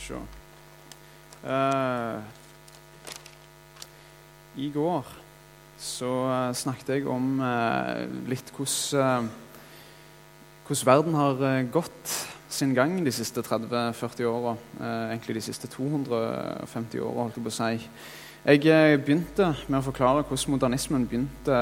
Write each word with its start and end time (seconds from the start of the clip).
se 0.00 0.16
uh, 1.44 2.20
I 4.56 4.70
går 4.74 5.06
så 5.80 6.10
uh, 6.28 6.54
snakket 6.56 6.94
jeg 6.94 7.06
om 7.08 7.38
uh, 7.40 8.04
litt 8.28 8.52
hvordan 8.56 9.30
hvordan 10.70 10.86
verden 10.86 11.16
har 11.18 11.40
gått 11.72 12.12
sin 12.50 12.74
gang 12.76 12.92
de 13.02 13.10
siste 13.10 13.42
30-40 13.42 14.26
åra. 14.28 14.52
egentlig 15.10 15.34
de 15.34 15.42
siste 15.42 15.66
250 15.66 17.00
åra, 17.02 17.24
holdt 17.24 17.38
jeg 17.38 17.42
på 17.42 17.50
å 17.50 17.56
si. 17.56 17.88
Jeg 18.44 19.00
begynte 19.02 19.48
med 19.66 19.80
å 19.80 19.86
forklare 19.88 20.22
hvordan 20.28 20.54
modernismen 20.54 21.08
begynte 21.10 21.58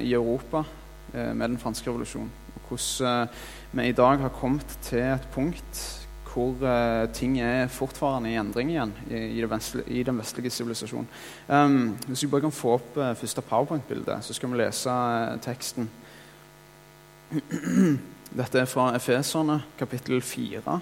i 0.00 0.14
Europa 0.16 0.64
med 1.12 1.44
den 1.44 1.60
franske 1.60 1.90
revolusjonen. 1.90 2.30
Og 2.56 2.72
hvordan 2.72 3.28
vi 3.72 3.88
i 3.88 3.96
dag 3.96 4.22
har 4.22 4.32
kommet 4.32 4.78
til 4.82 5.04
et 5.04 5.28
punkt 5.34 5.84
hvor 6.28 6.54
uh, 6.62 7.08
ting 7.12 7.38
er 7.42 7.70
fortfarende 7.72 8.30
i 8.30 8.36
endring 8.38 8.70
igjen 8.70 8.92
i, 9.10 9.22
i, 9.40 9.42
vestle, 9.48 9.82
i 9.90 10.04
den 10.06 10.20
vestlige 10.20 10.52
sivilisasjonen. 10.54 11.08
Um, 11.48 11.96
hvis 12.06 12.22
vi 12.22 12.30
bare 12.30 12.44
kan 12.46 12.54
få 12.54 12.76
opp 12.76 12.98
uh, 13.00 13.10
første 13.18 13.42
powerpoint-bilde, 13.42 14.20
så 14.22 14.36
skal 14.36 14.52
vi 14.52 14.60
lese 14.60 14.92
uh, 14.92 15.34
teksten. 15.42 15.90
Dette 18.38 18.60
er 18.60 18.70
fra 18.70 18.92
Efeserne, 18.94 19.62
kapittel 19.80 20.22
4, 20.22 20.80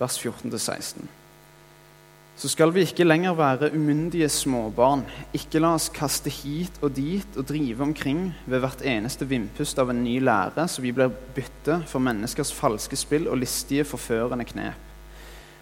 vers 0.00 0.20
14-16 0.24 1.19
så 2.40 2.48
skal 2.48 2.70
vi 2.72 2.86
ikke 2.86 3.04
lenger 3.04 3.34
være 3.36 3.68
umyndige 3.76 4.28
småbarn. 4.32 5.02
Ikke 5.36 5.60
la 5.60 5.74
oss 5.76 5.90
kaste 5.92 6.30
hit 6.32 6.78
og 6.80 6.94
dit 6.96 7.34
og 7.36 7.44
drive 7.50 7.84
omkring 7.84 8.30
ved 8.48 8.62
hvert 8.62 8.80
eneste 8.80 9.26
vindpust 9.28 9.76
av 9.82 9.92
en 9.92 10.00
ny 10.00 10.14
lære, 10.24 10.64
så 10.64 10.80
vi 10.80 10.94
blir 10.96 11.12
bytte 11.36 11.82
for 11.90 12.00
menneskers 12.00 12.54
falske 12.56 12.96
spill 12.96 13.28
og 13.28 13.42
listige, 13.42 13.84
forførende 13.84 14.46
knep. 14.48 14.86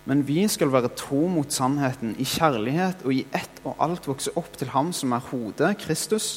Men 0.07 0.23
vi 0.23 0.45
skal 0.47 0.71
være 0.71 0.93
tro 0.95 1.25
mot 1.27 1.51
sannheten, 1.51 2.15
i 2.15 2.25
kjærlighet 2.25 3.03
og 3.03 3.17
i 3.17 3.25
ett 3.35 3.59
og 3.65 3.75
alt 3.83 4.07
vokse 4.07 4.31
opp 4.39 4.55
til 4.55 4.71
Ham 4.71 4.95
som 4.95 5.19
er 5.19 5.27
hodet, 5.33 5.75
Kristus. 5.83 6.37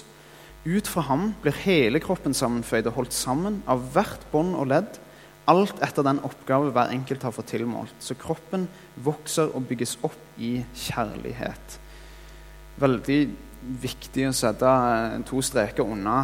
Ut 0.66 0.90
fra 0.90 1.06
ham 1.06 1.36
blir 1.42 1.54
hele 1.68 2.02
kroppen 2.02 2.34
sammenføyd 2.34 2.90
og 2.90 2.98
holdt 2.98 3.14
sammen 3.14 3.62
av 3.70 3.86
hvert 3.94 4.26
bånd 4.34 4.58
og 4.58 4.74
ledd 4.74 4.98
Alt 5.50 5.80
etter 5.82 6.06
den 6.06 6.22
oppgave 6.26 6.70
hver 6.74 6.92
enkelt 6.94 7.24
har 7.26 7.34
fått 7.34 7.50
tilmålt. 7.56 7.96
Så 8.00 8.18
kroppen 8.20 8.68
vokser 9.02 9.50
og 9.56 9.66
bygges 9.70 9.98
opp 10.06 10.20
i 10.38 10.60
kjærlighet. 10.78 11.80
Veldig 12.82 13.20
viktig 13.82 14.28
å 14.30 14.36
sette 14.36 14.70
eh, 14.70 15.18
to 15.28 15.42
streker 15.46 15.86
unna 15.86 16.24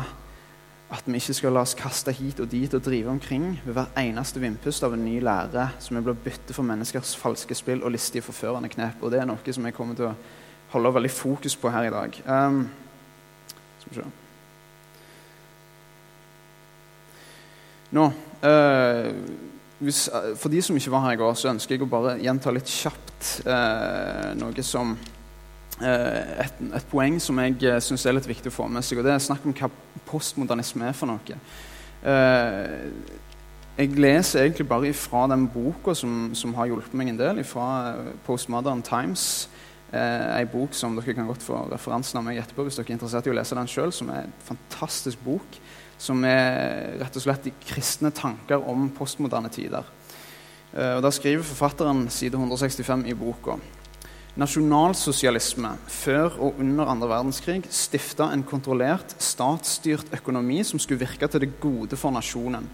at 0.88 1.04
vi 1.04 1.20
ikke 1.20 1.36
skal 1.36 1.52
la 1.52 1.66
oss 1.66 1.76
kaste 1.76 2.14
hit 2.16 2.40
og 2.40 2.48
dit 2.48 2.72
og 2.72 2.84
drive 2.86 3.12
omkring 3.12 3.50
ved 3.66 3.74
hver 3.76 3.90
eneste 4.00 4.40
vindpust 4.40 4.86
av 4.88 4.96
en 4.96 5.04
ny 5.04 5.18
lære 5.20 5.66
som 5.84 5.98
vi 5.98 6.04
blir 6.06 6.22
bytte 6.24 6.56
for 6.56 6.64
menneskers 6.68 7.12
falske 7.20 7.58
spill 7.60 7.84
og 7.84 7.92
listige, 7.92 8.24
forførende 8.24 8.72
knep. 8.72 9.02
Og 9.04 9.12
det 9.12 9.20
er 9.20 9.28
noe 9.28 9.56
som 9.58 9.68
jeg 9.68 9.76
kommer 9.76 9.98
til 10.00 10.08
å 10.08 10.16
holde 10.72 10.94
veldig 10.96 11.12
fokus 11.12 11.58
på 11.60 11.74
her 11.74 11.90
i 11.90 11.92
dag. 11.92 12.22
Um, 12.24 12.62
skal 13.82 13.92
vi 13.92 14.00
se. 14.00 14.08
Nå 17.98 18.08
Uh, 18.44 19.14
hvis, 19.80 20.08
uh, 20.14 20.34
for 20.38 20.50
de 20.54 20.62
som 20.62 20.78
ikke 20.78 20.94
var 20.94 21.06
her 21.06 21.18
i 21.18 21.20
går, 21.22 21.36
så 21.38 21.52
ønsker 21.52 21.76
jeg 21.76 21.86
å 21.86 21.90
bare 21.90 22.18
gjenta 22.22 22.54
litt 22.54 22.70
kjapt 22.70 23.30
eh, 23.50 24.34
noe 24.38 24.64
som 24.66 24.96
et, 25.78 26.60
et, 26.74 26.86
poeng 26.90 27.20
som 27.22 27.38
jeg 27.42 27.60
uh, 27.66 27.78
syns 27.84 28.06
er 28.06 28.16
litt 28.18 28.30
viktig 28.30 28.50
å 28.50 28.56
få 28.56 28.66
med 28.70 28.86
seg. 28.86 28.98
og 28.98 29.06
Det 29.06 29.14
er 29.14 29.22
snakk 29.22 29.46
om 29.46 29.54
hva 29.58 29.70
postmodernisme 30.10 30.90
er 30.90 30.98
for 30.98 31.10
noe. 31.12 31.38
jeg 33.78 34.00
leser 34.00 34.46
egentlig 34.46 34.68
bare 34.70 34.94
fra 34.98 35.28
den 35.30 35.46
boka 35.54 35.94
som, 35.94 36.32
som, 36.34 36.56
har 36.58 36.72
hjulpet 36.72 36.98
meg 36.98 37.14
en 37.14 37.22
del, 37.22 37.44
fra 37.46 37.94
Postmodern 38.26 38.82
Times. 38.82 39.48
Eh, 39.88 40.42
en 40.42 40.50
bok 40.52 40.74
som 40.76 40.98
dere 40.98 41.14
kan 41.16 41.28
godt 41.30 41.46
få 41.46 41.62
referansen 41.72 42.20
av 42.20 42.26
meg 42.28 42.42
etterpå 42.42 42.66
hvis 42.66 42.76
dere 42.76 42.90
er 42.92 42.98
interessert 42.98 43.28
i 43.30 43.32
å 43.32 43.36
lese 43.38 43.56
den 43.56 43.70
sjøl, 43.72 43.94
som 43.96 44.10
er 44.12 44.26
en 44.26 44.34
fantastisk 44.44 45.22
bok 45.24 45.60
som 45.98 46.24
er 46.28 46.98
rett 47.02 47.18
og 47.18 47.24
slett 47.24 47.48
de 47.48 47.56
kristne 47.66 48.12
tanker 48.16 48.62
om 48.70 48.90
postmoderne 48.96 49.50
tider. 49.54 49.86
Eh, 50.74 50.96
og 50.98 51.02
Da 51.04 51.12
skriver 51.12 51.44
forfatteren 51.44 52.08
side 52.10 52.38
165 52.38 53.08
i 53.08 53.18
boka 53.18 53.58
Nasjonalsosialisme 54.38 55.72
før 55.90 56.36
og 56.46 56.60
under 56.62 56.86
andre 56.86 57.08
verdenskrig 57.10 57.64
stifta 57.74 58.28
en 58.30 58.44
kontrollert, 58.46 59.16
statsstyrt 59.18 60.12
økonomi 60.14 60.60
som 60.62 60.78
skulle 60.78 61.02
virke 61.02 61.26
til 61.26 61.42
det 61.42 61.56
gode 61.58 61.98
for 61.98 62.14
nasjonen. 62.14 62.68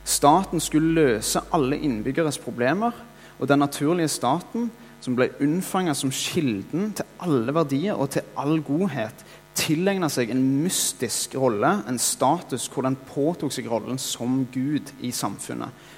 Staten 0.00 0.62
skulle 0.64 0.94
løse 0.96 1.42
alle 1.52 1.76
innbyggeres 1.76 2.40
problemer, 2.40 2.96
og 3.36 3.48
den 3.48 3.60
naturlige 3.60 4.08
staten, 4.08 4.70
som 5.00 5.16
ble 5.16 5.28
unnfanga 5.44 5.92
som 5.96 6.12
kilden 6.12 6.94
til 6.96 7.12
alle 7.20 7.52
verdier 7.52 8.00
og 8.00 8.14
til 8.16 8.24
all 8.40 8.62
godhet, 8.64 9.24
tilegna 9.58 10.08
seg 10.12 10.30
en 10.32 10.42
mystisk 10.62 11.34
rolle, 11.38 11.80
en 11.88 11.98
status, 12.00 12.68
hvor 12.70 12.86
den 12.86 12.98
påtok 13.08 13.52
seg 13.54 13.68
rollen 13.70 13.98
som 14.00 14.44
Gud 14.52 14.92
i 15.00 15.12
samfunnet. 15.14 15.88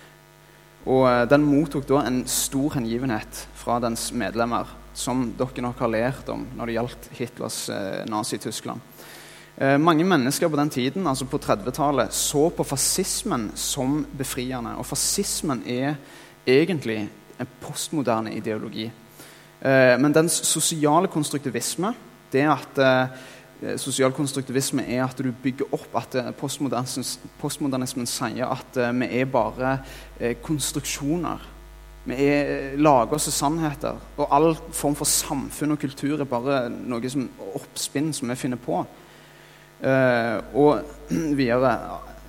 Og 0.88 1.06
eh, 1.08 1.24
Den 1.30 1.44
mottok 1.46 1.86
da 1.88 2.02
en 2.06 2.22
stor 2.26 2.78
hengivenhet 2.78 3.46
fra 3.58 3.78
dens 3.82 4.10
medlemmer, 4.12 4.70
som 4.94 5.28
dere 5.38 5.64
nok 5.64 5.78
har 5.80 5.92
lært 5.92 6.28
om 6.32 6.44
når 6.58 6.68
det 6.68 6.78
gjaldt 6.78 7.10
Hitlers 7.18 7.60
eh, 7.72 8.02
Nazi-Tyskland. 8.10 8.80
Eh, 9.56 9.78
mange 9.78 10.04
mennesker 10.04 10.48
på 10.48 10.58
den 10.58 10.70
tiden, 10.72 11.06
altså 11.06 11.28
på 11.28 11.38
30-tallet, 11.38 12.14
så 12.14 12.48
på 12.50 12.64
fascismen 12.64 13.50
som 13.54 14.00
befriende. 14.18 14.74
Og 14.80 14.86
fascismen 14.88 15.62
er 15.68 15.94
egentlig 16.48 17.04
en 17.38 17.52
postmoderne 17.60 18.32
ideologi. 18.34 18.88
Eh, 19.62 19.94
men 20.00 20.14
dens 20.14 20.40
sosiale 20.48 21.08
konstruktivisme, 21.08 21.92
det 22.32 22.48
at 22.48 22.80
eh, 22.80 23.20
sosial 23.78 24.12
konstruktivisme 24.14 24.84
er 24.90 25.04
at 25.04 25.18
du 25.22 25.30
bygger 25.42 25.70
opp 25.74 25.96
at 26.00 26.16
eh, 26.18 26.30
postmodernismen, 26.34 28.08
sier 28.10 28.50
at 28.50 28.78
uh, 28.78 28.90
vi 28.98 29.08
er 29.20 29.28
bare 29.30 29.76
konstruksjoner. 30.42 31.48
Vi 32.04 32.16
er 32.26 32.76
lager 32.82 33.14
oss 33.14 33.30
sannheter. 33.30 34.00
Og 34.18 34.26
all 34.34 34.56
form 34.74 34.96
for 34.98 35.06
samfunn 35.06 35.76
og 35.76 35.82
kultur 35.82 36.20
er 36.20 36.28
bare 36.28 36.64
noe 36.72 37.10
som 37.12 37.28
oppspinn 37.54 38.10
som 38.16 38.32
vi 38.32 38.38
finner 38.40 38.58
på. 38.58 38.80
Og 39.82 40.96
videre 41.40 41.76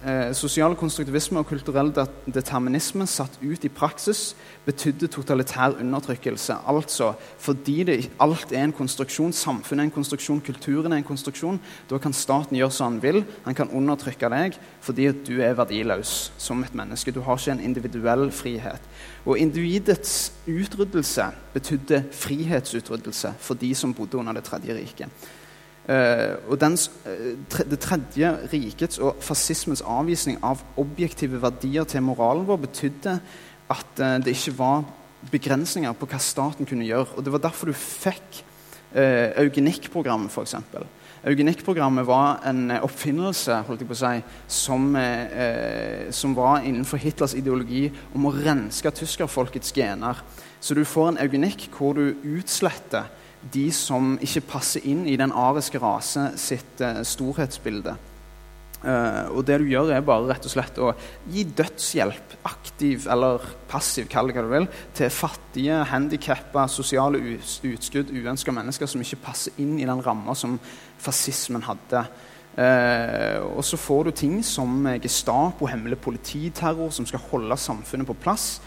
eh, 0.06 0.34
sosial 0.36 0.76
konstruktivisme 0.80 1.42
og 1.42 1.48
kulturell 1.50 1.92
determinisme 2.28 3.08
satt 3.10 3.36
ut 3.42 3.66
i 3.66 3.72
praksis 3.72 4.34
betydde 4.66 5.10
totalitær 5.12 5.78
undertrykkelse. 5.82 6.58
Altså 6.70 7.14
fordi 7.42 7.84
det, 7.88 7.98
alt 8.24 8.52
er 8.52 8.68
en 8.68 8.76
konstruksjon, 8.76 9.34
samfunnet 9.34 9.84
er 9.84 9.90
en 9.90 9.96
konstruksjon, 9.96 10.42
kulturen 10.46 10.94
er 10.94 11.02
en 11.02 11.08
konstruksjon, 11.08 11.60
da 11.90 12.00
kan 12.02 12.16
staten 12.16 12.58
gjøre 12.58 12.72
som 12.72 12.94
han 12.94 13.04
vil. 13.04 13.24
Han 13.46 13.58
kan 13.58 13.72
undertrykke 13.72 14.32
deg 14.34 14.58
fordi 14.84 15.10
du 15.28 15.38
er 15.42 15.58
verdiløs 15.58 16.32
som 16.38 16.64
et 16.64 16.76
menneske. 16.76 17.12
Du 17.12 17.22
har 17.22 17.40
ikke 17.40 17.58
en 17.58 17.64
individuell 17.64 18.30
frihet. 18.32 18.82
Og 19.26 19.40
individets 19.40 20.34
utryddelse 20.48 21.30
betydde 21.54 22.04
frihetsutryddelse 22.12 23.34
for 23.40 23.60
de 23.60 23.72
som 23.76 23.94
bodde 23.94 24.20
under 24.20 24.36
det 24.36 24.44
tredje 24.44 24.76
riket. 24.76 25.10
Uh, 25.84 26.40
og 26.48 26.62
dens, 26.62 26.92
uh, 27.04 27.36
Det 27.72 27.80
tredje 27.80 28.30
rikets 28.54 29.02
og 29.04 29.18
fascismens 29.20 29.82
avvisning 29.84 30.38
av 30.40 30.62
objektive 30.80 31.42
verdier 31.44 31.84
til 31.84 32.06
moralen 32.06 32.46
vår 32.48 32.62
betydde 32.64 33.18
at 33.74 34.00
uh, 34.00 34.16
det 34.24 34.32
ikke 34.32 34.54
var 34.62 34.86
begrensninger 35.32 35.92
på 36.00 36.08
hva 36.08 36.20
staten 36.24 36.66
kunne 36.66 36.88
gjøre. 36.88 37.18
og 37.18 37.26
Det 37.26 37.32
var 37.32 37.44
derfor 37.44 37.68
du 37.72 37.76
fikk 37.76 38.44
eugenikkprogrammet, 38.94 40.30
f.eks. 40.30 40.54
Eugenikkprogrammet 41.26 42.06
var 42.06 42.44
en 42.46 42.76
oppfinnelse 42.76 43.56
holdt 43.66 43.82
jeg 43.82 43.90
på 43.90 43.96
å 43.96 43.98
si, 43.98 44.20
som, 44.46 44.86
som 46.14 46.36
var 46.38 46.68
innenfor 46.68 47.02
Hitlers 47.02 47.34
ideologi 47.34 47.88
om 48.14 48.28
å 48.30 48.34
renske 48.36 48.92
tyskerfolkets 48.94 49.74
gener. 49.74 50.22
Så 50.62 50.78
du 50.78 50.84
får 50.86 51.10
en 51.10 51.20
eugenikk 51.26 51.72
hvor 51.74 51.98
du 51.98 52.14
utsletter 52.36 53.10
de 53.52 53.68
som 53.76 54.16
ikke 54.24 54.46
passer 54.54 54.86
inn 54.88 55.04
i 55.10 55.18
den 55.20 55.34
ariske 55.36 55.82
rase 55.84 56.32
sitt 56.40 56.82
uh, 56.84 57.02
storhetsbilde. 57.08 57.96
Uh, 58.84 59.32
og 59.32 59.46
det 59.48 59.62
du 59.62 59.70
gjør, 59.72 59.94
er 59.96 60.04
bare 60.04 60.28
rett 60.28 60.44
og 60.44 60.52
slett 60.52 60.80
å 60.84 60.90
gi 61.32 61.46
dødshjelp, 61.56 62.36
aktiv 62.50 63.08
eller 63.12 63.44
passiv, 63.72 64.10
kall 64.12 64.28
det 64.28 64.36
hva 64.36 64.44
du 64.44 64.52
vil, 64.52 64.68
til 64.98 65.14
fattige, 65.14 65.80
handikappa, 65.88 66.66
sosiale 66.72 67.22
utskudd, 67.70 68.12
uønska 68.12 68.56
mennesker 68.56 68.92
som 68.92 69.04
ikke 69.04 69.22
passer 69.24 69.64
inn 69.64 69.78
i 69.80 69.88
den 69.88 70.04
ramma 70.04 70.36
som 70.36 70.58
fascismen 71.04 71.64
hadde. 71.68 72.04
Uh, 72.54 73.40
og 73.56 73.64
så 73.66 73.80
får 73.80 74.10
du 74.10 74.16
ting 74.20 74.36
som 74.46 74.86
Gestapo, 75.02 75.66
hemmelig 75.72 76.02
polititerror, 76.04 76.92
som 76.94 77.08
skal 77.08 77.24
holde 77.32 77.58
samfunnet 77.58 78.12
på 78.12 78.20
plass. 78.26 78.58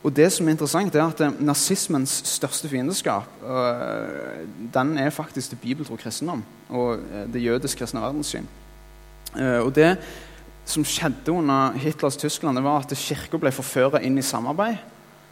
Og 0.00 0.16
det 0.16 0.30
som 0.32 0.48
er 0.48 0.54
interessant, 0.56 0.94
er 0.94 1.04
at 1.04 1.20
eh, 1.20 1.42
nazismens 1.44 2.22
største 2.24 2.68
fiendeskap 2.68 3.42
øh, 3.44 4.46
den 4.72 4.94
er 4.98 5.10
faktisk 5.12 5.50
det 5.50 5.60
bibeltro 5.60 5.96
kristendom 5.96 6.44
og 6.68 6.96
øh, 6.96 7.26
det 7.32 7.44
jødisk-kristne 7.44 8.00
verdenssyn. 8.00 8.48
Og 9.36 9.74
det 9.74 9.98
som 10.64 10.84
skjedde 10.84 11.32
under 11.32 11.76
Hitlers 11.78 12.16
Tyskland, 12.16 12.56
det 12.56 12.64
var 12.64 12.80
at 12.82 12.96
kirka 12.98 13.38
ble 13.38 13.52
forføra 13.54 14.00
inn 14.02 14.18
i 14.18 14.24
samarbeid. 14.26 14.80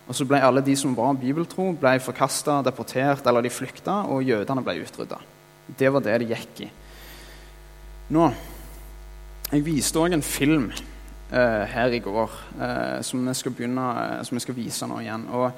Og 0.08 0.14
så 0.14 0.24
ble 0.24 0.38
alle 0.40 0.62
de 0.64 0.76
som 0.78 0.94
var 0.96 1.18
bibeltro, 1.20 1.72
ble 1.76 1.98
forkasta, 2.00 2.60
deportert 2.64 3.26
eller 3.26 3.44
de 3.44 3.50
flykta, 3.52 4.04
og 4.08 4.22
jødene 4.24 4.62
ble 4.64 4.78
utrydda. 4.84 5.18
Det 5.78 5.90
var 5.92 6.04
det 6.04 6.20
det 6.22 6.30
gikk 6.30 6.62
i. 6.64 6.70
Nå 8.14 8.30
Jeg 9.48 9.64
viste 9.64 9.96
òg 9.96 10.12
en 10.12 10.22
film 10.22 10.66
eh, 10.68 10.97
her 11.30 11.92
i 11.92 12.00
går 12.00 12.36
eh, 12.56 13.00
som, 13.04 13.26
vi 13.26 13.34
skal 13.36 13.52
begynne, 13.52 13.84
eh, 14.02 14.22
som 14.24 14.38
vi 14.38 14.44
skal 14.44 14.56
vise 14.56 14.86
nå 14.88 15.00
igjen. 15.02 15.26
Og 15.36 15.50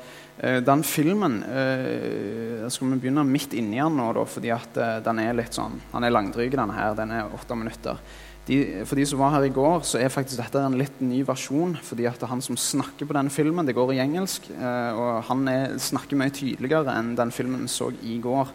eh, 0.43 0.58
den 0.67 0.82
filmen 0.87 1.37
eh, 1.46 2.67
skal 2.67 2.90
vi 2.90 2.99
begynne 3.05 3.26
midt 3.28 3.55
inni 3.55 3.78
den 3.78 4.00
nå, 4.00 4.08
da, 4.17 4.25
fordi 4.26 4.50
at 4.55 4.81
eh, 4.81 4.96
den 5.06 5.22
er 5.22 5.38
litt 5.38 5.55
sånn, 5.55 5.78
den 5.93 6.08
er 6.08 6.17
langdryg, 6.17 6.56
denne 6.56 6.75
her. 6.75 6.99
Den 6.99 7.14
er 7.14 7.31
åtte 7.37 7.58
minutter. 7.58 8.02
De, 8.50 8.58
for 8.88 8.99
de 8.99 9.06
som 9.06 9.22
var 9.22 9.37
her 9.37 9.46
i 9.46 9.55
går, 9.55 9.84
så 9.87 10.00
er 10.00 10.11
faktisk 10.11 10.40
dette 10.40 10.64
en 10.64 10.78
litt 10.81 10.99
ny 11.05 11.22
versjon. 11.28 11.76
fordi 11.87 12.08
at 12.11 12.25
han 12.26 12.43
som 12.43 12.58
snakker 12.58 13.06
på 13.06 13.14
denne 13.14 13.31
filmen, 13.31 13.69
det 13.69 13.76
går 13.78 13.94
i 13.94 14.02
engelsk, 14.02 14.49
og 14.50 15.11
han 15.28 15.46
er, 15.52 15.76
snakker 15.78 16.19
mye 16.19 16.34
tydeligere 16.34 16.96
enn 16.99 17.12
den 17.20 17.31
filmen 17.37 17.69
vi 17.69 17.70
så 17.70 17.93
i 18.02 18.16
går. 18.19 18.50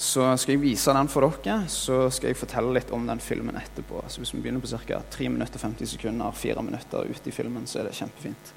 Så 0.00 0.36
skal 0.40 0.54
jeg 0.54 0.62
vise 0.62 0.92
den 0.96 1.08
for 1.12 1.28
dere, 1.44 1.66
så 1.68 2.06
skal 2.08 2.30
jeg 2.30 2.38
fortelle 2.40 2.72
litt 2.72 2.88
om 2.96 3.02
den 3.04 3.20
filmen 3.20 3.58
etterpå. 3.60 4.00
Så 4.08 4.22
hvis 4.22 4.32
vi 4.32 4.40
begynner 4.40 4.62
på 4.64 4.70
ca. 4.72 5.02
3 5.12 5.28
minutter 5.28 5.60
50 5.60 5.92
sekunder, 5.92 6.32
4 6.32 6.62
minutter 6.64 7.04
ute 7.04 7.28
i 7.28 7.34
filmen, 7.36 7.66
så 7.68 7.82
er 7.82 7.90
det 7.90 7.98
kjempefint. 7.98 8.54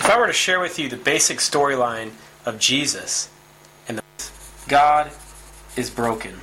If 0.00 0.10
I 0.10 0.18
were 0.18 0.26
to 0.26 0.32
share 0.32 0.58
with 0.58 0.80
you 0.80 0.88
the 0.88 0.96
basic 0.96 1.38
storyline 1.38 2.10
of 2.44 2.58
Jesus, 2.58 3.28
God 4.68 5.10
is 5.76 5.90
broken. 5.90 6.40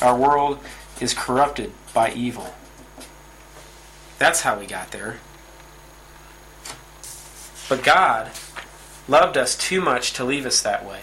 Our 0.00 0.16
world 0.16 0.58
is 1.00 1.14
corrupted 1.14 1.72
by 1.92 2.12
evil. 2.12 2.54
That's 4.18 4.40
how 4.40 4.58
we 4.58 4.66
got 4.66 4.90
there. 4.92 5.18
But 7.68 7.82
God 7.82 8.30
loved 9.08 9.36
us 9.36 9.56
too 9.56 9.80
much 9.80 10.12
to 10.14 10.24
leave 10.24 10.46
us 10.46 10.62
that 10.62 10.86
way. 10.86 11.00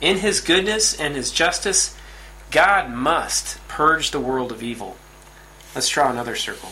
In 0.00 0.18
His 0.18 0.40
goodness 0.40 0.98
and 0.98 1.14
His 1.14 1.30
justice, 1.30 1.96
God 2.50 2.90
must 2.90 3.58
purge 3.68 4.10
the 4.10 4.20
world 4.20 4.52
of 4.52 4.62
evil. 4.62 4.96
Let's 5.74 5.88
draw 5.88 6.10
another 6.10 6.36
circle. 6.36 6.70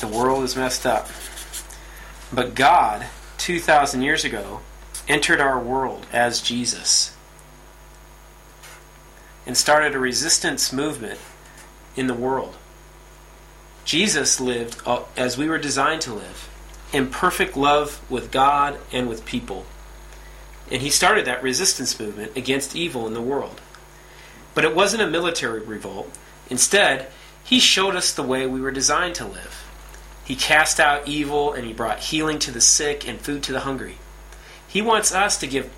The 0.00 0.08
world 0.08 0.44
is 0.44 0.56
messed 0.56 0.86
up. 0.86 1.08
But 2.32 2.54
God, 2.54 3.06
2,000 3.38 4.02
years 4.02 4.24
ago, 4.24 4.60
entered 5.06 5.40
our 5.40 5.58
world 5.58 6.06
as 6.12 6.42
Jesus 6.42 7.16
and 9.46 9.56
started 9.56 9.94
a 9.94 9.98
resistance 9.98 10.72
movement 10.72 11.18
in 11.96 12.06
the 12.06 12.14
world. 12.14 12.54
Jesus 13.86 14.38
lived 14.38 14.78
uh, 14.84 15.04
as 15.16 15.38
we 15.38 15.48
were 15.48 15.56
designed 15.56 16.02
to 16.02 16.12
live, 16.12 16.50
in 16.92 17.08
perfect 17.08 17.56
love 17.56 17.98
with 18.10 18.30
God 18.30 18.78
and 18.92 19.08
with 19.08 19.24
people. 19.24 19.64
And 20.70 20.82
he 20.82 20.90
started 20.90 21.24
that 21.24 21.42
resistance 21.42 21.98
movement 21.98 22.36
against 22.36 22.76
evil 22.76 23.06
in 23.06 23.14
the 23.14 23.22
world. 23.22 23.62
But 24.54 24.64
it 24.64 24.76
wasn't 24.76 25.02
a 25.02 25.10
military 25.10 25.60
revolt. 25.60 26.10
Instead, 26.50 27.10
he 27.42 27.58
showed 27.58 27.96
us 27.96 28.12
the 28.12 28.22
way 28.22 28.46
we 28.46 28.60
were 28.60 28.70
designed 28.70 29.14
to 29.14 29.24
live. 29.24 29.67
He 30.28 30.36
cast 30.36 30.78
out 30.78 31.08
evil 31.08 31.54
and 31.54 31.66
he 31.66 31.72
brought 31.72 32.00
healing 32.00 32.38
to 32.40 32.50
the 32.50 32.60
sick 32.60 33.08
and 33.08 33.18
food 33.18 33.42
to 33.44 33.52
the 33.52 33.60
hungry. 33.60 33.96
He 34.68 34.82
wants 34.82 35.10
us 35.10 35.38
to 35.38 35.46
give 35.46 35.70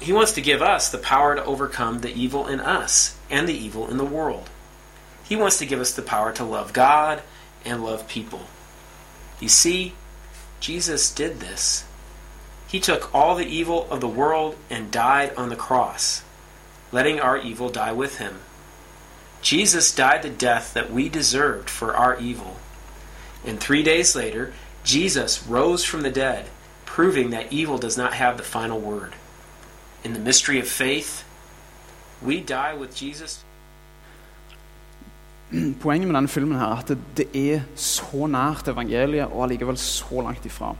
he 0.00 0.10
wants 0.10 0.32
to 0.32 0.40
give 0.40 0.62
us 0.62 0.88
the 0.88 0.96
power 0.96 1.34
to 1.34 1.44
overcome 1.44 1.98
the 1.98 2.12
evil 2.12 2.46
in 2.46 2.60
us 2.60 3.14
and 3.28 3.46
the 3.46 3.52
evil 3.54 3.90
in 3.90 3.98
the 3.98 4.04
world. 4.04 4.48
He 5.22 5.36
wants 5.36 5.58
to 5.58 5.66
give 5.66 5.80
us 5.80 5.92
the 5.92 6.00
power 6.00 6.32
to 6.32 6.44
love 6.44 6.72
God 6.72 7.22
and 7.62 7.84
love 7.84 8.08
people. 8.08 8.46
You 9.38 9.50
see, 9.50 9.92
Jesus 10.60 11.12
did 11.12 11.40
this. 11.40 11.84
He 12.66 12.80
took 12.80 13.14
all 13.14 13.34
the 13.34 13.46
evil 13.46 13.86
of 13.90 14.00
the 14.00 14.08
world 14.08 14.56
and 14.70 14.90
died 14.90 15.34
on 15.36 15.50
the 15.50 15.56
cross, 15.56 16.22
letting 16.90 17.20
our 17.20 17.36
evil 17.36 17.68
die 17.68 17.92
with 17.92 18.16
him. 18.16 18.40
Jesus 19.42 19.94
died 19.94 20.22
the 20.22 20.30
death 20.30 20.72
that 20.72 20.90
we 20.90 21.10
deserved 21.10 21.68
for 21.68 21.94
our 21.94 22.18
evil. 22.18 22.56
And 23.46 23.58
three 23.60 23.82
days 23.82 24.16
later, 24.16 24.52
Jesus 24.84 25.46
rose 25.48 25.84
from 25.84 26.02
the 26.02 26.10
dead, 26.10 26.44
proving 26.86 27.30
that 27.30 27.52
evil 27.52 27.78
does 27.78 27.96
not 27.96 28.12
have 28.12 28.36
the 28.36 28.44
final 28.44 28.80
word. 28.80 29.12
In 30.04 30.12
the 30.12 30.20
mystery 30.20 30.60
of 30.60 30.68
faith, 30.68 31.24
we 32.22 32.40
die 32.40 32.74
with 32.74 32.94
Jesus. 33.02 33.44
Poenget 35.80 36.08
med 36.08 36.16
denne 36.16 36.28
filmen 36.28 36.58
her 36.58 36.66
er 36.66 36.82
at 36.82 36.92
det 37.16 37.28
er 37.36 37.60
så 37.76 38.26
nært 38.26 38.68
evangeliet 38.68 39.28
og 39.30 39.44
allikevel 39.44 39.78
så 39.78 40.24
langt 40.24 40.46
ifra. 40.46 40.74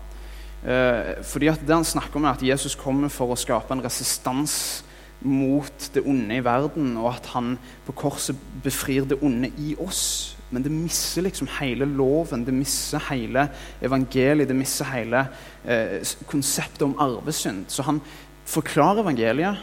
Eh, 0.64 1.24
fordi 1.24 1.46
at 1.46 1.60
Det 1.60 1.74
han 1.74 1.84
snakker 1.84 2.16
om, 2.16 2.24
er 2.24 2.36
at 2.36 2.42
Jesus 2.42 2.74
kommer 2.74 3.08
for 3.08 3.32
å 3.32 3.36
skape 3.36 3.72
en 3.72 3.84
resistans 3.84 4.84
mot 5.20 5.90
det 5.94 6.02
onde 6.04 6.36
i 6.36 6.44
verden, 6.44 6.96
og 6.96 7.14
at 7.14 7.26
han 7.32 7.58
på 7.86 7.92
korset 7.92 8.36
befrir 8.62 9.04
det 9.04 9.18
onde 9.22 9.52
i 9.58 9.76
oss 9.78 10.33
men 10.50 10.62
det 10.62 10.72
misser 10.72 11.24
liksom 11.24 11.48
hele 11.58 11.86
loven, 11.88 12.44
det 12.46 12.54
misser 12.54 13.02
hele 13.10 13.48
evangeliet, 13.82 14.48
det 14.48 14.56
misser 14.56 14.90
hele 14.92 15.26
eh, 15.64 16.00
konseptet 16.30 16.84
om 16.86 16.96
arvesynd. 17.00 17.64
Så 17.68 17.82
han 17.82 18.00
forklarer 18.44 19.02
evangeliet 19.02 19.62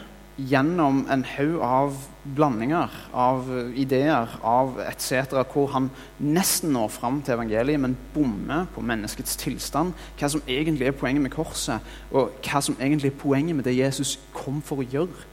gjennom 0.49 1.05
en 1.11 1.23
haug 1.27 1.59
av 1.61 1.97
blandinger, 2.35 2.89
av 3.13 3.47
ideer, 3.75 4.29
av 4.43 4.79
etc., 4.83 5.33
hvor 5.53 5.67
han 5.73 5.89
nesten 6.17 6.73
når 6.73 6.91
fram 6.93 7.21
til 7.21 7.35
evangeliet, 7.35 7.79
men 7.81 7.97
bommer 8.13 8.65
på 8.73 8.83
menneskets 8.85 9.35
tilstand. 9.41 9.93
Hva 10.19 10.29
som 10.31 10.43
egentlig 10.47 10.87
er 10.87 10.97
poenget 10.97 11.25
med 11.25 11.35
korset, 11.35 11.81
og 12.11 12.31
hva 12.45 12.61
som 12.61 12.77
egentlig 12.79 13.11
er 13.11 13.21
poenget 13.21 13.55
med 13.55 13.67
det 13.67 13.77
Jesus 13.77 14.17
kom 14.33 14.61
for 14.65 14.81
å 14.81 14.87
gjøre. 14.87 15.27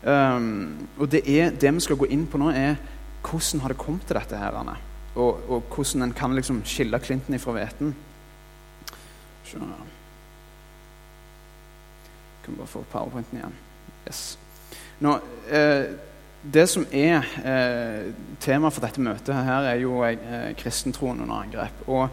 Um, 0.00 0.88
og 0.96 1.10
det, 1.12 1.20
er, 1.28 1.50
det 1.50 1.74
vi 1.76 1.84
skal 1.84 1.98
gå 2.00 2.08
inn 2.08 2.24
på 2.26 2.40
nå, 2.40 2.52
er 2.56 2.78
hvordan 3.24 3.62
har 3.62 3.72
det 3.72 3.78
kommet 3.80 4.06
til 4.06 4.18
dette 4.18 4.38
her? 4.38 4.58
Og, 5.14 5.40
og 5.50 5.62
hvordan 5.74 6.02
en 6.02 6.12
kan 6.16 6.34
liksom 6.34 6.62
skille 6.64 7.00
Clinton 7.02 7.34
ifra 7.34 7.52
hveten. 7.52 7.94
Kan 12.44 12.56
bare 12.56 12.66
få 12.66 12.84
powerpointen 12.92 13.38
igjen. 13.38 13.56
Yes. 14.06 14.38
Nå, 15.00 15.18
eh, 15.50 15.90
det 16.42 16.66
som 16.68 16.86
er 16.92 17.26
eh, 17.44 18.12
tema 18.40 18.70
for 18.72 18.84
dette 18.84 19.02
møtet 19.02 19.34
her, 19.34 19.66
er 19.68 19.80
jo 19.82 20.00
eh, 20.06 20.52
kristentroen 20.56 21.20
under 21.20 21.42
angrep. 21.42 21.82
Og 21.88 22.08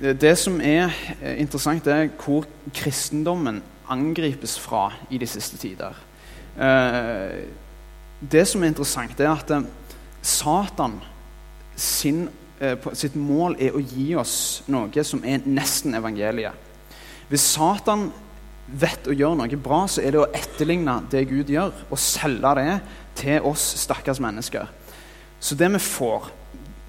det 0.00 0.32
som 0.38 0.60
er 0.60 0.90
eh, 1.20 1.36
interessant, 1.40 1.86
er 1.86 2.10
hvor 2.18 2.48
kristendommen 2.74 3.62
angripes 3.90 4.58
fra 4.58 4.88
i 5.10 5.18
de 5.18 5.26
siste 5.26 5.58
tider. 5.60 5.96
Eh, 6.58 7.42
det 8.20 8.44
som 8.48 8.62
er 8.62 8.72
interessant, 8.72 9.20
er 9.20 9.32
at 9.32 9.52
eh, 9.54 9.68
Satan 10.22 10.98
sin, 11.76 12.26
eh, 12.60 12.76
sitt 12.92 13.16
mål 13.16 13.56
er 13.58 13.76
å 13.76 13.80
gi 13.80 14.12
oss 14.20 14.62
noe 14.68 15.04
som 15.06 15.22
er 15.24 15.46
nesten 15.48 15.96
evangeliet. 15.96 16.68
Hvis 17.30 17.46
Satan 17.54 18.10
vet 18.66 19.08
å 19.08 19.14
gjøre 19.14 19.38
noe 19.40 19.60
bra, 19.62 19.84
så 19.88 20.02
er 20.02 20.14
det 20.14 20.20
å 20.20 20.28
etterligne 20.34 20.98
det 21.10 21.24
Gud 21.30 21.50
gjør, 21.50 21.72
og 21.88 21.98
selge 21.98 22.52
det 22.60 22.74
til 23.18 23.48
oss 23.48 23.64
stakkars 23.80 24.20
mennesker. 24.22 24.68
Så 25.40 25.56
det 25.56 25.70
vi 25.72 25.80
får 25.80 26.28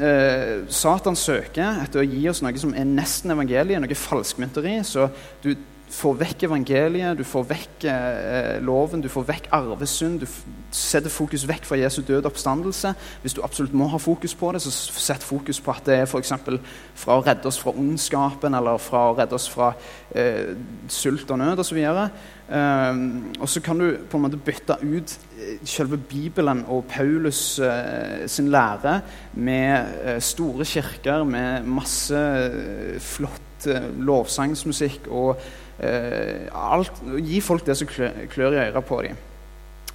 eh, 0.01 0.67
Satan 0.67 1.15
søker 1.15 1.79
etter 1.85 2.01
å 2.01 2.07
gi 2.07 2.25
oss 2.29 2.41
noe 2.43 2.57
som 2.59 2.75
er 2.75 2.87
nesten 2.89 3.31
evangeliet, 3.33 3.79
noe 3.81 3.97
falskmynteri. 3.97 4.81
Så 4.87 5.07
du 5.43 5.53
får 5.91 6.17
vekk 6.21 6.45
evangeliet, 6.47 7.17
du 7.19 7.23
får 7.27 7.47
vekk 7.49 7.85
eh, 7.91 8.57
loven, 8.63 9.01
du 9.03 9.09
får 9.11 9.25
vekk 9.27 9.49
arvesynd. 9.55 10.21
Du 10.23 10.27
setter 10.71 11.11
fokus 11.11 11.43
vekk 11.47 11.67
fra 11.67 11.79
Jesu 11.81 11.99
døde 12.07 12.29
oppstandelse. 12.29 12.93
Hvis 13.21 13.35
du 13.35 13.41
absolutt 13.43 13.75
må 13.75 13.89
ha 13.91 13.99
fokus 13.99 14.35
på 14.37 14.53
det, 14.55 14.61
så 14.63 14.71
sett 14.71 15.23
fokus 15.23 15.59
på 15.61 15.73
at 15.75 15.85
det 15.89 15.99
er 15.99 16.09
for 16.09 16.23
fra 16.23 17.17
å 17.17 17.23
redde 17.25 17.49
oss 17.49 17.59
fra 17.59 17.73
ondskapen 17.75 18.55
eller 18.55 18.79
fra 18.79 19.09
å 19.09 19.17
redde 19.17 19.35
oss 19.35 19.49
fra 19.51 19.73
eh, 20.15 20.55
sult 20.87 21.31
og 21.31 21.41
nød 21.41 21.59
osv. 21.59 21.81
Eh, 21.81 23.03
og 23.39 23.49
så 23.49 23.63
kan 23.63 23.79
du 23.83 23.87
på 24.07 24.17
en 24.17 24.25
måte 24.29 24.39
bytte 24.39 24.79
ut 24.81 25.17
eh, 25.37 25.59
selve 25.67 25.97
Bibelen 25.97 26.63
og 26.71 26.85
Paulus 26.91 27.59
eh, 27.59 28.27
sin 28.31 28.51
lære 28.53 29.01
med 29.33 30.05
eh, 30.05 30.21
store 30.23 30.65
kirker 30.65 31.25
med 31.27 31.67
masse 31.67 32.15
eh, 32.15 32.99
flott 32.99 33.47
lovsangsmusikk 33.61 35.05
og 35.13 35.37
Eh, 35.81 36.45
alt, 36.53 36.99
gi 37.25 37.39
folk 37.41 37.65
det 37.65 37.75
som 37.79 37.89
klør 37.89 38.53
i 38.53 38.61
øret 38.67 38.85
på 38.85 38.99
dem. 39.01 39.17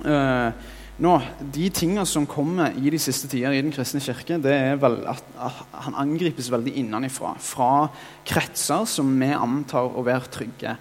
Eh, 0.02 0.64
nå, 0.98 1.12
De 1.54 1.68
tingene 1.70 2.06
som 2.08 2.26
kommer 2.26 2.74
i 2.74 2.90
de 2.90 2.98
siste 2.98 3.28
tider 3.30 3.54
i 3.54 3.62
Den 3.62 3.72
kristne 3.72 4.00
kirke, 4.02 4.40
det 4.42 4.52
er 4.52 4.80
vel 4.82 4.98
at, 5.06 5.22
at 5.38 5.64
han 5.86 5.94
angripes 5.94 6.50
veldig 6.50 6.74
innenfra. 6.80 7.36
Fra 7.38 7.88
kretser 8.26 8.86
som 8.90 9.12
vi 9.20 9.30
antar 9.30 9.94
å 9.94 10.04
være 10.06 10.32
trygge. 10.32 10.76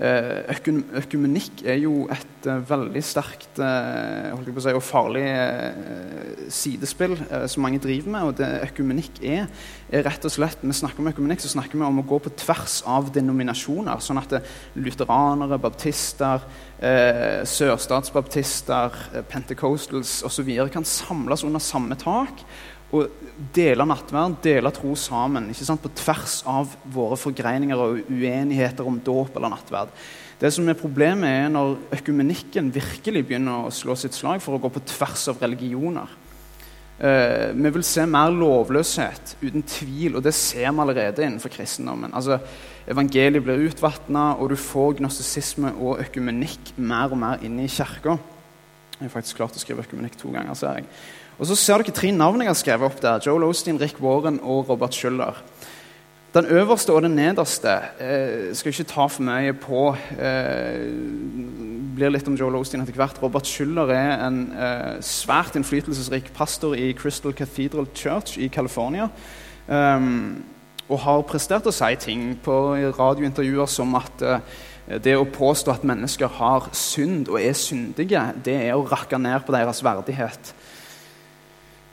Eh, 0.00 0.54
økum, 0.54 0.78
økumenikk 0.96 1.60
er 1.68 1.76
jo 1.82 2.06
et 2.08 2.46
uh, 2.48 2.54
veldig 2.64 3.02
sterkt 3.04 3.58
å 3.60 4.62
si, 4.64 4.72
og 4.72 4.80
farlig 4.80 5.26
sidespill 6.48 7.18
som 7.50 7.66
mange 7.66 7.82
driver 7.84 8.14
med. 8.14 8.30
og 8.30 8.38
det 8.38 8.48
Økumenikk 8.70 9.20
er, 9.20 9.44
er 9.92 10.06
rett 10.06 10.24
og 10.24 10.32
slett 10.32 10.64
Vi 10.64 10.72
snakker 10.72 11.04
om 11.04 11.10
økumenikk, 11.12 11.44
så 11.44 11.52
snakker 11.52 11.76
vi 11.76 11.84
om 11.84 12.00
å 12.00 12.06
gå 12.08 12.16
på 12.24 12.32
tvers 12.32 12.78
av 12.88 13.12
denominasjoner. 13.12 14.00
Sånn 14.00 14.22
at 14.22 14.38
lutheranere, 14.80 15.60
baptister, 15.60 16.48
sørstatsbaptister, 17.44 18.96
pentecostals 19.28 20.22
osv. 20.24 20.48
kan 20.72 20.88
samles 20.88 21.44
under 21.44 21.60
samme 21.60 22.00
tak 22.00 22.40
å 22.90 23.04
dele 23.54 23.86
nattverden, 23.86 24.38
dele 24.42 24.72
tro 24.74 24.94
sammen. 24.98 25.50
ikke 25.50 25.66
sant? 25.66 25.82
På 25.82 25.92
tvers 25.94 26.40
av 26.48 26.72
våre 26.84 27.18
forgreininger 27.20 27.84
og 27.84 28.10
uenigheter 28.10 28.86
om 28.86 28.98
dåp 28.98 29.36
eller 29.36 29.54
nattverd. 29.54 29.92
Det 30.40 30.50
som 30.54 30.68
er 30.68 30.78
Problemet 30.78 31.28
er 31.28 31.52
når 31.52 31.76
økumenikken 31.98 32.72
virkelig 32.72 33.26
begynner 33.28 33.66
å 33.66 33.74
slå 33.74 33.96
sitt 33.98 34.16
slag 34.16 34.40
for 34.40 34.56
å 34.56 34.62
gå 34.62 34.70
på 34.72 34.82
tvers 34.88 35.28
av 35.32 35.40
religioner. 35.42 36.08
Eh, 37.00 37.52
vi 37.56 37.70
vil 37.72 37.84
se 37.84 38.04
mer 38.08 38.32
lovløshet, 38.32 39.36
uten 39.40 39.62
tvil, 39.64 40.18
og 40.18 40.24
det 40.24 40.34
ser 40.36 40.66
vi 40.68 40.82
allerede 40.82 41.24
innenfor 41.24 41.52
kristendommen. 41.52 42.12
Altså, 42.12 42.40
Evangeliet 42.90 43.44
blir 43.44 43.68
utvatna, 43.68 44.34
og 44.40 44.50
du 44.50 44.56
får 44.56 44.96
gnostisisme 44.98 45.70
og 45.78 46.00
økumenikk 46.02 46.72
mer 46.76 47.12
og 47.12 47.20
mer 47.20 47.44
inn 47.46 47.60
i 47.60 47.68
kirka. 47.70 48.16
Jeg 48.96 49.06
har 49.06 49.12
faktisk 49.12 49.38
klart 49.38 49.56
å 49.56 49.62
skrive 49.62 49.84
økumenikk 49.84 50.16
to 50.18 50.32
ganger, 50.32 50.56
ser 50.58 50.80
jeg. 50.80 50.88
Og 51.40 51.48
så 51.48 51.56
ser 51.56 51.80
dere 51.80 51.96
tre 51.96 52.10
navn 52.12 52.42
jeg 52.44 52.50
har 52.52 52.58
skrevet 52.58 52.84
opp 52.90 52.98
der. 53.00 53.22
Joel 53.24 53.46
Osteen, 53.48 53.80
Rick 53.80 54.02
Warren 54.04 54.36
og 54.44 54.68
Robert 54.68 54.92
Schuller. 54.92 55.40
Den 56.34 56.46
øverste 56.52 56.92
og 56.92 57.02
den 57.02 57.16
nederste 57.16 57.72
eh, 57.98 58.50
skal 58.54 58.74
ikke 58.74 58.86
ta 58.92 59.06
for 59.08 59.24
mye 59.24 59.54
på. 59.56 59.86
Eh, 60.20 60.84
blir 61.96 62.12
litt 62.12 62.28
om 62.28 62.36
Joel 62.36 62.60
Osteen 62.60 62.84
etter 62.84 63.00
hvert. 63.00 63.18
Robert 63.22 63.48
Schuller 63.48 63.88
er 63.96 64.12
en 64.28 64.42
eh, 64.52 65.00
svært 65.00 65.56
innflytelsesrik 65.56 66.28
pastor 66.36 66.76
i 66.76 66.92
Crystal 66.92 67.32
Cathedral 67.32 67.88
Church 67.96 68.36
i 68.36 68.52
California. 68.52 69.08
Um, 69.66 70.44
og 70.90 71.00
har 71.06 71.24
prestert 71.24 71.66
å 71.70 71.74
si 71.74 71.90
ting 72.02 72.34
på 72.44 72.54
radiointervjuer 72.98 73.68
som 73.70 73.96
at 73.96 74.24
eh, 74.26 74.40
det 75.00 75.16
å 75.16 75.28
påstå 75.28 75.72
at 75.72 75.88
mennesker 75.88 76.36
har 76.36 76.68
synd 76.76 77.30
og 77.30 77.40
er 77.40 77.56
syndige, 77.56 78.28
det 78.44 78.56
er 78.68 78.74
å 78.76 78.84
rakke 78.84 79.18
ned 79.18 79.46
på 79.46 79.54
deres 79.56 79.80
verdighet. 79.86 80.52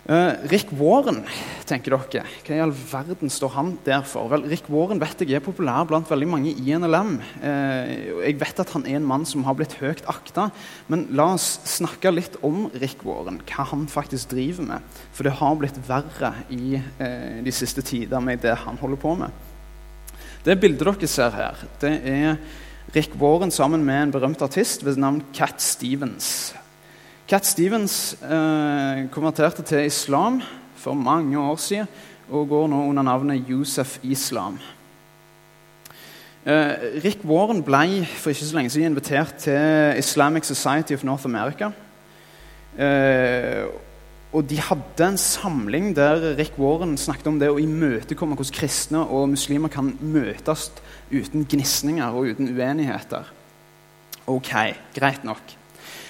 Uh, 0.07 0.39
Rick 0.47 0.69
Warren, 0.79 1.25
tenker 1.67 1.91
dere. 1.91 2.21
Hva 2.47 2.55
i 2.55 2.61
all 2.63 2.71
verden 2.71 3.27
står 3.27 3.51
han 3.57 3.73
der 3.83 4.05
for? 4.07 4.29
Vel, 4.31 4.45
Rick 4.47 4.69
Warren 4.71 5.01
vet 5.01 5.19
jeg 5.19 5.35
er 5.35 5.43
populær 5.43 5.83
blant 5.89 6.07
veldig 6.07 6.29
mange 6.31 6.53
i 6.55 6.75
NLM. 6.79 7.17
Uh, 7.41 8.21
jeg 8.23 8.37
vet 8.39 8.61
at 8.63 8.71
han 8.71 8.85
er 8.87 9.01
en 9.01 9.09
mann 9.09 9.25
som 9.27 9.43
har 9.43 9.57
blitt 9.59 9.75
høyt 9.81 10.05
akta. 10.07 10.45
Men 10.87 11.09
la 11.11 11.33
oss 11.33 11.49
snakke 11.73 12.13
litt 12.13 12.37
om 12.47 12.69
Rick 12.79 13.03
Warren, 13.03 13.41
hva 13.49 13.65
han 13.67 13.83
faktisk 13.91 14.31
driver 14.31 14.69
med. 14.69 15.01
For 15.11 15.27
det 15.27 15.35
har 15.41 15.59
blitt 15.59 15.81
verre 15.89 16.31
i 16.55 16.79
uh, 16.79 17.43
de 17.43 17.55
siste 17.57 17.83
tider 17.83 18.23
med 18.23 18.45
det 18.47 18.55
han 18.63 18.79
holder 18.79 19.01
på 19.03 19.11
med. 19.19 19.43
Det 20.47 20.55
bildet 20.63 20.87
dere 20.87 21.11
ser 21.11 21.35
her, 21.35 21.65
det 21.83 21.91
er 22.07 22.39
Rick 22.95 23.19
Warren 23.19 23.51
sammen 23.51 23.83
med 23.83 24.05
en 24.05 24.15
berømt 24.15 24.39
artist 24.45 24.87
ved 24.87 24.95
navn 25.03 25.19
Cat 25.35 25.59
Stevens. 25.59 26.55
Cat 27.27 27.43
Stevens 27.43 28.15
eh, 28.23 29.01
konverterte 29.11 29.63
til 29.67 29.83
islam 29.83 30.37
for 30.79 30.95
mange 30.95 31.35
år 31.35 31.57
siden 31.59 31.89
og 32.31 32.45
går 32.47 32.69
nå 32.71 32.85
under 32.87 33.03
navnet 33.03 33.49
Yusuf 33.51 33.97
Islam. 33.99 34.55
Eh, 36.47 37.01
Rick 37.03 37.25
Warren 37.27 37.59
ble 37.67 38.05
for 38.15 38.31
ikke 38.31 38.47
så 38.47 38.55
lenge 38.55 38.71
siden 38.71 38.93
invitert 38.93 39.35
til 39.43 39.99
Islamic 39.99 40.47
Society 40.47 40.95
of 40.95 41.03
North 41.03 41.27
America. 41.27 41.73
Eh, 42.79 43.67
og 44.31 44.47
De 44.47 44.61
hadde 44.61 45.11
en 45.11 45.19
samling 45.19 45.91
der 45.95 46.37
Rick 46.39 46.55
Warren 46.55 46.95
snakket 46.95 47.27
om 47.27 47.43
det 47.43 47.51
å 47.51 47.59
imøtekomme 47.59 48.39
hvordan 48.39 48.55
kristne 48.55 49.03
og 49.03 49.27
muslimer 49.35 49.67
kan 49.67 49.97
møtes 49.99 50.69
uten 51.11 51.43
gnisninger 51.43 52.07
og 52.07 52.31
uten 52.31 52.55
uenigheter. 52.55 53.27
Ok, 54.27 54.53
greit 54.95 55.27
nok. 55.27 55.57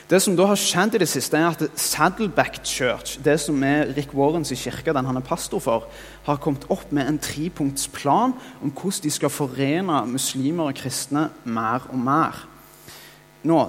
Det 0.07 0.21
som 0.23 0.37
da 0.39 0.45
har 0.47 0.55
skjedd 0.55 0.93
i 0.95 0.99
det 1.01 1.09
siste, 1.11 1.35
er 1.35 1.49
at 1.51 1.79
Saddleback 1.83 2.61
Church, 2.63 3.17
det 3.19 3.33
som 3.43 3.59
er 3.67 3.89
Rick 3.91 4.13
Warrens 4.15 4.53
kirke, 4.55 4.93
den 4.95 5.07
han 5.09 5.19
er 5.19 5.25
pastor 5.25 5.59
for, 5.59 5.89
har 6.23 6.39
kommet 6.39 6.63
opp 6.71 6.93
med 6.95 7.09
en 7.09 7.17
trepunktsplan 7.19 8.35
om 8.63 8.71
hvordan 8.71 9.03
de 9.03 9.11
skal 9.11 9.33
forene 9.35 10.05
muslimer 10.07 10.71
og 10.71 10.79
kristne 10.79 11.25
mer 11.43 11.89
og 11.91 11.99
mer. 11.99 12.39
Nå, 13.51 13.59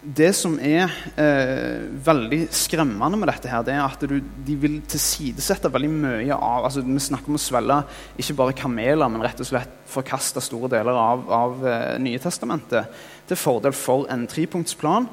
det 0.00 0.30
som 0.36 0.54
er 0.60 0.92
eh, 1.20 1.88
veldig 2.04 2.42
skremmende 2.56 3.18
med 3.20 3.28
dette, 3.28 3.48
her, 3.52 3.64
det 3.64 3.74
er 3.78 3.82
at 3.84 4.04
du, 4.08 4.18
de 4.20 4.56
vil 4.60 4.78
tilsidesette 4.88 5.68
veldig 5.72 5.90
mye 5.92 6.36
av 6.36 6.68
altså 6.68 6.84
Vi 6.84 7.02
snakker 7.04 7.28
om 7.28 7.36
å 7.36 7.40
svelge 7.40 7.76
ikke 8.20 8.36
bare 8.38 8.56
kameler, 8.56 9.08
men 9.12 9.24
rett 9.24 9.40
og 9.40 9.48
slett 9.48 9.72
forkaste 9.90 10.40
store 10.44 10.70
deler 10.72 10.96
av, 10.96 11.24
av 11.28 11.64
eh, 11.68 11.98
Nye 12.00 12.20
testamentet 12.22 12.92
til 13.30 13.38
fordel 13.40 13.76
for 13.76 14.10
en 14.12 14.26
trepunktsplan 14.30 15.08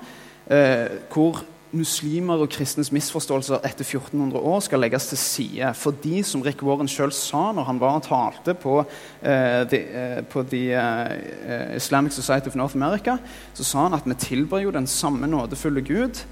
eh, 0.51 0.97
hvor 1.13 1.43
muslimer 1.75 2.39
og 2.39 2.49
kristnes 2.51 2.91
misforståelser 2.95 3.59
etter 3.67 3.83
1400 3.83 4.39
år 4.39 4.61
skal 4.63 4.81
legges 4.81 5.09
til 5.09 5.19
side. 5.19 5.71
Fordi, 5.75 6.21
som 6.23 6.41
Rick 6.45 6.63
Warren 6.63 6.87
sjøl 6.89 7.11
sa 7.15 7.49
når 7.55 7.67
han 7.67 7.81
var 7.81 7.97
og 7.99 8.05
talte 8.07 8.55
på, 8.57 8.79
eh, 9.21 9.63
de, 9.69 9.81
eh, 9.81 10.21
på 10.23 10.43
de, 10.43 10.63
eh, 10.71 11.75
Islamic 11.75 12.13
Society 12.13 12.47
of 12.47 12.55
North 12.55 12.75
America, 12.75 13.17
så 13.53 13.63
sa 13.63 13.83
han 13.83 13.93
at 13.93 14.05
vi 14.05 14.13
tilber 14.13 14.59
jo 14.59 14.71
den 14.71 14.87
samme 14.87 15.27
nådefulle 15.27 15.81
Gud. 15.81 16.23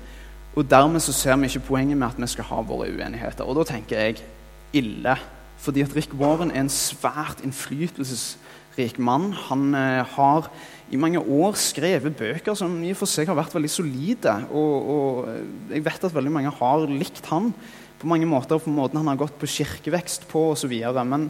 Og 0.56 0.70
dermed 0.70 1.01
så 1.01 1.12
ser 1.12 1.36
vi 1.36 1.46
ikke 1.46 1.68
poenget 1.68 1.98
med 1.98 2.08
at 2.08 2.22
vi 2.22 2.27
skal 2.27 2.44
ha 2.44 2.62
våre 2.62 2.88
uenigheter. 2.88 3.44
Og 3.44 3.56
da 3.56 3.63
tenker 3.74 4.00
jeg 4.00 4.24
ille. 4.74 5.18
Fordi 5.58 5.82
at 5.82 5.96
Rick 5.96 6.13
Warren 6.13 6.51
er 6.51 6.62
en 6.62 6.70
svært 6.70 7.44
innflytelsesrik 7.44 9.00
mann. 9.00 9.34
Han 9.34 9.75
eh, 9.75 10.06
har 10.06 10.50
i 10.94 11.00
mange 11.01 11.20
år 11.20 11.56
skrevet 11.58 12.13
bøker 12.18 12.58
som 12.58 12.75
i 12.86 12.92
og 12.94 13.00
for 13.00 13.10
seg 13.10 13.30
har 13.30 13.38
vært 13.39 13.56
veldig 13.56 13.72
solide. 13.72 14.36
Og, 14.54 14.92
og 14.96 15.74
jeg 15.74 15.86
vet 15.86 16.06
at 16.06 16.13
veldig 16.13 16.34
mange 16.36 16.54
har 16.60 16.86
likt 16.92 17.25
han 17.32 17.51
på 18.00 18.10
mange 18.12 18.27
måter, 18.30 18.60
på 18.60 18.70
måten 18.70 19.00
han 19.00 19.08
har 19.10 19.18
gått 19.18 19.38
på 19.39 19.50
kirkevekst 19.50 20.27
på 20.30 20.51
osv. 20.51 20.74
Men 21.08 21.30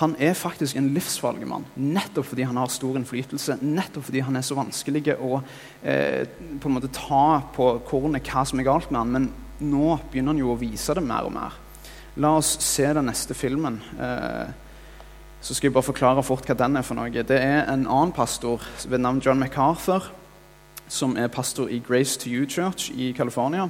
han 0.00 0.16
er 0.20 0.34
faktisk 0.36 0.76
en 0.76 0.90
livsfarlig 0.92 1.46
nettopp 1.76 2.32
fordi 2.32 2.46
han 2.48 2.58
har 2.60 2.72
stor 2.72 2.98
innflytelse. 2.98 3.60
Nettopp 3.62 4.08
fordi 4.08 4.24
han 4.26 4.36
er 4.36 4.44
så 4.44 4.58
vanskelig 4.58 5.14
å 5.14 5.38
eh, 5.82 6.26
på 6.60 6.68
en 6.68 6.76
måte 6.76 6.92
ta 6.92 7.42
på 7.54 7.76
kornet 7.86 8.26
hva 8.26 8.44
som 8.48 8.60
er 8.60 8.68
galt 8.68 8.90
med 8.90 9.00
han. 9.04 9.14
Men 9.14 9.30
nå 9.70 9.96
begynner 10.10 10.34
han 10.34 10.42
jo 10.42 10.52
å 10.52 10.60
vise 10.60 10.96
det 10.96 11.04
mer 11.04 11.28
og 11.28 11.36
mer. 11.36 11.56
La 12.20 12.34
oss 12.40 12.56
se 12.64 12.88
den 12.96 13.06
neste 13.10 13.36
filmen. 13.36 13.78
Eh, 14.00 14.65
så 15.46 15.54
skal 15.54 15.68
jeg 15.68 15.76
bare 15.76 15.86
forklare 15.86 16.22
fort 16.26 16.48
hva 16.48 16.56
den 16.58 16.74
er 16.74 16.82
for 16.82 16.98
noe. 16.98 17.22
Det 17.22 17.36
er 17.38 17.68
en 17.70 17.84
annen 17.86 18.12
pastor 18.14 18.64
ved 18.90 18.98
navn 18.98 19.20
John 19.22 19.38
MacArthur, 19.38 20.08
som 20.90 21.14
er 21.14 21.30
pastor 21.30 21.70
i 21.70 21.78
Grace 21.86 22.18
to 22.18 22.32
You 22.32 22.48
Church 22.50 22.90
i 22.90 23.12
California. 23.14 23.68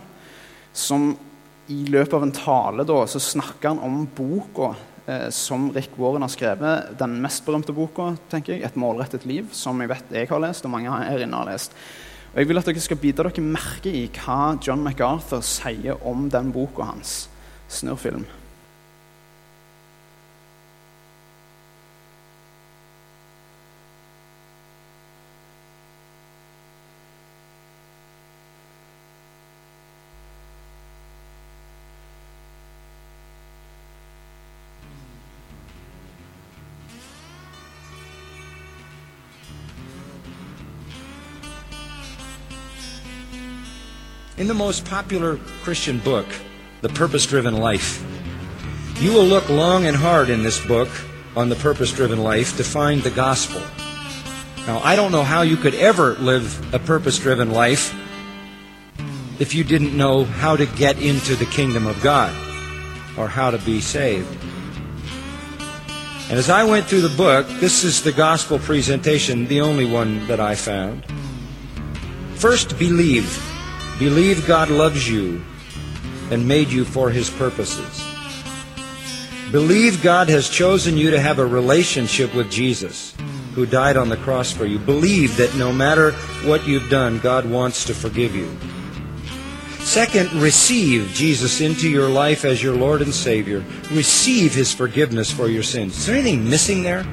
Som 0.73 1.11
i 1.68 1.83
løpet 1.92 2.16
av 2.16 2.25
en 2.25 2.33
tale 2.33 2.87
da, 2.88 2.97
så 3.11 3.21
snakker 3.21 3.75
han 3.75 3.83
om 3.85 4.06
boka 4.09 4.71
eh, 5.04 5.28
som 5.35 5.68
Rick 5.75 5.99
Warren 6.00 6.25
har 6.25 6.33
skrevet. 6.33 6.97
Den 6.97 7.18
mest 7.21 7.45
berømte 7.45 7.76
boka, 7.76 8.14
tenker 8.33 8.54
jeg, 8.54 8.64
'Et 8.64 8.76
målrettet 8.80 9.26
liv', 9.28 9.52
som 9.52 9.80
jeg 9.80 9.92
vet 9.92 10.12
jeg 10.12 10.28
har 10.28 10.40
lest, 10.40 10.64
og 10.64 10.71
mange 10.71 10.88
her 10.88 11.18
inne 11.18 11.37
har 11.37 11.52
lest. 11.52 11.76
Og 12.33 12.38
Jeg 12.38 12.49
vil 12.49 12.59
at 12.59 12.64
dere 12.64 12.80
skal 12.80 12.97
bite 12.97 13.23
dere 13.23 13.45
merke 13.45 13.92
i 13.92 14.09
hva 14.09 14.56
John 14.66 14.83
MacArthur 14.83 15.42
sier 15.42 16.00
om 16.06 16.30
den 16.30 16.52
boka 16.52 16.85
hans. 16.85 17.28
Snurr 17.68 18.25
In 44.46 44.48
the 44.48 44.54
most 44.54 44.84
popular 44.84 45.38
Christian 45.64 45.98
book, 45.98 46.24
The 46.80 46.88
Purpose 46.88 47.26
Driven 47.26 47.56
Life, 47.56 48.00
you 49.00 49.12
will 49.12 49.24
look 49.24 49.48
long 49.48 49.86
and 49.86 49.96
hard 49.96 50.30
in 50.30 50.44
this 50.44 50.64
book 50.64 50.88
on 51.34 51.48
the 51.48 51.56
purpose 51.56 51.92
driven 51.92 52.22
life 52.22 52.56
to 52.56 52.62
find 52.62 53.02
the 53.02 53.10
gospel. 53.10 53.60
Now, 54.64 54.78
I 54.84 54.94
don't 54.94 55.10
know 55.10 55.24
how 55.24 55.42
you 55.42 55.56
could 55.56 55.74
ever 55.74 56.14
live 56.14 56.72
a 56.72 56.78
purpose 56.78 57.18
driven 57.18 57.50
life 57.50 57.92
if 59.40 59.52
you 59.52 59.64
didn't 59.64 59.96
know 59.96 60.22
how 60.22 60.54
to 60.54 60.66
get 60.66 61.02
into 61.02 61.34
the 61.34 61.46
kingdom 61.46 61.84
of 61.88 62.00
God 62.00 62.32
or 63.18 63.26
how 63.26 63.50
to 63.50 63.58
be 63.58 63.80
saved. 63.80 64.32
And 66.30 66.38
as 66.38 66.50
I 66.50 66.62
went 66.62 66.86
through 66.86 67.00
the 67.00 67.16
book, 67.16 67.48
this 67.58 67.82
is 67.82 68.00
the 68.00 68.12
gospel 68.12 68.60
presentation, 68.60 69.48
the 69.48 69.62
only 69.62 69.86
one 69.90 70.24
that 70.28 70.38
I 70.38 70.54
found. 70.54 71.04
First, 72.36 72.78
believe. 72.78 73.42
Believe 73.98 74.46
God 74.46 74.68
loves 74.68 75.08
you 75.08 75.42
and 76.30 76.46
made 76.46 76.68
you 76.68 76.84
for 76.84 77.10
his 77.10 77.30
purposes. 77.30 78.04
Believe 79.52 80.02
God 80.02 80.28
has 80.28 80.50
chosen 80.50 80.96
you 80.96 81.10
to 81.12 81.20
have 81.20 81.38
a 81.38 81.46
relationship 81.46 82.34
with 82.34 82.50
Jesus, 82.50 83.14
who 83.54 83.64
died 83.64 83.96
on 83.96 84.08
the 84.08 84.16
cross 84.18 84.52
for 84.52 84.66
you. 84.66 84.78
Believe 84.78 85.36
that 85.38 85.54
no 85.54 85.72
matter 85.72 86.12
what 86.44 86.66
you've 86.66 86.90
done, 86.90 87.20
God 87.20 87.46
wants 87.46 87.84
to 87.86 87.94
forgive 87.94 88.34
you. 88.34 88.54
Second, 89.78 90.32
receive 90.32 91.08
Jesus 91.14 91.60
into 91.60 91.88
your 91.88 92.08
life 92.10 92.44
as 92.44 92.60
your 92.62 92.74
Lord 92.74 93.02
and 93.02 93.14
Savior. 93.14 93.64
Receive 93.92 94.52
His 94.52 94.74
forgiveness 94.74 95.30
for 95.30 95.48
your 95.48 95.62
sins. 95.62 95.96
Is 95.96 96.06
there 96.06 96.16
anything 96.16 96.50
missing 96.50 96.82
there? 96.82 97.04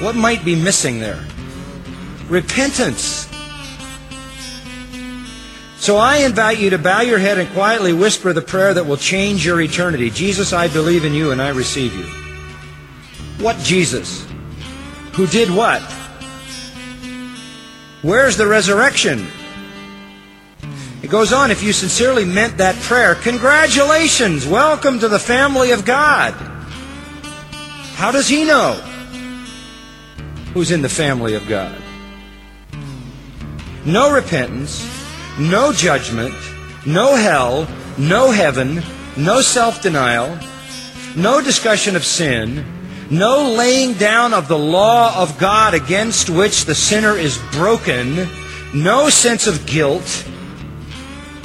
What 0.00 0.14
might 0.14 0.44
be 0.44 0.54
missing 0.54 1.00
there? 1.00 1.24
Repentance. 2.28 3.19
So 5.90 5.96
I 5.96 6.18
invite 6.18 6.60
you 6.60 6.70
to 6.70 6.78
bow 6.78 7.00
your 7.00 7.18
head 7.18 7.38
and 7.38 7.48
quietly 7.50 7.92
whisper 7.92 8.32
the 8.32 8.40
prayer 8.40 8.72
that 8.72 8.86
will 8.86 8.96
change 8.96 9.44
your 9.44 9.60
eternity. 9.60 10.08
Jesus, 10.08 10.52
I 10.52 10.68
believe 10.68 11.04
in 11.04 11.12
you 11.12 11.32
and 11.32 11.42
I 11.42 11.48
receive 11.48 11.92
you. 11.96 12.04
What 13.44 13.58
Jesus? 13.58 14.24
Who 15.14 15.26
did 15.26 15.50
what? 15.50 15.82
Where's 18.02 18.36
the 18.36 18.46
resurrection? 18.46 19.26
It 21.02 21.10
goes 21.10 21.32
on, 21.32 21.50
if 21.50 21.60
you 21.60 21.72
sincerely 21.72 22.24
meant 22.24 22.58
that 22.58 22.76
prayer, 22.76 23.16
congratulations! 23.16 24.46
Welcome 24.46 25.00
to 25.00 25.08
the 25.08 25.18
family 25.18 25.72
of 25.72 25.84
God. 25.84 26.34
How 27.96 28.12
does 28.12 28.28
he 28.28 28.44
know 28.44 28.74
who's 30.54 30.70
in 30.70 30.82
the 30.82 30.88
family 30.88 31.34
of 31.34 31.48
God? 31.48 31.82
No 33.84 34.14
repentance, 34.14 34.99
no 35.40 35.72
judgment, 35.72 36.34
no 36.86 37.16
hell, 37.16 37.66
no 37.96 38.30
heaven, 38.30 38.82
no 39.16 39.40
self 39.40 39.82
denial, 39.82 40.38
no 41.16 41.40
discussion 41.40 41.96
of 41.96 42.04
sin, 42.04 42.64
no 43.10 43.50
laying 43.50 43.94
down 43.94 44.34
of 44.34 44.48
the 44.48 44.58
law 44.58 45.20
of 45.20 45.38
God 45.38 45.74
against 45.74 46.28
which 46.28 46.66
the 46.66 46.74
sinner 46.74 47.16
is 47.16 47.38
broken, 47.52 48.28
no 48.74 49.08
sense 49.08 49.46
of 49.46 49.66
guilt, 49.66 50.26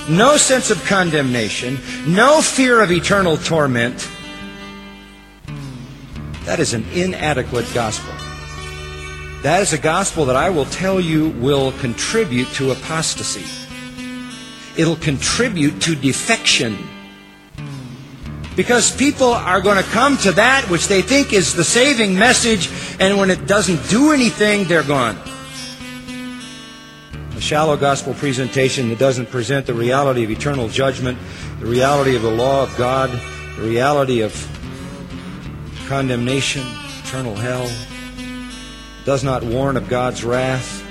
no 0.09 0.37
sense 0.37 0.69
of 0.69 0.83
condemnation, 0.85 1.79
no 2.05 2.41
fear 2.41 2.81
of 2.81 2.91
eternal 2.91 3.37
torment. 3.37 4.07
That 6.43 6.59
is 6.59 6.73
an 6.73 6.85
inadequate 6.93 7.65
gospel. 7.73 8.13
That 9.41 9.61
is 9.61 9.73
a 9.73 9.77
gospel 9.77 10.25
that 10.25 10.35
I 10.35 10.49
will 10.49 10.65
tell 10.65 10.99
you 10.99 11.29
will 11.29 11.71
contribute 11.73 12.47
to 12.53 12.71
apostasy. 12.71 13.64
It'll 14.77 14.95
contribute 14.97 15.81
to 15.81 15.95
defection. 15.95 16.77
Because 18.55 18.95
people 18.95 19.33
are 19.33 19.59
going 19.59 19.77
to 19.77 19.89
come 19.89 20.17
to 20.19 20.31
that 20.33 20.69
which 20.69 20.87
they 20.87 21.01
think 21.01 21.33
is 21.33 21.53
the 21.53 21.63
saving 21.63 22.17
message, 22.17 22.69
and 22.99 23.17
when 23.17 23.29
it 23.29 23.47
doesn't 23.47 23.89
do 23.89 24.13
anything, 24.13 24.65
they're 24.65 24.83
gone. 24.83 25.17
A 27.35 27.41
shallow 27.41 27.75
gospel 27.75 28.13
presentation 28.13 28.87
that 28.89 28.99
doesn't 28.99 29.29
present 29.29 29.65
the 29.65 29.73
reality 29.73 30.23
of 30.23 30.31
eternal 30.31 30.69
judgment, 30.69 31.19
the 31.59 31.65
reality 31.65 32.15
of 32.15 32.21
the 32.21 32.31
law 32.31 32.63
of 32.63 32.75
God, 32.77 33.09
the 33.57 33.63
reality 33.63 34.21
of 34.21 34.33
condemnation, 35.87 36.63
eternal 37.03 37.35
hell, 37.35 37.69
does 39.03 39.23
not 39.23 39.43
warn 39.43 39.75
of 39.75 39.89
God's 39.89 40.23
wrath, 40.23 40.84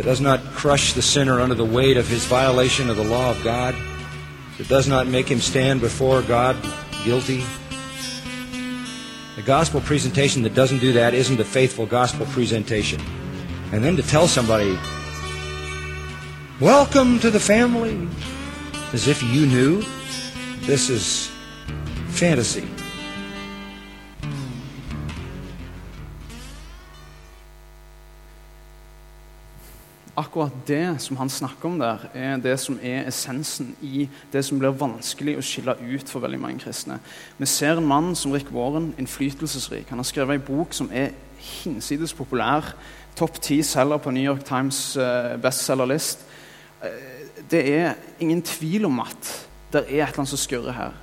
that 0.00 0.06
does 0.06 0.20
not 0.22 0.42
crush 0.54 0.94
the 0.94 1.02
sinner 1.02 1.40
under 1.40 1.54
the 1.54 1.62
weight 1.62 1.98
of 1.98 2.08
his 2.08 2.24
violation 2.24 2.88
of 2.88 2.96
the 2.96 3.04
law 3.04 3.32
of 3.32 3.44
God, 3.44 3.74
that 4.56 4.66
does 4.66 4.88
not 4.88 5.06
make 5.06 5.30
him 5.30 5.40
stand 5.40 5.78
before 5.78 6.22
God 6.22 6.56
guilty. 7.04 7.44
The 9.36 9.42
gospel 9.42 9.82
presentation 9.82 10.40
that 10.44 10.54
doesn't 10.54 10.78
do 10.78 10.94
that 10.94 11.12
isn't 11.12 11.38
a 11.38 11.44
faithful 11.44 11.84
gospel 11.84 12.24
presentation. 12.24 12.98
And 13.72 13.84
then 13.84 13.94
to 13.96 14.02
tell 14.02 14.26
somebody, 14.26 14.78
Welcome 16.62 17.18
to 17.18 17.30
the 17.30 17.38
family, 17.38 18.08
as 18.94 19.06
if 19.06 19.22
you 19.22 19.44
knew, 19.44 19.84
this 20.60 20.88
is 20.88 21.30
fantasy. 22.06 22.66
Akkurat 30.20 30.52
det 30.68 31.00
som 31.00 31.16
han 31.16 31.30
snakker 31.32 31.68
om 31.70 31.78
der, 31.80 32.02
er 32.12 32.40
det 32.42 32.58
som 32.60 32.76
er 32.82 33.06
essensen 33.08 33.72
i 33.80 34.04
det 34.32 34.42
som 34.44 34.58
blir 34.60 34.74
vanskelig 34.76 35.38
å 35.38 35.44
skille 35.44 35.76
ut 35.80 36.10
for 36.10 36.20
veldig 36.20 36.40
mange 36.42 36.60
kristne. 36.60 36.98
Vi 37.38 37.48
ser 37.48 37.80
en 37.80 37.88
mann 37.88 38.12
som 38.18 38.34
Rick 38.34 38.50
Warren, 38.52 38.90
innflytelsesrik. 39.00 39.88
Han 39.88 40.02
har 40.02 40.08
skrevet 40.08 40.36
en 40.36 40.44
bok 40.44 40.76
som 40.76 40.90
er 40.92 41.14
hinsides 41.40 42.12
populær. 42.16 42.74
Topp 43.16 43.40
ti 43.40 43.62
selger 43.64 44.02
på 44.02 44.12
New 44.12 44.26
York 44.26 44.44
Times 44.44 44.82
uh, 45.00 45.38
bestselgerlist. 45.40 46.26
Uh, 46.82 46.90
det 47.50 47.62
er 47.72 47.94
ingen 48.20 48.42
tvil 48.44 48.84
om 48.90 49.00
at 49.00 49.30
det 49.72 49.86
er 49.86 49.86
et 49.86 50.10
eller 50.10 50.20
annet 50.20 50.34
som 50.34 50.44
skurrer 50.44 50.76
her. 50.76 50.98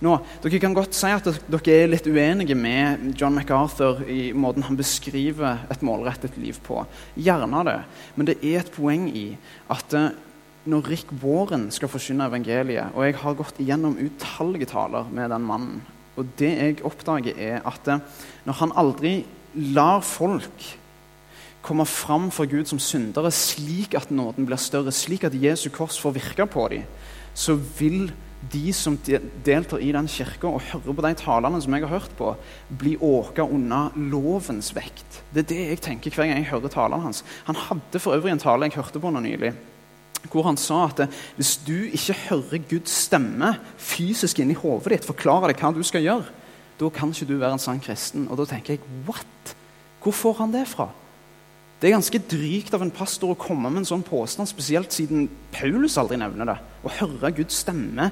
Nå, 0.00 0.14
Dere 0.40 0.58
kan 0.62 0.72
godt 0.72 0.96
si 0.96 1.10
at 1.12 1.26
dere 1.28 1.74
er 1.74 1.90
litt 1.92 2.06
uenige 2.08 2.56
med 2.56 3.10
John 3.20 3.34
MacArthur 3.36 3.98
i 4.08 4.30
måten 4.32 4.64
han 4.64 4.78
beskriver 4.78 5.66
et 5.68 5.82
målrettet 5.84 6.38
liv 6.40 6.56
på. 6.64 6.80
Gjerne 7.20 7.60
det. 7.68 7.76
Men 8.16 8.30
det 8.30 8.38
er 8.40 8.62
et 8.62 8.72
poeng 8.72 9.10
i 9.12 9.26
at 9.68 9.96
eh, 9.98 10.14
når 10.70 10.88
Rick 10.88 11.12
Warren 11.20 11.68
skal 11.72 11.88
forkynne 11.88 12.26
evangeliet 12.28 12.92
Og 12.92 13.06
jeg 13.06 13.16
har 13.16 13.36
gått 13.36 13.60
igjennom 13.62 13.96
utallige 13.96 14.68
taler 14.72 15.08
med 15.12 15.32
den 15.32 15.44
mannen. 15.44 15.84
Og 16.16 16.32
det 16.40 16.50
jeg 16.52 16.80
oppdager, 16.84 17.36
er 17.36 17.60
at 17.68 17.92
eh, 17.92 18.00
når 18.48 18.58
han 18.62 18.74
aldri 18.80 19.14
lar 19.76 20.00
folk 20.00 20.64
komme 21.60 21.84
fram 21.84 22.30
for 22.32 22.48
Gud 22.48 22.72
som 22.72 22.80
syndere 22.80 23.28
slik 23.36 23.92
at 23.98 24.08
nåden 24.08 24.48
blir 24.48 24.56
større, 24.56 24.92
slik 24.96 25.28
at 25.28 25.36
Jesu 25.36 25.68
kors 25.68 26.00
får 26.00 26.16
virke 26.16 26.48
på 26.48 26.68
dem, 26.72 26.88
så 27.36 27.58
vil 27.76 28.08
de 28.48 28.72
som 28.72 28.96
deltar 29.44 29.82
i 29.84 29.90
den 29.92 30.08
kirka 30.08 30.48
og 30.48 30.62
hører 30.70 30.96
på 30.96 31.04
de 31.04 31.12
talene 31.20 31.60
som 31.60 31.74
jeg 31.76 31.84
har 31.84 31.92
hørt 31.92 32.14
på, 32.16 32.32
blir 32.80 33.02
åka 33.04 33.44
unna 33.44 33.90
lovens 33.94 34.72
vekt. 34.76 35.20
Det 35.28 35.44
er 35.44 35.50
det 35.50 35.58
jeg 35.60 35.82
tenker 35.84 36.14
hver 36.14 36.30
gang 36.30 36.40
jeg 36.40 36.52
hører 36.52 36.72
talene 36.72 37.04
hans. 37.04 37.20
Han 37.48 37.58
hadde 37.68 38.00
for 38.00 38.16
øvrig 38.16 38.32
en 38.32 38.42
tale 38.42 38.70
jeg 38.70 38.78
hørte 38.78 39.02
på 39.02 39.12
nå 39.12 39.20
nylig, 39.24 39.52
hvor 40.32 40.48
han 40.48 40.58
sa 40.60 40.86
at 40.88 41.04
hvis 41.36 41.54
du 41.66 41.76
ikke 41.90 42.16
hører 42.28 42.64
Guds 42.70 42.96
stemme 43.06 43.54
fysisk 43.76 44.40
inni 44.40 44.56
hodet 44.56 44.96
ditt 44.96 45.08
forklare 45.08 45.52
deg 45.52 45.60
hva 45.60 45.72
du 45.76 45.82
skal 45.84 46.04
gjøre, 46.04 46.32
da 46.80 46.88
kan 46.96 47.12
ikke 47.12 47.28
du 47.28 47.36
være 47.36 47.58
en 47.58 47.62
sann 47.62 47.80
kristen. 47.84 48.24
Og 48.32 48.40
da 48.40 48.48
tenker 48.48 48.78
jeg 48.78 49.04
what? 49.08 49.54
Hvor 50.00 50.16
får 50.16 50.38
han 50.40 50.56
det 50.56 50.64
fra? 50.68 50.88
Det 51.80 51.88
er 51.88 51.94
ganske 51.96 52.20
drygt 52.28 52.74
av 52.76 52.82
en 52.84 52.92
pastor 52.92 53.32
å 53.32 53.38
komme 53.40 53.70
med 53.72 53.80
en 53.80 53.88
sånn 53.88 54.04
påstand, 54.04 54.50
spesielt 54.50 54.92
siden 54.92 55.30
Paulus 55.54 55.96
aldri 56.00 56.18
nevner 56.20 56.50
det. 56.50 56.56
Å 56.84 56.92
høre 56.98 57.32
Guds 57.38 57.62
stemme 57.62 58.10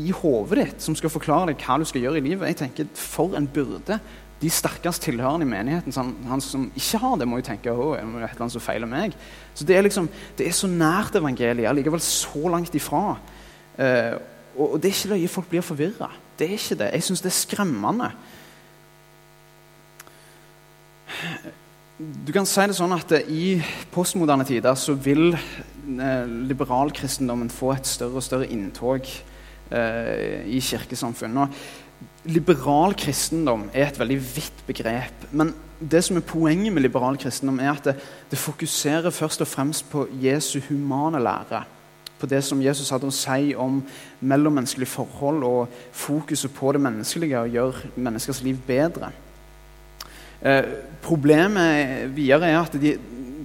i 0.00 0.14
hodet 0.16 0.62
ditt 0.62 0.80
som 0.86 0.96
skal 0.96 1.12
forklare 1.12 1.50
deg 1.50 1.60
hva 1.60 1.76
du 1.76 1.84
skal 1.84 2.06
gjøre 2.06 2.22
i 2.22 2.24
livet. 2.24 2.48
Jeg 2.54 2.60
tenker, 2.62 2.88
For 2.96 3.36
en 3.36 3.48
byrde. 3.52 4.00
De 4.40 4.50
sterkest 4.50 5.04
tilhørende 5.04 5.44
i 5.44 5.50
menigheten 5.50 5.94
han, 5.94 6.16
han, 6.26 6.40
som 6.42 6.64
ikke 6.74 6.98
har 7.04 7.20
det, 7.20 7.28
må 7.28 7.38
jo 7.38 7.46
tenke 7.46 7.70
å, 7.70 7.92
det 7.92 8.00
er 8.00 8.24
et 8.24 8.32
eller 8.32 8.46
annet 8.46 8.56
som 8.56 8.64
feiler 8.64 8.90
meg. 8.90 9.14
Så 9.54 9.68
Det 9.68 9.76
er 9.76 9.84
liksom, 9.84 10.08
det 10.38 10.48
er 10.48 10.56
så 10.56 10.72
nært 10.72 11.20
evangeliet, 11.20 11.68
allikevel 11.68 12.00
så 12.02 12.48
langt 12.48 12.74
ifra. 12.74 13.18
Uh, 13.76 14.16
og, 14.56 14.66
og, 14.72 14.76
Det 14.80 14.88
er 14.88 14.96
ikke 14.96 15.12
løye 15.12 15.30
folk 15.36 15.52
blir 15.52 15.68
forvirra. 15.68 16.08
Det 16.40 16.48
er 16.48 16.56
ikke 16.56 16.80
det. 16.80 16.94
Jeg 16.96 17.10
syns 17.10 17.22
det 17.22 17.30
er 17.30 17.42
skremmende 17.44 18.14
du 21.98 22.32
kan 22.32 22.46
si 22.48 22.64
det 22.64 22.76
sånn 22.76 22.94
at 22.96 23.12
I 23.28 23.58
postmoderne 23.92 24.46
tider 24.48 24.76
så 24.80 24.94
vil 24.96 25.34
eh, 25.34 26.24
liberalkristendommen 26.48 27.52
få 27.52 27.74
et 27.74 27.88
større 27.88 28.18
og 28.18 28.24
større 28.24 28.48
inntog 28.48 29.04
eh, 29.04 30.40
i 30.48 30.60
kirkesamfunnet. 30.64 31.58
Liberal 32.32 32.96
kristendom 32.98 33.68
er 33.74 33.90
et 33.90 34.00
veldig 34.00 34.18
vidt 34.22 34.64
begrep. 34.66 35.28
Men 35.36 35.52
det 35.78 36.00
som 36.06 36.16
er 36.16 36.26
poenget 36.26 36.72
med 36.72 36.86
liberal 36.86 37.18
kristendom, 37.20 37.60
er 37.60 37.74
at 37.74 37.90
det, 37.90 37.96
det 38.30 38.40
fokuserer 38.40 39.12
først 39.12 39.44
og 39.44 39.50
fremst 39.50 39.90
på 39.92 40.06
Jesu 40.22 40.62
humane 40.70 41.20
lære. 41.22 41.64
På 42.18 42.30
det 42.30 42.40
som 42.46 42.62
Jesus 42.62 42.90
hadde 42.94 43.10
å 43.10 43.14
si 43.14 43.52
om 43.58 43.82
mellommenneskelige 44.20 44.94
forhold 44.94 45.44
og 45.44 45.76
fokuset 45.92 46.54
på 46.54 46.72
det 46.72 46.80
menneskelige 46.82 47.42
og 47.42 47.58
gjøre 47.58 47.92
menneskers 47.98 48.42
liv 48.46 48.62
bedre. 48.66 49.10
Eh, 50.42 50.64
problemet 51.02 52.10
videre 52.16 52.50
er 52.50 52.60
at 52.60 52.74
de, 52.82 52.96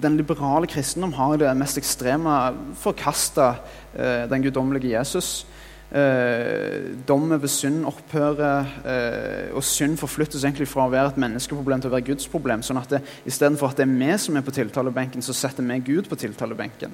den 0.02 0.16
liberale 0.18 0.66
kristendom 0.70 1.12
har 1.18 1.38
det 1.38 1.54
mest 1.58 1.78
ekstreme 1.78 2.38
forkasta 2.78 3.52
eh, 3.94 4.26
den 4.30 4.42
guddommelige 4.42 4.96
Jesus. 4.96 5.46
Eh, 5.88 6.82
dom 7.08 7.30
over 7.32 7.48
synd 7.48 7.86
opphører, 7.88 8.66
eh, 8.84 9.54
og 9.56 9.64
synd 9.64 9.96
forflyttes 9.96 10.44
egentlig 10.44 10.68
fra 10.68 10.84
å 10.84 10.92
være 10.92 11.14
et 11.14 11.20
menneskeproblem 11.22 11.80
til 11.80 11.88
å 11.88 11.94
være 11.94 12.06
Guds 12.10 12.28
problem. 12.28 12.62
sånn 12.62 12.76
at 12.82 12.90
det, 12.90 13.00
Istedenfor 13.24 13.70
at 13.70 13.76
det 13.76 13.86
er 13.86 13.94
vi 13.96 14.18
som 14.18 14.36
er 14.36 14.44
på 14.44 14.52
tiltalebenken, 14.52 15.22
så 15.22 15.32
setter 15.32 15.64
vi 15.64 15.78
Gud 15.80 16.08
på 16.08 16.16
tiltalebenken. 16.16 16.92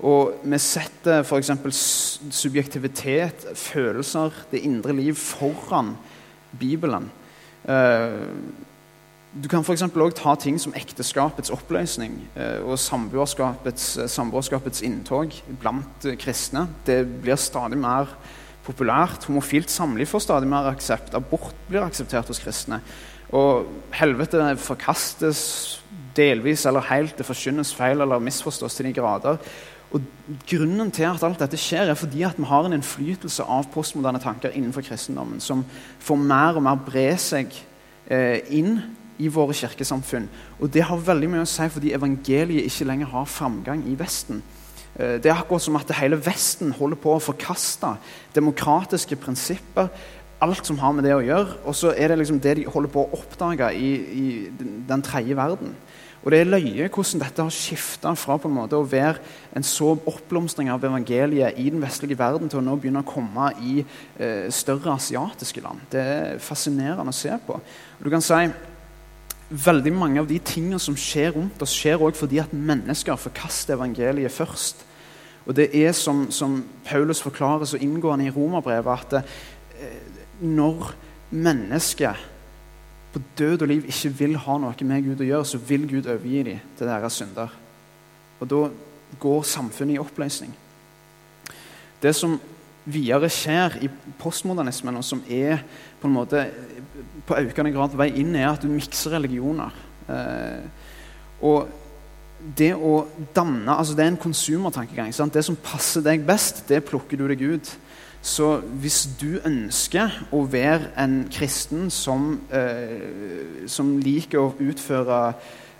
Og 0.00 0.34
vi 0.44 0.58
setter 0.58 1.22
f.eks. 1.22 1.50
subjektivitet, 2.30 3.46
følelser, 3.54 4.30
det 4.50 4.60
indre 4.60 4.92
liv 4.92 5.14
foran 5.14 5.96
Bibelen. 6.52 7.10
Eh, 7.64 8.28
du 9.34 9.48
kan 9.50 9.64
f.eks. 9.66 9.82
òg 9.82 10.14
ta 10.14 10.36
ting 10.38 10.60
som 10.62 10.74
ekteskapets 10.78 11.50
oppløsning 11.54 12.20
eh, 12.38 12.60
og 12.62 12.78
samboerskapets, 12.78 13.88
eh, 13.98 14.10
samboerskapets 14.10 14.84
inntog 14.86 15.34
blant 15.58 16.06
eh, 16.06 16.14
kristne. 16.20 16.68
Det 16.86 17.00
blir 17.24 17.38
stadig 17.40 17.80
mer 17.80 18.12
populært. 18.64 19.26
Homofilt 19.26 19.74
samliv 19.74 20.06
får 20.12 20.26
stadig 20.28 20.50
mer 20.50 20.70
aksept. 20.70 21.16
Abort 21.18 21.58
blir 21.66 21.82
akseptert 21.82 22.30
hos 22.30 22.42
kristne. 22.42 22.78
Og 23.34 23.66
helvete 23.98 24.54
forkastes 24.62 25.42
delvis 26.14 26.68
eller 26.70 26.86
helt. 26.92 27.18
Det 27.18 27.26
forkynnes 27.26 27.74
feil 27.74 28.06
eller 28.06 28.22
misforstås 28.22 28.78
til 28.78 28.92
de 28.92 28.96
grader. 29.02 29.42
Og 29.94 30.10
Grunnen 30.46 30.94
til 30.94 31.10
at 31.10 31.22
alt 31.26 31.42
dette 31.42 31.58
skjer, 31.60 31.90
er 31.90 31.98
fordi 31.98 32.22
at 32.26 32.38
vi 32.38 32.46
har 32.48 32.66
en 32.66 32.74
innflytelse 32.74 33.44
av 33.50 33.66
postmoderne 33.74 34.22
tanker 34.22 34.54
innenfor 34.54 34.86
kristendommen 34.86 35.42
som 35.42 35.66
får 36.02 36.22
mer 36.22 36.58
og 36.58 36.64
mer 36.66 36.78
bre 36.86 37.10
seg 37.20 37.52
eh, 38.10 38.40
inn 38.54 38.78
i 39.18 39.30
våre 39.30 39.54
kirkesamfunn. 39.54 40.28
Og 40.58 40.72
det 40.74 40.84
har 40.88 41.06
veldig 41.06 41.30
mye 41.30 41.44
å 41.44 41.48
si 41.48 41.68
fordi 41.70 41.94
evangeliet 41.94 42.68
ikke 42.68 42.88
lenger 42.88 43.12
har 43.12 43.30
framgang 43.30 43.84
i 43.90 43.96
Vesten. 43.98 44.42
Eh, 44.96 45.16
det 45.22 45.30
er 45.30 45.38
akkurat 45.38 45.62
som 45.62 45.78
at 45.78 45.94
hele 45.98 46.18
Vesten 46.20 46.74
holder 46.78 47.00
på 47.00 47.14
å 47.14 47.22
forkaste 47.22 47.96
demokratiske 48.34 49.18
prinsipper. 49.20 49.90
Alt 50.42 50.66
som 50.66 50.78
har 50.82 50.92
med 50.92 51.06
det 51.06 51.14
å 51.14 51.24
gjøre. 51.24 51.60
Og 51.64 51.76
så 51.78 51.94
er 51.96 52.10
det 52.10 52.20
liksom 52.20 52.40
det 52.42 52.58
de 52.58 52.68
holder 52.68 52.92
på 52.92 53.04
å 53.04 53.20
oppdage 53.20 53.70
i, 53.78 53.92
i 53.94 54.26
den 54.88 55.04
tredje 55.04 55.36
verden. 55.36 55.76
Og 56.24 56.32
Det 56.32 56.38
er 56.40 56.48
løye 56.48 56.88
hvordan 56.88 57.20
dette 57.20 57.44
har 57.44 57.52
skifta 57.52 58.14
fra 58.16 58.38
på 58.40 58.48
en 58.48 58.56
måte 58.56 58.78
å 58.80 58.86
være 58.88 59.20
en 59.56 59.66
så 59.66 59.90
oppblomstring 59.92 60.70
av 60.72 60.84
evangeliet 60.88 61.58
i 61.60 61.66
den 61.68 61.82
vestlige 61.84 62.16
verden 62.16 62.48
til 62.48 62.62
å 62.62 62.64
nå 62.64 62.78
begynne 62.80 63.02
å 63.04 63.08
komme 63.08 63.50
i 63.60 63.82
eh, 63.84 64.48
større 64.48 64.94
asiatiske 64.96 65.60
land. 65.60 65.82
Det 65.92 66.00
er 66.00 66.40
fascinerende 66.40 67.12
å 67.12 67.16
se 67.16 67.36
på. 67.44 67.58
Og 67.60 68.06
du 68.06 68.08
kan 68.12 68.24
si 68.24 68.40
veldig 69.50 69.92
mange 69.92 70.20
av 70.22 70.28
de 70.28 70.38
tingene 70.40 70.80
som 70.80 70.96
skjer 70.96 71.34
rundt 71.36 71.62
oss, 71.62 71.74
skjer 71.74 72.02
òg 72.02 72.16
fordi 72.16 72.40
at 72.42 72.52
mennesker 72.54 73.18
forkaster 73.20 73.76
evangeliet 73.76 74.32
først. 74.32 74.84
Og 75.44 75.56
det 75.56 75.68
er 75.76 75.92
som, 75.92 76.26
som 76.32 76.62
Paulus 76.86 77.20
forklarer 77.22 77.68
så 77.68 77.80
inngående 77.80 78.30
i 78.30 78.32
romerbrevet, 78.32 79.12
at 79.14 79.18
eh, 79.76 79.98
når 80.40 80.94
mennesket 81.34 82.30
på 83.14 83.20
død 83.38 83.62
og 83.62 83.68
liv 83.68 83.84
ikke 83.86 84.10
vil 84.18 84.38
ha 84.42 84.56
noe 84.58 84.88
med 84.88 85.04
Gud 85.04 85.20
å 85.22 85.28
gjøre, 85.28 85.46
så 85.46 85.60
vil 85.62 85.84
Gud 85.90 86.08
overgi 86.08 86.42
dem 86.48 86.64
til 86.78 86.88
deres 86.88 87.20
synder. 87.20 87.52
Og 88.40 88.50
da 88.50 88.64
går 89.20 89.46
samfunnet 89.46 89.94
i 89.94 90.02
oppløsning. 90.02 90.50
Det 92.02 92.10
som 92.16 92.34
videre 92.84 93.30
skjer 93.32 93.78
i 93.86 93.90
postmodernismen, 94.18 94.98
og 94.98 95.06
som 95.06 95.22
er 95.30 95.62
på 96.00 96.08
en 96.08 96.16
måte 96.16 96.42
på 97.28 97.38
økende 97.40 97.72
grad 97.74 97.94
på 97.94 98.00
vei 98.00 98.10
inn, 98.20 98.34
er 98.36 98.50
at 98.50 98.64
du 98.64 98.68
mikser 98.72 99.16
religioner. 99.16 99.72
Eh, 100.08 100.66
og 101.44 101.70
det 102.44 102.74
å 102.76 103.06
danne 103.32 103.72
altså 103.72 103.94
Det 103.96 104.04
er 104.04 104.12
en 104.12 104.20
konsumertankegang. 104.20 105.12
Det 105.32 105.44
som 105.46 105.56
passer 105.56 106.04
deg 106.04 106.26
best, 106.26 106.66
det 106.68 106.84
plukker 106.84 107.16
du 107.16 107.28
deg 107.30 107.40
ut. 107.40 107.70
Så 108.24 108.56
hvis 108.80 109.02
du 109.20 109.36
ønsker 109.44 110.12
å 110.32 110.46
være 110.48 110.94
en 111.00 111.26
kristen 111.32 111.90
som, 111.92 112.38
eh, 112.48 113.66
som 113.68 113.98
liker 114.00 114.40
å 114.40 114.54
utføre 114.64 115.18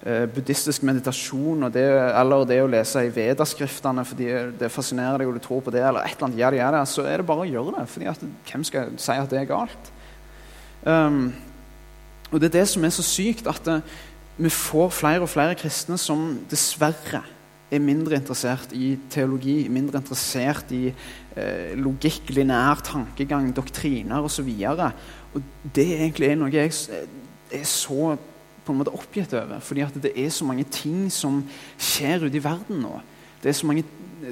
eh, 0.04 0.26
buddhistisk 0.28 0.84
meditasjon 0.84 1.70
det, 1.72 1.86
eller 1.88 2.44
det 2.44 2.60
å 2.60 2.68
lese 2.68 3.06
i 3.06 3.12
vedaskriftene 3.12 4.04
fordi 4.04 4.28
det 4.60 4.72
fascinerer 4.72 5.22
deg 5.22 5.30
og 5.30 5.38
du 5.38 5.44
tror 5.46 5.64
på 5.64 5.72
det, 5.72 5.80
eller 5.88 6.04
et 6.04 6.18
eller 6.18 6.28
annet, 6.28 6.42
ja, 6.60 6.68
ja, 6.76 6.84
så 6.84 7.06
er 7.08 7.22
det 7.22 7.28
bare 7.32 7.46
å 7.46 7.48
gjøre 7.48 7.78
det. 7.78 7.88
fordi 7.88 8.12
hvem 8.50 8.68
skal 8.68 8.92
si 9.00 9.16
at 9.16 9.32
det 9.32 9.40
er 9.40 9.48
galt? 9.48 9.92
Um, 10.84 11.32
og 12.30 12.40
Det 12.40 12.50
er 12.50 12.58
det 12.60 12.68
som 12.68 12.84
er 12.84 12.92
så 12.92 13.02
sykt, 13.06 13.46
at 13.46 13.62
det, 13.64 13.82
vi 14.36 14.50
får 14.50 14.90
flere 14.90 15.22
og 15.22 15.30
flere 15.30 15.54
kristne 15.54 15.98
som 16.00 16.40
dessverre 16.50 17.22
er 17.70 17.82
mindre 17.82 18.18
interessert 18.18 18.72
i 18.76 18.94
teologi, 19.10 19.68
mindre 19.72 20.00
interessert 20.02 20.70
i 20.74 20.88
eh, 20.90 21.72
logikk, 21.78 22.32
lineær 22.34 22.82
tankegang, 22.84 23.48
doktriner 23.56 24.26
osv. 24.26 24.50
Det 25.74 25.86
er 25.86 26.04
egentlig 26.04 26.32
noe 26.38 26.52
jeg 26.52 26.72
er 27.54 27.66
så 27.68 28.16
på 28.64 28.72
en 28.72 28.80
måte 28.80 28.94
oppgitt 28.94 29.34
over. 29.36 29.60
fordi 29.60 29.80
at 29.80 29.96
det 30.02 30.12
er 30.16 30.30
så 30.30 30.44
mange 30.44 30.64
ting 30.64 31.10
som 31.12 31.42
skjer 31.78 32.26
ute 32.26 32.38
i 32.38 32.44
verden 32.44 32.82
nå. 32.82 33.00
Det 33.42 33.50
er 33.50 33.58
så 33.58 33.66
mange 33.66 33.84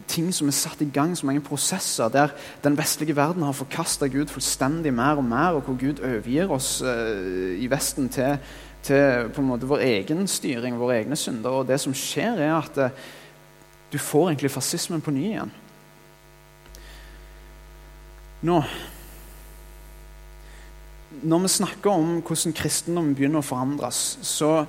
ting 0.09 0.31
som 0.35 0.49
er 0.49 0.57
satt 0.57 0.83
i 0.85 0.89
gang, 0.93 1.15
så 1.17 1.27
mange 1.29 1.43
prosesser 1.45 2.11
der 2.13 2.33
den 2.65 2.77
vestlige 2.79 3.17
verden 3.17 3.45
har 3.47 3.57
forkasta 3.57 4.09
Gud 4.11 4.33
fullstendig 4.33 4.93
mer 4.95 5.21
og 5.21 5.25
mer, 5.25 5.57
og 5.59 5.67
hvor 5.67 5.79
Gud 5.81 6.03
overgir 6.03 6.53
oss 6.53 6.81
eh, 6.83 7.57
i 7.63 7.71
Vesten 7.71 8.09
til, 8.13 8.39
til, 8.83 9.31
på 9.33 9.43
en 9.43 9.51
måte 9.51 9.69
vår 9.69 9.85
egen 9.89 10.27
styring, 10.29 10.79
våre 10.81 11.01
egne 11.01 11.17
synder. 11.17 11.63
Og 11.63 11.69
det 11.69 11.81
som 11.81 11.95
skjer, 11.97 12.41
er 12.41 12.55
at 12.57 12.81
eh, 12.81 13.03
du 13.93 13.99
får 13.99 14.31
egentlig 14.31 14.53
fascismen 14.53 15.05
på 15.05 15.15
ny 15.15 15.27
igjen. 15.33 15.53
Nå 18.43 18.63
Når 21.23 21.39
vi 21.45 21.49
snakker 21.49 21.91
om 21.91 22.15
hvordan 22.25 22.55
kristendommen 22.57 23.15
begynner 23.15 23.43
å 23.43 23.47
forandres, 23.47 24.17
så 24.27 24.65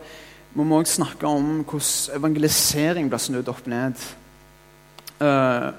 må 0.53 0.65
vi 0.67 0.75
òg 0.75 0.89
snakke 0.91 1.25
om 1.25 1.63
hvordan 1.63 2.19
evangelisering 2.19 3.07
blir 3.09 3.23
snudd 3.23 3.49
opp 3.49 3.65
ned. 3.65 3.97
Eh, 5.21 5.69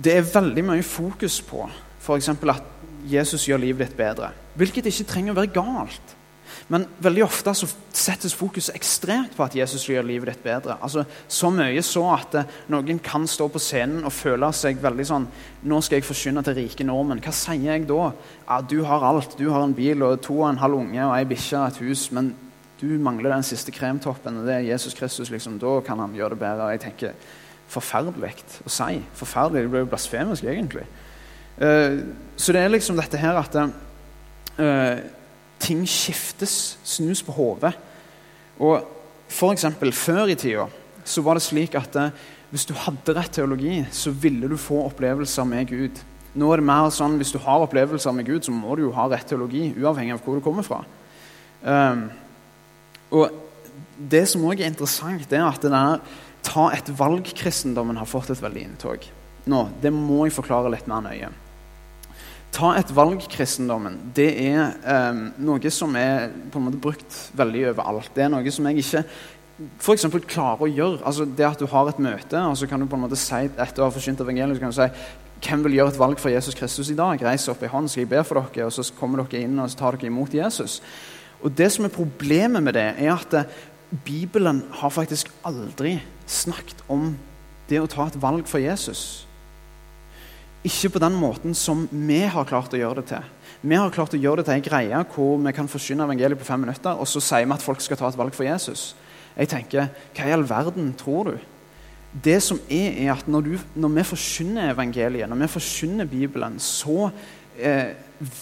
det 0.00 0.16
er 0.16 0.32
veldig 0.34 0.64
mye 0.70 0.86
fokus 0.86 1.40
på 1.44 1.66
f.eks. 2.00 2.30
at 2.32 2.62
Jesus 3.10 3.44
gjør 3.48 3.60
livet 3.60 3.88
ditt 3.88 3.98
bedre. 3.98 4.30
Hvilket 4.56 4.88
ikke 4.88 5.08
trenger 5.08 5.34
å 5.34 5.40
være 5.40 5.54
galt. 5.54 6.16
Men 6.70 6.84
veldig 7.02 7.24
ofte 7.24 7.52
så 7.56 7.66
settes 7.94 8.34
fokuset 8.38 8.76
ekstremt 8.78 9.32
på 9.34 9.42
at 9.42 9.56
Jesus 9.58 9.88
gjør 9.88 10.06
livet 10.06 10.30
ditt 10.30 10.44
bedre. 10.44 10.76
Altså, 10.82 11.04
Så 11.28 11.50
mye 11.50 11.82
så 11.82 12.04
at 12.14 12.36
uh, 12.38 12.52
noen 12.70 13.00
kan 13.02 13.26
stå 13.26 13.48
på 13.50 13.62
scenen 13.62 14.04
og 14.06 14.14
føle 14.14 14.50
seg 14.54 14.78
veldig 14.82 15.06
sånn 15.06 15.26
Nå 15.66 15.80
skal 15.82 15.98
jeg 15.98 16.06
forsyne 16.06 16.44
til 16.46 16.56
rike 16.60 16.86
nordmenn. 16.86 17.22
Hva 17.24 17.34
sier 17.34 17.72
jeg 17.72 17.88
da? 17.90 18.12
Ja, 18.46 18.60
du 18.62 18.78
har 18.86 19.06
alt. 19.06 19.34
Du 19.38 19.48
har 19.50 19.66
en 19.66 19.74
bil 19.74 20.06
og 20.06 20.22
to 20.22 20.38
og 20.40 20.48
en 20.52 20.62
halv 20.62 20.78
unge 20.78 21.02
og 21.08 21.16
ei 21.16 21.26
bikkje 21.28 21.58
og 21.58 21.66
et 21.72 21.82
hus. 21.82 22.06
Men 22.14 22.32
du 22.80 22.86
mangler 23.02 23.34
den 23.34 23.44
siste 23.44 23.74
kremtoppen, 23.74 24.38
og 24.40 24.46
det 24.48 24.54
er 24.54 24.70
Jesus 24.70 24.94
Kristus. 24.94 25.30
liksom, 25.30 25.58
Da 25.58 25.80
kan 25.84 25.98
han 25.98 26.14
gjøre 26.16 26.30
det 26.30 26.38
bedre. 26.38 26.70
Jeg 26.70 26.80
tenker, 26.86 27.12
Forferdelig 27.70 28.34
å 28.66 28.72
si. 28.72 28.98
Forferdelig, 29.14 29.62
Det 29.62 29.70
blir 29.70 29.84
jo 29.84 29.90
blasfemisk, 29.92 30.44
egentlig. 30.44 30.86
Uh, 31.60 32.02
så 32.36 32.52
det 32.52 32.64
er 32.64 32.72
liksom 32.72 32.98
dette 32.98 33.20
her 33.20 33.36
at 33.38 33.56
uh, 33.56 34.98
ting 35.60 35.84
skiftes, 35.88 36.78
snus 36.84 37.22
på 37.22 37.34
hodet. 37.36 37.74
Og 38.58 38.82
for 39.30 39.54
eksempel, 39.54 39.92
Før 39.92 40.32
i 40.32 40.34
tida 40.34 40.66
så 41.04 41.22
var 41.22 41.38
det 41.38 41.42
slik 41.42 41.74
at 41.78 41.96
eh, 41.96 42.12
hvis 42.50 42.66
du 42.68 42.74
hadde 42.76 43.14
rett 43.16 43.32
teologi, 43.32 43.80
så 43.90 44.10
ville 44.10 44.48
du 44.50 44.56
få 44.60 44.82
opplevelser 44.84 45.46
med 45.48 45.70
Gud. 45.70 46.00
Nå 46.34 46.50
er 46.52 46.60
det 46.60 46.66
mer 46.68 46.90
sånn 46.94 47.16
hvis 47.18 47.32
du 47.32 47.38
har 47.42 47.64
opplevelser 47.64 48.12
med 48.14 48.28
Gud, 48.28 48.44
så 48.44 48.52
må 48.52 48.76
du 48.76 48.84
jo 48.84 48.92
ha 48.94 49.06
rett 49.10 49.26
teologi, 49.26 49.70
uavhengig 49.80 50.14
av 50.14 50.20
hvor 50.22 50.36
du 50.36 50.44
kommer 50.44 50.66
fra. 50.66 50.82
Og 53.10 53.38
Det 54.10 54.22
som 54.28 54.44
òg 54.48 54.60
er 54.60 54.70
interessant, 54.70 55.26
det 55.30 55.38
er 55.38 55.48
at 55.48 55.62
det 55.62 55.72
der 55.72 55.98
ta 56.46 56.70
et 56.74 56.88
valg-kristendommen 56.98 57.98
har 58.00 58.08
fått 58.08 58.32
et 58.32 58.42
veldig 58.42 58.66
inntog. 58.68 59.06
Nå, 59.50 59.68
Det 59.82 59.92
må 59.92 60.24
jeg 60.26 60.36
forklare 60.36 60.70
litt 60.72 60.88
mer 60.90 61.04
nøye. 61.04 61.30
Ta 62.50 62.72
et 62.74 62.90
valg, 62.90 63.22
kristendommen. 63.30 63.98
Det 64.14 64.30
er 64.42 64.72
eh, 64.82 65.20
noe 65.38 65.70
som 65.70 65.94
er 65.96 66.32
på 66.50 66.58
en 66.58 66.66
måte 66.66 66.80
brukt 66.82 67.18
veldig 67.38 67.68
overalt. 67.70 68.10
Det 68.14 68.24
er 68.24 68.32
noe 68.32 68.50
som 68.50 68.66
jeg 68.66 68.82
ikke 68.82 69.04
eksempel, 69.94 70.24
klarer 70.26 70.66
å 70.66 70.70
gjøre. 70.70 71.00
Altså, 71.06 71.24
det 71.24 71.46
at 71.46 71.60
du 71.60 71.68
har 71.70 71.88
et 71.88 72.02
møte, 72.02 72.42
og 72.42 72.56
så 72.58 72.66
kan 72.66 72.80
du 72.80 72.88
på 72.90 72.98
en 72.98 73.04
måte 73.04 73.18
si 73.20 73.44
etter 73.46 73.82
å 73.82 73.88
ha 73.88 73.94
forsynt 73.94 74.22
evangeliet, 74.24 74.58
så 74.58 74.64
kan 74.64 74.74
du 74.74 74.78
si 74.80 75.18
hvem 75.40 75.64
vil 75.64 75.78
gjøre 75.78 75.94
et 75.94 76.00
valg 76.00 76.20
for 76.20 76.32
Jesus 76.32 76.56
Kristus 76.56 76.90
i 76.92 76.98
dag? 76.98 77.22
Reis 77.24 77.48
opp 77.48 77.62
i 77.64 77.70
hånd, 77.70 77.88
skal 77.88 78.04
jeg 78.04 78.10
be 78.10 78.20
for 78.26 78.42
dere, 78.42 78.66
og 78.68 78.74
så 78.76 78.84
kommer 78.98 79.22
dere 79.22 79.46
inn 79.46 79.60
og 79.60 79.70
så 79.72 79.78
tar 79.80 79.96
dere 79.96 80.10
imot 80.10 80.36
Jesus. 80.36 80.80
Og 81.40 81.54
Det 81.56 81.70
som 81.72 81.86
er 81.86 81.94
problemet 81.94 82.62
med 82.62 82.76
det, 82.76 82.88
er 83.00 83.14
at 83.14 83.36
eh, 83.38 83.60
Bibelen 84.04 84.64
har 84.82 84.92
faktisk 84.92 85.30
aldri 85.44 85.96
snakket 86.30 86.84
om 86.88 87.12
det 87.70 87.80
å 87.82 87.90
ta 87.90 88.06
et 88.06 88.18
valg 88.20 88.46
for 88.50 88.62
Jesus. 88.62 89.26
Ikke 90.66 90.90
på 90.92 91.00
den 91.02 91.16
måten 91.16 91.54
som 91.56 91.86
vi 91.90 92.20
har 92.28 92.48
klart 92.48 92.74
å 92.76 92.80
gjøre 92.80 93.00
det 93.00 93.10
til. 93.14 93.28
Vi 93.60 93.76
har 93.76 93.92
klart 93.92 94.14
å 94.16 94.20
gjøre 94.20 94.40
det 94.40 94.48
til 94.48 94.58
en 94.58 94.66
greie 94.66 95.04
hvor 95.14 95.38
vi 95.40 95.52
kan 95.56 95.68
forsyne 95.68 96.04
evangeliet 96.04 96.40
på 96.40 96.48
fem 96.48 96.60
minutter, 96.64 96.96
og 96.96 97.08
så 97.08 97.22
sier 97.24 97.46
vi 97.46 97.56
at 97.56 97.64
folk 97.64 97.80
skal 97.84 98.00
ta 98.00 98.08
et 98.08 98.18
valg 98.20 98.36
for 98.36 98.48
Jesus. 98.48 98.94
Jeg 99.36 99.50
tenker, 99.52 99.88
hva 100.16 100.28
i 100.28 100.34
all 100.34 100.44
verden 100.48 100.92
tror 100.98 101.32
du? 101.32 101.34
Det 102.10 102.40
som 102.42 102.58
er, 102.66 102.96
er 103.04 103.12
at 103.14 103.28
når, 103.30 103.46
du, 103.46 103.52
når 103.78 103.92
vi 104.00 104.06
forsyner 104.10 104.72
evangeliet, 104.72 105.28
når 105.30 105.44
vi 105.44 105.52
forsyner 105.52 106.08
Bibelen, 106.10 106.58
så 106.58 107.10
eh, 107.56 107.92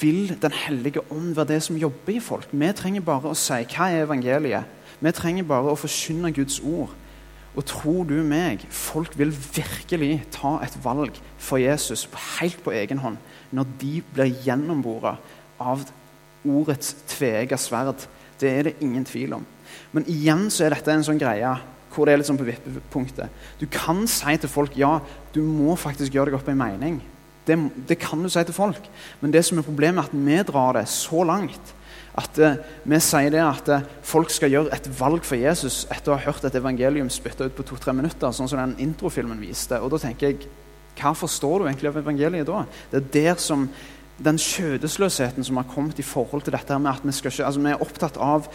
vil 0.01 0.35
Den 0.43 0.53
hellige 0.53 1.05
ånd 1.13 1.37
være 1.37 1.53
det 1.53 1.63
som 1.63 1.77
jobber 1.79 2.17
i 2.17 2.21
folk. 2.21 2.49
Vi 2.51 2.71
trenger 2.75 3.05
bare 3.05 3.31
å 3.31 3.37
si 3.39 3.61
hva 3.63 3.91
er 3.93 4.07
evangeliet. 4.09 4.65
Vi 4.99 5.13
trenger 5.15 5.47
bare 5.47 5.71
å 5.71 5.79
forsyne 5.79 6.33
Guds 6.35 6.59
ord. 6.67 6.91
Og 7.57 7.65
tror 7.67 8.05
du 8.07 8.19
meg, 8.27 8.63
folk 8.71 9.17
vil 9.19 9.33
virkelig 9.33 10.21
ta 10.35 10.59
et 10.63 10.77
valg 10.85 11.17
for 11.41 11.61
Jesus 11.63 12.07
helt 12.39 12.61
på 12.65 12.75
egen 12.77 13.01
hånd 13.03 13.19
når 13.55 13.71
de 13.81 13.95
blir 14.13 14.35
gjennombora 14.45 15.17
av 15.59 15.87
ordets 16.47 16.95
tveegga 17.09 17.59
sverd. 17.61 18.07
Det 18.39 18.51
er 18.51 18.69
det 18.69 18.77
ingen 18.85 19.07
tvil 19.09 19.39
om. 19.41 19.47
Men 19.93 20.07
igjen 20.11 20.47
så 20.53 20.67
er 20.67 20.77
dette 20.77 20.93
en 20.93 21.07
sånn 21.07 21.21
greie 21.21 21.57
hvor 21.89 22.07
det 22.07 22.15
er 22.15 22.21
litt 22.21 22.29
sånn 22.29 22.39
på 22.39 22.47
vippepunktet. 22.47 23.33
Du 23.59 23.65
kan 23.73 24.05
si 24.11 24.35
til 24.39 24.53
folk 24.53 24.77
ja, 24.79 24.99
du 25.35 25.41
må 25.43 25.75
faktisk 25.81 26.15
gjøre 26.15 26.31
deg 26.31 26.39
opp 26.39 26.51
en 26.53 26.61
mening. 26.61 27.01
Det, 27.49 27.57
det, 27.89 27.97
kan 27.97 28.21
du 28.23 28.29
si 28.31 28.43
til 28.45 28.55
folk. 28.55 28.85
Men 29.23 29.33
det 29.33 29.43
som 29.49 29.59
er 29.59 29.67
problemet 29.67 30.05
er 30.05 30.11
at 30.11 30.15
vi 30.15 30.41
drar 30.51 30.77
det 30.77 30.85
så 30.93 31.25
langt 31.27 31.73
at 32.19 32.41
uh, 32.43 32.57
vi 32.89 33.01
sier 33.03 33.33
det 33.33 33.43
at 33.43 33.71
uh, 33.73 33.85
folk 34.07 34.33
skal 34.35 34.53
gjøre 34.53 34.73
et 34.75 34.89
valg 34.99 35.27
for 35.27 35.41
Jesus 35.41 35.85
etter 35.95 36.13
å 36.13 36.19
ha 36.19 36.27
hørt 36.27 36.47
et 36.49 36.59
evangelium 36.59 37.11
spytta 37.13 37.49
ut 37.49 37.57
på 37.57 37.67
to-tre 37.67 37.95
minutter, 37.97 38.33
sånn 38.35 38.51
som 38.51 38.61
den 38.61 38.77
introfilmen 38.89 39.41
viste. 39.43 39.79
Og 39.81 39.93
da 39.95 40.03
tenker 40.03 40.33
jeg, 40.33 40.51
hva 40.99 41.15
forstår 41.15 41.63
du 41.63 41.69
egentlig 41.69 41.93
av 41.93 42.01
evangeliet 42.01 42.49
da? 42.49 42.65
Det 42.91 43.01
er 43.01 43.13
der 43.15 43.41
som 43.43 43.69
den 44.19 44.39
skjødesløsheten 44.43 45.47
som 45.47 45.61
har 45.61 45.69
kommet 45.71 45.99
i 46.03 46.07
forhold 46.07 46.43
til 46.43 46.57
dette 46.57 46.79
med 46.79 46.91
at 46.91 47.07
vi, 47.07 47.15
skal, 47.15 47.35
altså, 47.47 47.63
vi 47.63 47.71
er 47.71 47.85
opptatt 47.85 48.19
av 48.19 48.49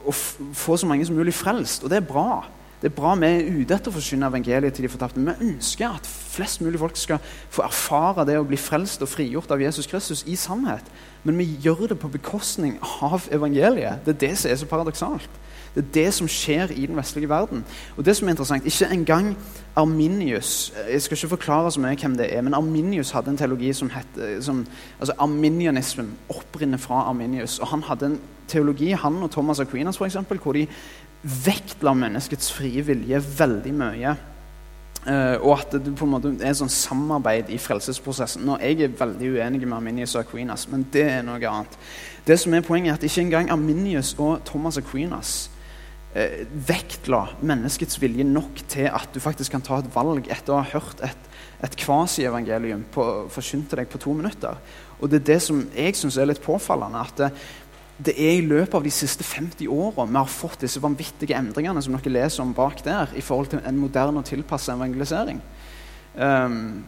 å 0.00 0.14
få 0.56 0.78
så 0.80 0.88
mange 0.88 1.04
som 1.04 1.18
mulig 1.18 1.34
frelst, 1.36 1.84
og 1.84 1.92
det 1.92 2.00
er 2.00 2.08
bra. 2.08 2.46
Det 2.80 2.88
er 2.88 2.96
bra 2.96 3.12
Vi 3.20 3.28
er 3.28 3.48
ute 3.60 3.76
etter 3.76 3.92
å 3.92 3.98
forsyne 3.98 4.28
evangeliet 4.30 4.72
til 4.72 4.86
de 4.86 4.88
fortapte. 4.88 5.20
Vi 5.20 5.50
ønsker 5.50 5.98
at 5.98 6.06
flest 6.08 6.62
mulig 6.64 6.80
folk 6.80 6.96
skal 6.96 7.20
få 7.52 7.66
erfare 7.66 8.24
det 8.24 8.38
å 8.40 8.46
bli 8.48 8.56
frelst 8.56 9.04
og 9.04 9.10
frigjort 9.12 9.52
av 9.52 9.60
Jesus 9.60 9.88
Kristus 9.90 10.24
i 10.24 10.36
sannhet. 10.40 10.86
Men 11.24 11.38
vi 11.38 11.44
gjør 11.62 11.86
det 11.90 11.98
på 12.00 12.08
bekostning 12.08 12.78
av 13.02 13.28
evangeliet. 13.32 14.04
Det 14.06 14.14
er 14.14 14.20
det 14.28 14.34
som 14.38 14.50
er 14.50 14.60
så 14.60 14.66
paradoksalt. 14.66 15.40
Det 15.74 15.84
er 15.84 15.90
det 15.94 16.14
som 16.14 16.28
skjer 16.28 16.72
i 16.74 16.86
den 16.86 16.96
vestlige 16.98 17.28
verden. 17.30 17.64
Og 17.96 18.04
det 18.04 18.16
som 18.16 18.26
er 18.26 18.34
interessant, 18.34 18.64
Ikke 18.66 18.88
engang 18.90 19.36
Arminius 19.76 20.72
Jeg 20.90 21.02
skal 21.02 21.16
ikke 21.16 21.28
forklare 21.28 21.70
så 21.70 21.80
mye 21.80 21.96
hvem 21.96 22.16
det 22.16 22.36
er, 22.36 22.40
men 22.42 22.54
Arminius 22.54 23.10
hadde 23.10 23.30
en 23.30 23.36
teologi 23.36 23.72
som 23.72 23.90
het 23.90 24.42
som, 24.42 24.66
altså 24.98 25.14
Arminianismen 25.18 26.10
opprinner 26.28 26.78
fra 26.78 26.94
Arminius. 26.94 27.58
Og 27.58 27.68
Han 27.68 27.82
hadde 27.82 28.06
en 28.06 28.20
teologi, 28.48 28.90
han 28.90 29.22
og 29.22 29.30
Thomas 29.30 29.60
Aquinas, 29.60 29.98
for 29.98 30.04
eksempel, 30.04 30.38
hvor 30.38 30.52
de 30.52 30.66
vektla 31.22 31.94
menneskets 31.94 32.52
frie 32.52 32.82
vilje 32.82 33.22
veldig 33.38 33.74
mye. 33.74 34.16
Uh, 35.00 35.38
og 35.40 35.54
at 35.54 35.72
det 35.80 35.94
på 35.96 36.04
en 36.04 36.10
måte 36.12 36.30
er 36.44 36.52
sånn 36.58 36.68
samarbeid 36.68 37.48
i 37.48 37.56
frelsesprosessen. 37.56 38.44
Nå, 38.44 38.58
Jeg 38.60 38.82
er 38.84 38.98
veldig 38.98 39.30
uenig 39.32 39.62
med 39.64 39.78
Arminius 39.78 40.12
og 40.18 40.26
Aquinas, 40.26 40.66
men 40.68 40.84
det 40.92 41.06
er 41.08 41.22
noe 41.24 41.40
annet. 41.40 41.78
Det 42.26 42.36
som 42.36 42.52
er 42.52 42.66
Poenget 42.66 42.92
er 42.92 42.98
at 42.98 43.06
ikke 43.08 43.24
engang 43.24 43.48
Arminius 43.48 44.12
og 44.18 44.44
Thomas 44.44 44.76
Aquinas 44.76 45.48
uh, 46.12 46.44
vektla 46.68 47.22
menneskets 47.40 47.96
vilje 48.02 48.28
nok 48.28 48.60
til 48.68 48.90
at 48.92 49.08
du 49.14 49.24
faktisk 49.24 49.56
kan 49.56 49.64
ta 49.64 49.80
et 49.80 49.88
valg 49.94 50.28
etter 50.28 50.52
å 50.52 50.60
ha 50.60 50.68
hørt 50.74 51.00
et, 51.08 51.32
et 51.64 51.80
kvasi-evangelium 51.80 52.84
forkynt 52.92 53.72
deg 53.80 53.88
på 53.88 54.02
to 54.04 54.12
minutter. 54.12 54.60
Og 55.00 55.08
Det 55.08 55.22
er 55.22 55.28
det 55.32 55.40
som 55.42 55.64
jeg 55.72 55.96
syns 55.96 56.20
er 56.20 56.28
litt 56.28 56.44
påfallende. 56.44 57.00
at 57.00 57.16
det, 57.16 57.32
det 58.04 58.14
er 58.16 58.38
i 58.38 58.46
løpet 58.46 58.74
av 58.78 58.84
de 58.86 58.92
siste 58.94 59.24
50 59.26 59.68
åra 59.68 60.06
vi 60.08 60.16
har 60.16 60.30
fått 60.30 60.62
disse 60.64 60.80
vanvittige 60.80 61.36
endringene 61.36 61.82
som 61.84 61.96
dere 61.96 62.14
leser 62.14 62.44
om 62.44 62.54
bak 62.56 62.80
der, 62.86 63.12
i 63.16 63.24
forhold 63.24 63.52
til 63.52 63.60
en 63.66 63.80
moderne 63.80 64.22
og 64.22 64.28
tilpassa 64.28 64.74
evangelisering. 64.76 65.40
Um, 66.16 66.82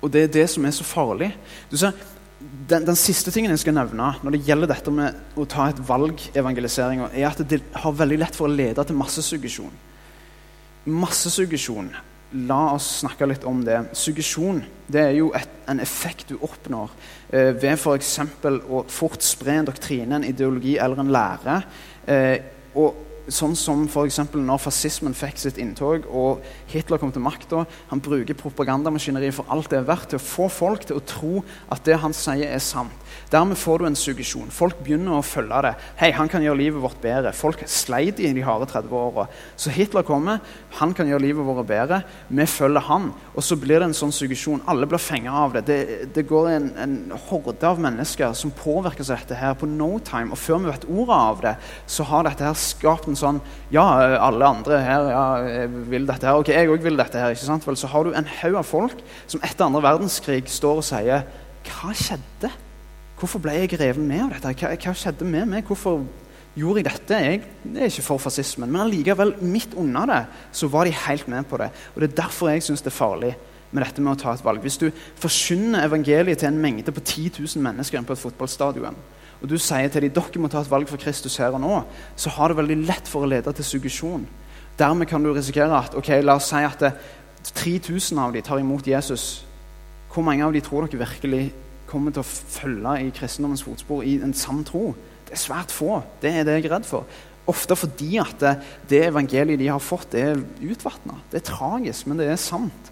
og 0.00 0.12
det 0.14 0.24
er 0.24 0.34
det 0.38 0.46
som 0.52 0.64
er 0.64 0.74
så 0.76 0.86
farlig. 0.86 1.32
Ser, 1.74 1.96
den, 2.40 2.86
den, 2.86 2.96
siste 2.96 3.32
tingen 3.34 3.52
jeg 3.52 3.64
skal 3.64 3.76
nevne 3.76 4.14
når 4.22 4.36
det 4.36 4.44
gjelder 4.46 4.70
dette 4.70 4.94
med 4.94 5.36
å 5.36 5.44
ta 5.50 5.66
et 5.68 5.82
valg, 5.88 6.22
evangelisering, 6.38 7.02
er 7.10 7.28
at 7.28 7.42
det 7.50 7.60
har 7.82 7.98
veldig 7.98 8.20
lett 8.22 8.38
for 8.38 8.48
å 8.48 8.54
lede 8.54 8.84
til 8.86 8.96
massesuggesjon. 9.00 9.74
Massesuggesjon 10.88 11.90
La 12.30 12.76
oss 12.76 13.00
snakke 13.00 13.26
litt 13.26 13.42
om 13.48 13.64
det. 13.66 13.80
Suggesjon 13.98 14.60
det 14.86 15.00
er 15.02 15.16
jo 15.16 15.32
et, 15.34 15.50
en 15.66 15.80
effekt 15.82 16.28
du 16.30 16.36
oppnår 16.38 16.92
eh, 17.32 17.52
ved 17.54 17.76
f.eks. 17.76 18.16
å 18.44 18.82
fort 18.90 19.22
spre 19.24 19.60
en 19.60 19.70
doktrine, 19.70 20.18
en 20.18 20.26
ideologi 20.28 20.76
eller 20.78 21.02
en 21.02 21.14
lære. 21.14 21.60
Eh, 22.06 22.36
og 22.74 23.06
Sånn 23.30 23.52
som 23.54 23.84
f.eks. 23.86 24.16
når 24.34 24.58
fascismen 24.58 25.14
fikk 25.14 25.36
sitt 25.38 25.58
inntog 25.62 26.06
og 26.08 26.40
Hitler 26.72 26.98
kom 26.98 27.12
til 27.14 27.22
makta. 27.22 27.62
Han 27.92 28.02
bruker 28.02 28.34
propagandamaskineriet 28.34 29.36
for 29.36 29.50
alt 29.54 29.70
det 29.70 29.78
er 29.78 29.86
verdt 29.86 30.10
til 30.10 30.18
å 30.18 30.24
få 30.24 30.48
folk 30.50 30.86
til 30.88 30.98
å 30.98 31.04
tro 31.06 31.44
at 31.70 31.84
det 31.86 32.00
han 32.02 32.16
sier, 32.16 32.48
er 32.50 32.64
sant. 32.64 32.99
Dermed 33.30 33.58
får 33.58 33.78
du 33.78 33.84
en 33.86 33.94
suggesjon. 33.98 34.48
Folk 34.50 34.80
begynner 34.82 35.14
å 35.14 35.22
følge 35.22 35.60
det. 35.62 35.70
Hei, 36.00 36.08
han 36.16 36.26
kan 36.30 36.42
gjøre 36.42 36.58
livet 36.58 36.82
vårt 36.82 36.98
bedre. 36.98 37.30
Folk 37.36 37.60
sleit 37.70 38.18
i 38.18 38.32
de 38.34 38.42
harde 38.42 38.66
30 38.66 38.94
åra. 38.98 39.28
Så 39.54 39.70
Hitler 39.70 40.02
kommer, 40.06 40.40
han 40.80 40.90
kan 40.98 41.06
gjøre 41.06 41.22
livet 41.22 41.46
vårt 41.46 41.68
bedre. 41.68 42.00
Vi 42.26 42.46
følger 42.50 42.82
han. 42.88 43.12
Og 43.30 43.44
så 43.46 43.54
blir 43.60 43.78
det 43.78 43.86
en 43.86 43.94
sånn 43.94 44.14
suggesjon. 44.14 44.64
Alle 44.66 44.88
blir 44.90 44.98
fengt 44.98 45.30
av 45.30 45.54
det. 45.54 45.62
Det, 45.68 45.78
det 46.16 46.24
går 46.26 46.50
en, 46.56 46.66
en, 46.82 46.96
horde 47.28 47.68
av 47.68 47.78
mennesker 47.78 48.34
som 48.34 48.50
påvirkes 48.50 49.12
av 49.12 49.22
dette 49.22 49.38
her 49.38 49.54
på 49.60 49.68
no 49.70 49.92
time. 50.02 50.34
Og 50.34 50.40
før 50.40 50.64
vi 50.64 50.72
vet 50.72 50.88
ordet 50.90 51.18
av 51.30 51.44
det, 51.44 51.52
så 51.86 52.06
har 52.10 52.26
dette 52.26 52.48
her 52.48 52.58
skapt 52.58 53.06
en 53.06 53.18
sånn 53.18 53.38
Ja, 53.70 53.84
alle 54.18 54.48
andre 54.48 54.80
her 54.82 55.06
ja, 55.12 55.22
vil 55.92 56.08
dette 56.08 56.26
her. 56.26 56.40
Ok, 56.40 56.50
jeg 56.50 56.72
òg 56.72 56.82
vil 56.82 56.98
dette 56.98 57.22
her. 57.22 57.30
ikke 57.30 57.46
sant? 57.46 57.68
Vel, 57.68 57.78
så 57.78 57.92
har 57.94 58.08
du 58.08 58.10
en 58.10 58.32
haug 58.40 58.58
av 58.58 58.66
folk 58.66 59.06
som 59.30 59.38
etter 59.46 59.68
andre 59.68 59.84
verdenskrig 59.86 60.50
står 60.50 60.82
og 60.82 60.88
sier 60.90 61.22
Hva 61.70 61.94
skjedde? 61.94 62.50
Hvorfor 63.20 63.42
ble 63.44 63.52
jeg 63.58 63.76
revet 63.76 64.00
med 64.00 64.22
av 64.24 64.32
dette? 64.32 64.54
Hva, 64.62 64.72
hva 64.80 64.96
skjedde 64.96 65.28
med 65.28 65.48
meg? 65.50 65.68
Hvorfor 65.68 66.06
gjorde 66.56 66.80
jeg 66.80 66.86
dette? 66.88 67.18
Jeg 67.20 67.42
er 67.76 67.92
ikke 67.92 68.06
for 68.06 68.22
fascismen. 68.22 68.70
Men 68.72 68.86
allikevel, 68.86 69.34
midt 69.44 69.76
under 69.76 70.08
det, 70.08 70.20
så 70.56 70.70
var 70.72 70.88
de 70.88 70.96
helt 70.96 71.28
med 71.28 71.44
på 71.50 71.60
det. 71.60 71.68
Og 71.92 72.00
det 72.00 72.10
er 72.10 72.18
derfor 72.22 72.48
jeg 72.48 72.64
syns 72.64 72.84
det 72.86 72.92
er 72.94 72.96
farlig 72.96 73.34
med 73.70 73.84
dette 73.84 74.02
med 74.02 74.16
å 74.16 74.20
ta 74.22 74.32
et 74.34 74.44
valg. 74.44 74.64
Hvis 74.64 74.80
du 74.80 74.88
forsyner 75.20 75.84
evangeliet 75.84 76.40
til 76.40 76.48
en 76.48 76.58
mengde 76.64 76.96
på 76.96 77.04
10 77.04 77.44
000 77.44 77.62
mennesker 77.68 78.08
på 78.08 78.16
et 78.16 78.24
fotballstadion, 78.24 78.98
og 79.40 79.48
du 79.48 79.56
sier 79.60 79.88
til 79.88 80.04
dem 80.04 80.16
dere 80.16 80.42
må 80.42 80.50
ta 80.52 80.64
et 80.64 80.72
valg 80.72 80.88
for 80.88 81.00
Kristus 81.00 81.38
her 81.40 81.54
og 81.56 81.62
nå, 81.62 81.76
så 82.16 82.32
har 82.34 82.50
det 82.50 82.58
veldig 82.58 82.80
lett 82.88 83.08
for 83.08 83.24
å 83.24 83.30
lede 83.30 83.52
til 83.56 83.68
suggesjon. 83.68 84.26
Dermed 84.80 85.08
kan 85.08 85.22
du 85.22 85.32
risikere 85.32 85.76
at 85.76 85.96
ok, 85.96 86.12
la 86.24 86.36
oss 86.40 86.50
si 86.50 86.60
at 86.64 86.82
3000 87.52 88.20
av 88.20 88.32
dem 88.32 88.44
tar 88.44 88.60
imot 88.60 88.88
Jesus. 88.88 89.44
Hvor 90.12 90.24
mange 90.24 90.44
av 90.44 90.52
dem 90.56 90.64
tror 90.64 90.88
dere 90.88 91.04
virkelig 91.04 91.50
kommer 91.90 92.14
til 92.14 92.22
å 92.22 92.30
følge 92.30 92.94
i 93.02 93.10
kristendommens 93.14 93.64
fotspor 93.66 94.06
i 94.06 94.16
en 94.22 94.36
sann 94.36 94.62
tro. 94.66 94.92
Det 95.26 95.34
er 95.36 95.42
svært 95.42 95.74
få. 95.74 96.00
Det 96.22 96.30
er 96.30 96.46
det 96.46 96.56
jeg 96.58 96.68
er 96.68 96.74
redd 96.76 96.88
for. 96.88 97.10
Ofte 97.50 97.76
fordi 97.78 98.16
at 98.22 98.42
det, 98.90 99.04
evangeliet 99.08 99.58
de 99.58 99.68
har 99.70 99.82
fått, 99.82 100.14
er 100.14 100.38
utvatna. 100.62 101.18
Det 101.32 101.40
er 101.40 101.48
tragisk, 101.50 102.06
men 102.06 102.20
det 102.20 102.28
er 102.30 102.40
sant. 102.40 102.90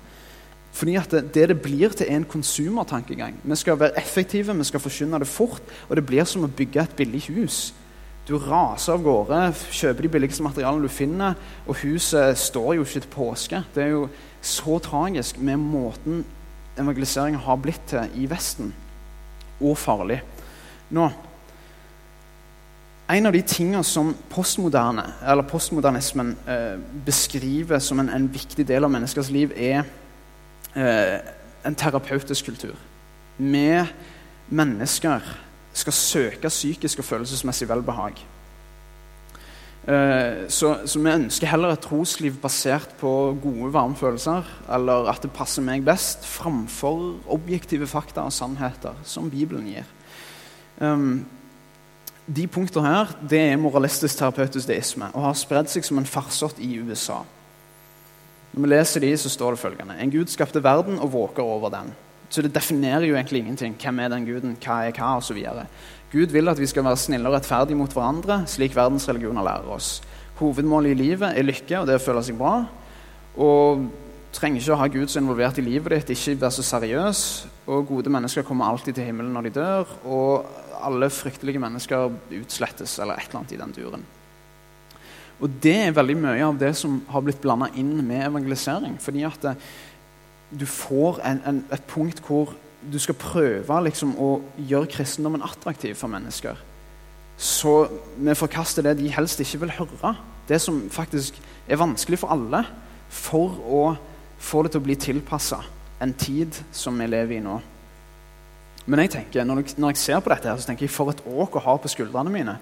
Fordi 0.74 0.94
at 1.00 1.10
det, 1.10 1.24
det, 1.34 1.48
det 1.50 1.58
blir 1.62 1.94
til 1.96 2.10
en 2.14 2.26
konsumertankegang. 2.28 3.38
Vi 3.42 3.58
skal 3.58 3.78
være 3.80 3.98
effektive, 3.98 4.56
vi 4.56 4.66
skal 4.66 4.82
forkynne 4.82 5.20
det 5.22 5.30
fort. 5.30 5.62
Og 5.88 5.98
det 5.98 6.06
blir 6.06 6.26
som 6.28 6.46
å 6.46 6.50
bygge 6.50 6.84
et 6.84 6.96
billig 6.98 7.24
hus. 7.30 7.60
Du 8.28 8.36
raser 8.36 8.92
av 8.92 9.04
gårde, 9.06 9.38
kjøper 9.72 10.04
de 10.04 10.10
billigste 10.12 10.44
materialene 10.44 10.84
du 10.84 10.92
finner, 10.92 11.38
og 11.64 11.78
huset 11.80 12.36
står 12.36 12.74
jo 12.76 12.84
ikke 12.84 13.00
til 13.00 13.14
påske. 13.14 13.62
Det 13.74 13.86
er 13.86 13.94
jo 13.94 14.02
så 14.44 14.76
tragisk 14.84 15.40
med 15.40 15.62
måten 15.62 16.26
evangeliseringen 16.78 17.40
har 17.42 17.56
blitt 17.62 17.88
til 17.88 18.20
i 18.20 18.28
Vesten 18.30 18.74
og 19.60 19.78
farlig. 19.78 20.22
Nå, 20.90 21.10
En 23.08 23.24
av 23.24 23.32
de 23.32 23.40
tingene 23.40 23.80
som 23.88 24.10
postmodernismen 24.28 26.34
eh, 26.44 26.74
beskriver 27.06 27.80
som 27.80 28.02
en, 28.02 28.10
en, 28.12 28.26
viktig 28.28 28.66
del 28.68 28.84
av 28.84 28.92
menneskers 28.92 29.30
liv, 29.32 29.54
er 29.56 29.80
eh, 30.76 31.16
en 31.64 31.74
terapeutisk 31.74 32.50
kultur. 32.50 32.74
Vi 33.38 33.80
mennesker 34.52 35.24
skal 35.72 35.96
søke 35.96 36.52
psykisk 36.52 37.00
og 37.00 37.08
følelsesmessig 37.08 37.70
velbehag. 37.70 38.20
Eh, 39.88 40.48
så, 40.52 40.74
så, 40.84 41.00
vi 41.00 41.12
ønsker 41.14 41.48
heller 41.48 41.72
et 41.72 41.80
trosliv 41.80 42.36
basert 42.42 42.90
på 43.00 43.10
gode, 43.40 43.70
varme 43.72 43.96
følelser, 43.96 44.44
eller 44.68 45.08
at 45.08 45.24
det 45.24 45.32
passer 45.32 45.64
meg 45.64 45.86
best, 45.86 46.26
framfor 46.28 47.22
objektive 47.32 47.88
fakta 47.88 48.26
og 48.28 48.34
sannheter 48.36 48.98
som 49.08 49.30
Bibelen 49.32 49.70
gir. 49.70 49.88
Um, 50.78 51.24
de 52.28 52.44
punktene 52.52 52.84
her 52.84 53.14
det 53.30 53.40
er 53.40 53.56
moralistisk 53.58 54.20
terapeutisk 54.20 54.68
deisme 54.68 55.08
og 55.10 55.24
har 55.24 55.38
spredd 55.40 55.70
seg 55.72 55.86
som 55.88 55.98
en 55.98 56.06
farsott 56.06 56.60
i 56.60 56.68
USA. 56.84 57.22
Når 58.52 58.62
vi 58.62 58.70
leser 58.70 59.02
de, 59.02 59.14
så 59.16 59.32
står 59.32 59.56
det 59.56 59.62
følgende 59.62 59.96
En 59.98 60.12
Gud 60.12 60.28
skapte 60.28 60.62
verden 60.62 61.00
og 61.00 61.12
våker 61.12 61.42
over 61.42 61.72
den. 61.72 61.90
Så 62.28 62.44
det 62.44 62.52
definerer 62.54 63.06
jo 63.08 63.16
egentlig 63.16 63.40
ingenting. 63.40 63.76
Hvem 63.80 63.98
er 64.04 64.12
den 64.12 64.26
guden? 64.28 64.56
Hva 64.60 64.82
er 64.84 64.92
hva? 64.92 65.14
Og 65.16 65.24
så 65.24 65.34
videre. 65.34 65.64
Gud 66.12 66.32
vil 66.32 66.48
at 66.48 66.60
vi 66.60 66.66
skal 66.66 66.86
være 66.86 66.96
snille 66.96 67.28
og 67.28 67.34
rettferdige 67.36 67.76
mot 67.76 67.92
hverandre, 67.92 68.42
slik 68.48 68.76
verdensreligioner 68.76 69.44
lærer 69.44 69.72
oss. 69.74 70.02
hovedmålet 70.38 70.90
i 70.90 70.94
livet 70.94 71.34
er 71.34 71.42
lykke 71.42 71.80
og 71.80 71.88
det 71.88 71.96
å 71.98 72.02
føle 72.02 72.22
seg 72.22 72.36
bra. 72.38 72.62
Og 73.36 73.88
trenger 74.32 74.62
ikke 74.62 74.72
å 74.72 74.78
ha 74.78 74.86
Gud 74.92 75.10
så 75.10 75.20
involvert 75.20 75.58
i 75.58 75.64
livet 75.66 75.92
ditt, 75.96 76.12
ikke 76.14 76.40
være 76.40 76.56
så 76.56 76.64
seriøs. 76.64 77.22
Og 77.66 77.88
gode 77.90 78.12
mennesker 78.12 78.46
kommer 78.46 78.70
alltid 78.70 78.96
til 78.96 79.08
himmelen 79.08 79.34
når 79.34 79.48
de 79.48 79.52
dør. 79.58 79.92
Og 80.06 80.46
alle 80.78 81.10
fryktelige 81.10 81.60
mennesker 81.60 82.12
utslettes, 82.38 82.98
eller 83.02 83.18
et 83.18 83.28
eller 83.28 83.40
annet 83.42 83.56
i 83.56 83.60
den 83.60 83.74
duren. 83.76 84.06
Og 85.38 85.50
det 85.62 85.76
er 85.84 85.94
veldig 85.94 86.16
mye 86.18 86.46
av 86.46 86.56
det 86.58 86.72
som 86.78 87.00
har 87.10 87.22
blitt 87.26 87.42
blanda 87.42 87.68
inn 87.78 87.98
med 88.06 88.24
evangelisering. 88.26 88.96
Fordi 89.02 89.26
at 89.26 89.44
det, 89.44 89.54
du 90.50 90.64
får 90.66 91.20
en, 91.26 91.42
en, 91.46 91.60
et 91.74 91.84
punkt 91.90 92.22
hvor 92.26 92.54
du 92.92 92.98
skal 93.02 93.16
prøve 93.18 93.82
liksom, 93.86 94.14
å 94.18 94.38
gjøre 94.56 94.90
kristendommen 94.92 95.44
attraktiv 95.44 95.96
for 95.98 96.10
mennesker. 96.12 96.58
Så 97.38 97.74
vi 98.16 98.34
forkaster 98.34 98.86
det 98.86 98.96
de 98.98 99.12
helst 99.14 99.40
ikke 99.44 99.62
vil 99.62 99.74
høre. 99.76 100.14
Det 100.48 100.58
som 100.62 100.80
faktisk 100.90 101.38
er 101.68 101.80
vanskelig 101.80 102.18
for 102.22 102.34
alle. 102.34 102.64
For 103.08 103.60
å 103.64 103.82
få 104.42 104.64
det 104.64 104.74
til 104.74 104.82
å 104.82 104.86
bli 104.86 104.96
tilpassa 105.00 105.62
en 106.02 106.12
tid 106.18 106.56
som 106.74 106.98
vi 106.98 107.06
lever 107.08 107.38
i 107.38 107.44
nå. 107.44 107.56
Men 108.88 109.04
jeg 109.04 109.12
tenker, 109.18 109.44
når 109.44 109.62
jeg, 109.62 109.76
når 109.76 109.92
jeg 109.92 110.00
ser 110.00 110.20
på 110.24 110.32
dette, 110.32 110.48
her, 110.48 110.60
så 110.60 110.70
tenker 110.70 110.86
jeg 110.86 110.94
for 110.94 111.12
et 111.12 111.24
åk 111.28 111.58
å 111.58 111.64
ha 111.64 111.74
på 111.80 111.90
skuldrene 111.92 112.32
mine. 112.32 112.54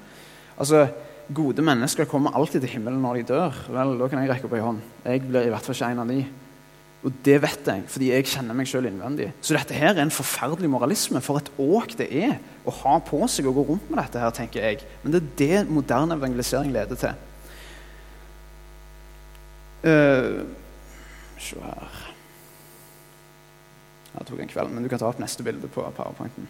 Altså, 0.57 0.87
Gode 1.27 1.59
mennesker 1.59 2.07
kommer 2.07 2.37
alltid 2.39 2.63
til 2.63 2.77
himmelen 2.77 3.01
når 3.03 3.17
de 3.19 3.23
dør. 3.33 3.57
Vel, 3.75 3.97
Da 3.99 4.07
kan 4.09 4.21
jeg 4.23 4.31
rekke 4.31 4.47
opp 4.47 4.53
ei 4.55 4.63
hånd. 4.63 4.83
Jeg 5.03 5.25
blir 5.25 5.49
i 5.49 5.51
hvert 5.51 5.65
fall 5.67 5.75
ikke 5.75 5.89
en 5.91 6.03
av 6.05 6.11
de. 6.13 6.21
Og 7.05 7.15
det 7.27 7.37
vet 7.45 7.69
jeg, 7.69 7.85
fordi 7.93 8.09
jeg 8.11 8.27
kjenner 8.33 8.57
meg 8.57 8.69
sjøl 8.71 8.89
innvendig. 8.89 9.29
Så 9.45 9.55
dette 9.55 9.77
her 9.77 9.93
er 9.93 10.03
en 10.03 10.15
forferdelig 10.15 10.71
moralisme. 10.73 11.21
For 11.23 11.39
et 11.39 11.51
åk 11.63 11.95
det 12.01 12.09
er 12.11 12.39
å 12.67 12.75
ha 12.83 12.97
på 13.05 13.21
seg 13.31 13.47
og 13.47 13.61
gå 13.61 13.67
rundt 13.69 13.91
med 13.93 14.01
dette 14.01 14.23
her, 14.23 14.33
tenker 14.35 14.65
jeg. 14.65 14.83
Men 15.05 15.15
det 15.15 15.21
er 15.23 15.33
det 15.43 15.71
moderne 15.71 16.17
evangelisering 16.19 16.73
leder 16.75 16.99
til. 16.99 17.25
Uh, 19.87 20.43
Se 21.39 21.61
her 21.61 21.97
Her 24.17 24.25
tok 24.25 24.41
en 24.41 24.49
kveld, 24.51 24.73
men 24.73 24.83
du 24.83 24.89
kan 24.89 24.99
ta 24.99 25.11
opp 25.11 25.21
neste 25.21 25.45
bilde 25.45 25.69
på 25.69 25.85
powerpointen. 25.85 26.49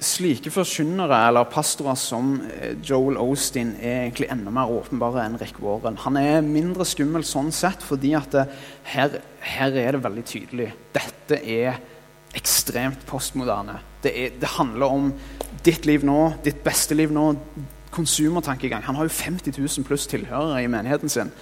Slike 0.00 0.48
forkynnere 0.48 1.16
eller 1.28 1.48
pastorer 1.52 1.96
som 2.00 2.38
eh, 2.48 2.72
Joel 2.80 3.18
Osteen 3.20 3.74
er 3.76 4.06
egentlig 4.06 4.30
enda 4.32 4.52
mer 4.54 4.72
åpenbare 4.72 5.26
enn 5.26 5.36
Rick 5.40 5.58
Warren. 5.60 5.98
Han 6.06 6.16
er 6.16 6.40
mindre 6.46 6.86
skummel 6.88 7.26
sånn 7.28 7.50
sett 7.52 7.84
fordi 7.84 8.14
at 8.16 8.32
det, 8.32 8.46
her, 8.94 9.18
her, 9.44 9.76
er 9.76 9.98
det 9.98 10.02
veldig 10.06 10.24
tydelig. 10.30 10.70
Dette 10.96 11.42
er 11.44 11.82
ekstremt 12.38 13.04
postmoderne. 13.10 13.76
Det, 14.00 14.14
er, 14.16 14.34
det 14.40 14.54
handler 14.56 14.96
om 14.96 15.12
ditt 15.66 15.84
liv 15.84 16.06
nå, 16.06 16.18
ditt 16.46 16.64
beste 16.64 16.96
liv 16.96 17.12
nå. 17.12 17.34
Konsumertankegang. 17.92 18.86
Han 18.86 18.96
har 18.96 19.08
jo 19.08 19.12
50 19.12 19.52
000 19.58 19.84
pluss 19.84 20.06
tilhørere 20.08 20.62
i 20.64 20.70
menigheten 20.70 21.12
sin. 21.12 21.32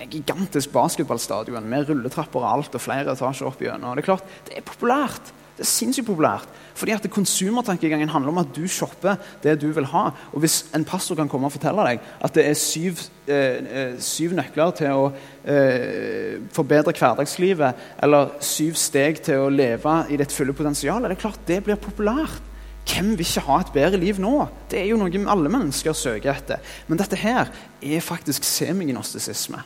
En 0.00 0.10
gigantisk 0.10 0.72
basketballstadion 0.72 1.66
med 1.68 1.90
rulletrapper 1.90 2.40
og 2.40 2.48
alt 2.48 2.74
og 2.74 2.82
flere 2.82 3.12
etasjer 3.12 3.50
opp 3.50 3.60
gjennom. 3.62 3.94
Det 3.94 4.02
er 4.02 4.08
klart, 4.08 4.38
det 4.48 4.56
er 4.56 4.66
populært. 4.66 5.30
Det 5.60 5.66
er 5.66 5.68
sinnssykt 5.68 6.06
populært. 6.08 6.48
Fordi 6.80 6.94
at 6.94 7.04
Konsumertankegangen 7.12 8.08
handler 8.08 8.32
om 8.32 8.38
at 8.40 8.52
du 8.56 8.62
shopper 8.64 9.18
det 9.42 9.58
du 9.60 9.66
vil 9.76 9.84
ha. 9.92 10.06
Og 10.32 10.40
Hvis 10.40 10.70
en 10.72 10.86
pastor 10.88 11.18
kan 11.18 11.28
komme 11.28 11.50
og 11.50 11.52
fortelle 11.52 11.84
deg 11.84 12.06
at 12.24 12.32
det 12.34 12.46
er 12.48 12.54
syv, 12.56 13.02
eh, 13.28 13.58
eh, 13.60 13.98
syv 14.00 14.32
nøkler 14.38 14.72
til 14.78 14.94
å 14.96 15.10
eh, 15.44 16.38
forbedre 16.56 16.94
hverdagslivet, 16.96 17.82
eller 18.00 18.32
syv 18.40 18.78
steg 18.80 19.20
til 19.26 19.42
å 19.42 19.50
leve 19.52 19.98
i 20.08 20.16
ditt 20.16 20.32
fulle 20.32 20.56
potensial, 20.56 21.02
det 21.04 21.12
er 21.12 21.20
klart 21.26 21.44
det 21.44 21.60
blir 21.66 21.76
populært. 21.76 22.40
Hvem 22.88 23.12
vil 23.18 23.26
ikke 23.26 23.44
ha 23.50 23.60
et 23.60 23.74
bedre 23.74 24.00
liv 24.00 24.16
nå? 24.16 24.48
Det 24.72 24.80
er 24.80 24.88
jo 24.88 24.96
noe 24.96 25.26
alle 25.28 25.52
mennesker 25.52 25.92
søker 25.92 26.32
etter. 26.32 26.64
Men 26.88 27.04
dette 27.04 27.20
her 27.20 27.52
er 27.84 28.00
faktisk 28.00 28.48
semignostisisme. 28.48 29.60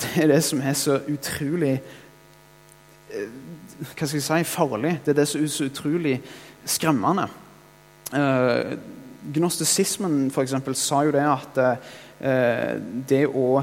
Det 0.00 0.16
er 0.24 0.32
det 0.32 0.42
som 0.44 0.64
er 0.64 0.72
så 0.76 0.98
utrolig 1.12 1.76
hva 3.16 4.06
skal 4.08 4.18
jeg 4.18 4.26
si, 4.26 4.50
farlig. 4.50 4.98
Det 5.04 5.12
er 5.12 5.20
det 5.20 5.28
som 5.28 5.42
er 5.42 5.52
så 5.52 5.68
utrolig 5.68 6.16
skremmende. 6.66 7.28
Eh, 8.14 8.76
gnostisismen 9.34 10.30
for 10.30 10.46
eksempel, 10.46 10.76
sa 10.78 11.02
jo 11.06 11.14
det 11.14 11.24
at 11.26 11.60
eh, 11.62 12.76
det 13.08 13.24
å 13.26 13.62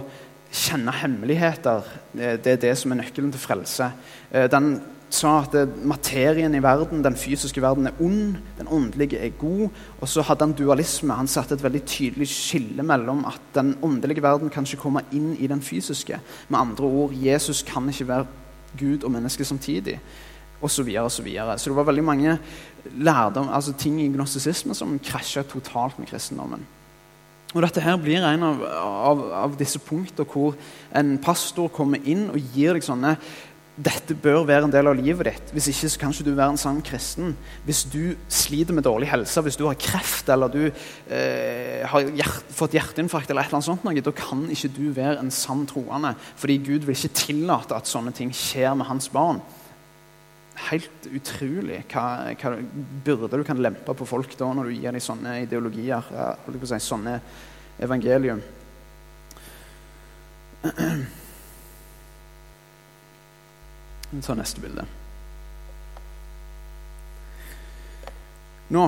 kjenne 0.54 0.94
hemmeligheter 0.94 1.88
det, 2.13 2.46
er 2.46 2.60
det 2.62 2.74
som 2.78 2.94
er 2.94 3.02
nøkkelen 3.02 3.32
til 3.34 3.42
frelse. 3.42 3.89
Eh, 4.32 4.50
den 4.52 4.76
sa 5.13 5.36
at 5.44 5.54
det, 5.54 5.63
materien 5.86 6.56
i 6.58 6.62
verden, 6.63 7.04
den 7.06 7.18
fysiske 7.18 7.62
verden, 7.62 7.88
er 7.88 8.00
ond, 8.02 8.38
den 8.58 8.70
åndelige 8.70 9.20
er 9.22 9.36
god. 9.38 9.68
Og 10.02 10.10
så 10.10 10.24
hadde 10.26 10.48
han 10.48 10.56
dualisme. 10.58 11.13
Han 11.13 11.30
satte 11.30 11.58
et 11.58 11.63
veldig 11.63 11.84
tydelig 11.86 12.30
skille 12.34 12.86
mellom 12.86 13.22
at 13.30 13.42
den 13.56 13.76
åndelige 13.86 14.26
verden 14.26 14.50
kan 14.54 14.66
ikke 14.66 14.82
komme 14.88 15.06
inn 15.13 15.36
i 15.38 15.50
den 15.50 15.62
fysiske. 15.62 16.20
Med 16.50 16.60
andre 16.60 16.89
ord, 16.89 17.13
Jesus 17.13 17.62
kan 17.68 17.89
ikke 17.89 18.10
være 18.10 18.32
Gud 18.79 19.03
og 19.03 19.12
menneske 19.12 19.45
samtidig. 19.45 19.99
Og 20.63 20.71
så, 20.71 20.83
videre, 20.83 21.03
og 21.03 21.12
så, 21.12 21.23
videre. 21.23 21.57
så 21.59 21.69
det 21.69 21.75
var 21.75 21.89
veldig 21.89 22.03
mange 22.03 22.38
lærdom, 22.95 23.49
altså 23.51 23.73
ting 23.75 23.99
i 24.01 24.07
gnostisismen 24.07 24.75
som 24.75 24.99
krasja 24.99 25.43
totalt 25.43 25.99
med 25.99 26.07
kristendommen. 26.07 26.63
Og 27.53 27.62
Dette 27.62 27.83
her 27.83 27.97
blir 28.01 28.23
en 28.25 28.45
av, 28.47 28.62
av, 28.63 29.23
av 29.43 29.57
disse 29.59 29.79
punktene 29.83 30.25
hvor 30.25 30.55
en 30.95 31.17
pastor 31.21 31.67
kommer 31.73 32.01
inn 32.09 32.29
og 32.31 32.55
gir 32.55 32.73
deg 32.73 32.86
sånne 32.86 33.17
dette 33.73 34.13
bør 34.13 34.43
være 34.45 34.67
en 34.67 34.73
del 34.73 34.86
av 34.86 34.93
livet 34.99 35.25
ditt. 35.25 35.51
Hvis 35.55 35.71
ikke 35.71 35.88
så 35.89 35.99
kan 36.01 36.12
ikke 36.13 36.27
du 36.27 36.36
være 36.38 36.53
en 36.53 36.59
sann 36.62 36.81
kristen. 36.86 37.31
Hvis 37.65 37.81
du 37.89 38.13
sliter 38.29 38.75
med 38.77 38.86
dårlig 38.86 39.09
helse, 39.09 39.41
hvis 39.41 39.57
du 39.57 39.65
har 39.65 39.79
kreft 39.81 40.29
eller 40.29 40.51
du 40.53 40.62
eh, 40.67 41.81
har 41.89 42.12
hjert, 42.13 42.51
fått 42.53 42.77
hjerteinfarkt, 42.77 43.31
eller 43.31 43.41
et 43.41 43.49
eller 43.49 43.57
annet 43.57 43.69
sånt, 43.71 44.05
da 44.05 44.13
kan 44.13 44.45
ikke 44.53 44.69
du 44.75 44.86
være 44.93 45.17
en 45.23 45.33
sann 45.33 45.65
troende. 45.69 46.13
Fordi 46.38 46.59
Gud 46.62 46.86
vil 46.86 46.93
ikke 46.93 47.17
tillate 47.17 47.73
at 47.73 47.89
sånne 47.89 48.13
ting 48.13 48.29
skjer 48.38 48.77
med 48.77 48.89
hans 48.91 49.09
barn. 49.13 49.41
Helt 50.69 51.09
utrolig 51.09 51.81
hva, 51.89 52.29
hva 52.38 52.53
byrde 53.07 53.41
du 53.41 53.47
kan 53.47 53.57
lempe 53.57 53.97
på 53.97 54.05
folk 54.05 54.38
da 54.38 54.51
når 54.53 54.69
du 54.69 54.77
gir 54.77 54.93
dem 54.93 55.01
sånne 55.01 55.39
ideologier, 55.47 56.13
si, 56.62 56.81
sånne 56.91 57.17
evangelium. 57.81 58.45
Ta 64.21 64.36
neste 64.38 64.62
bilde. 64.62 64.86
Nå, 68.73 68.84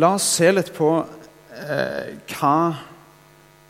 la 0.00 0.10
oss 0.16 0.26
se 0.38 0.48
litt 0.52 0.72
på 0.76 0.88
eh, 1.00 2.16
hva 2.32 2.56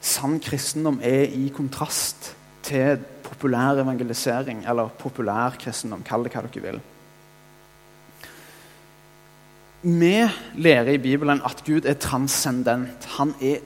sann 0.05 0.39
kristendom 0.43 1.01
er 1.05 1.35
i 1.35 1.49
kontrast 1.55 2.33
til 2.65 3.03
populær 3.25 3.81
evangelisering, 3.83 4.65
eller 4.69 4.93
populær 4.99 5.59
kristendom. 5.61 6.05
Kall 6.07 6.27
det 6.27 6.35
hva 6.35 6.45
dere 6.47 6.65
vil. 6.65 6.81
Vi 9.85 10.15
lærer 10.65 10.95
i 10.95 11.03
Bibelen 11.03 11.43
at 11.45 11.61
Gud 11.67 11.85
er 11.85 11.99
transcendent. 12.01 13.05
Han 13.19 13.35
er 13.43 13.61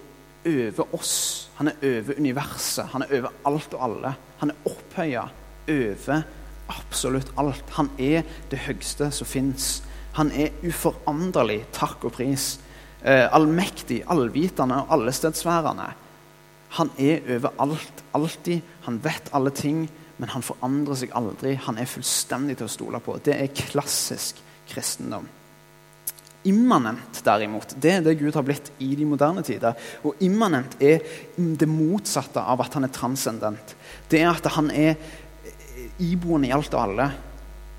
over 0.49 0.97
oss. 0.99 1.51
Han 1.61 1.71
er 1.71 1.79
over 1.79 2.19
universet. 2.19 2.89
Han 2.91 3.05
er 3.07 3.21
over 3.21 3.37
alt 3.47 3.77
og 3.79 3.85
alle. 3.87 4.15
Han 4.41 4.51
er 4.51 4.67
opphøya 4.67 5.29
over 5.69 6.25
absolutt 6.69 7.31
alt. 7.41 7.65
Han 7.77 7.91
er 7.99 8.27
det 8.51 8.63
høyeste 8.67 9.11
som 9.15 9.29
fins. 9.29 9.79
Han 10.19 10.33
er 10.35 10.55
uforanderlig, 10.67 11.63
takk 11.77 12.09
og 12.09 12.17
pris. 12.17 12.57
Eh, 13.03 13.27
allmektig, 13.31 14.03
allvitende 14.11 14.83
og 14.83 14.99
allestedsværende. 14.99 15.89
Han 16.77 16.91
er 16.99 17.25
overalt, 17.37 18.05
alltid. 18.15 18.61
Han 18.89 19.01
vet 19.05 19.31
alle 19.33 19.53
ting, 19.55 19.87
men 20.19 20.33
han 20.35 20.45
forandrer 20.45 20.99
seg 20.99 21.15
aldri. 21.17 21.55
Han 21.69 21.79
er 21.79 21.89
fullstendig 21.89 22.59
til 22.59 22.69
å 22.69 22.73
stole 22.73 23.01
på. 23.05 23.17
Det 23.25 23.37
er 23.39 23.55
klassisk 23.55 24.43
kristendom. 24.69 25.29
Immanent, 26.49 27.19
derimot, 27.27 27.75
det 27.83 27.93
er 27.93 28.05
det 28.05 28.15
Gud 28.21 28.37
har 28.39 28.45
blitt 28.47 28.71
i 28.83 28.93
de 28.97 29.07
moderne 29.09 29.43
tider. 29.45 29.75
Og 30.07 30.21
immanent 30.25 30.77
er 30.81 31.03
det 31.37 31.67
motsatte 31.69 32.41
av 32.41 32.63
at 32.63 32.77
han 32.79 32.87
er 32.87 32.95
transcendent. 32.95 33.75
Det 34.09 34.23
er 34.23 34.31
at 34.31 34.47
han 34.55 34.71
er 34.71 34.95
iboende 35.99 36.49
i 36.49 36.55
alt 36.55 36.75
og 36.75 36.83
alle. 36.83 37.09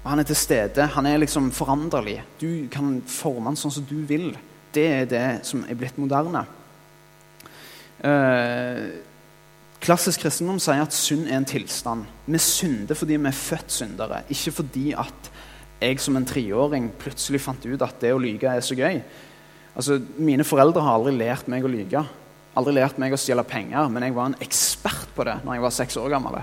Og 0.03 0.07
han 0.13 0.21
er 0.21 0.29
til 0.29 0.39
stede. 0.39 0.87
Han 0.95 1.07
er 1.09 1.19
liksom 1.21 1.51
foranderlig. 1.55 2.21
Du 2.39 2.67
kan 2.71 2.99
forme 3.07 3.51
han 3.51 3.59
sånn 3.59 3.73
som 3.79 3.85
du 3.87 3.97
vil. 4.07 4.31
Det 4.73 4.85
er 4.85 5.09
det 5.09 5.27
som 5.47 5.65
er 5.67 5.77
blitt 5.77 5.97
moderne. 5.99 6.45
Eh, 7.99 8.83
klassisk 9.83 10.23
kristendom 10.23 10.59
sier 10.61 10.85
at 10.85 10.95
synd 10.95 11.27
er 11.27 11.39
en 11.39 11.47
tilstand. 11.49 12.05
Vi 12.27 12.41
synder 12.43 12.99
fordi 12.99 13.17
vi 13.17 13.31
er 13.31 13.41
født 13.41 13.73
syndere, 13.75 14.21
ikke 14.31 14.55
fordi 14.61 14.85
at 14.95 15.31
jeg 15.79 15.99
som 16.03 16.17
en 16.19 16.27
treåring 16.27 16.89
plutselig 16.99 17.41
fant 17.43 17.65
ut 17.65 17.83
at 17.83 17.99
det 18.03 18.11
å 18.13 18.21
lyge 18.21 18.51
er 18.51 18.63
så 18.63 18.75
gøy. 18.75 19.01
Altså, 19.75 19.99
Mine 20.19 20.43
foreldre 20.47 20.83
har 20.83 20.99
aldri 20.99 21.15
lært 21.15 21.47
meg 21.51 21.63
å 21.63 21.71
lyge. 21.71 22.03
Aldri 22.59 22.75
lært 22.75 22.99
meg 22.99 23.15
å 23.15 23.19
stjele 23.19 23.45
penger, 23.47 23.87
men 23.91 24.03
jeg 24.03 24.15
var 24.15 24.31
en 24.31 24.39
ekspert 24.43 25.11
på 25.15 25.27
det 25.27 25.37
når 25.45 25.55
jeg 25.55 25.65
var 25.67 25.75
seks 25.75 25.99
år 26.01 26.15
gammel 26.15 26.39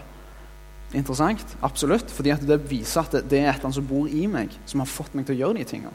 interessant. 0.96 1.56
Absolutt. 1.62 2.10
fordi 2.10 2.34
det 2.46 2.60
viser 2.70 3.04
at 3.04 3.12
det, 3.28 3.38
er 3.38 3.50
et 3.50 3.56
eller 3.56 3.68
annet 3.68 3.78
som 3.78 3.88
bor 3.88 4.08
i 4.08 4.26
meg, 4.30 4.54
som 4.66 4.82
har 4.82 4.90
fått 4.90 5.14
meg 5.14 5.26
til 5.26 5.36
å 5.36 5.40
gjøre 5.44 5.58
de 5.60 5.68
tingene. 5.68 5.94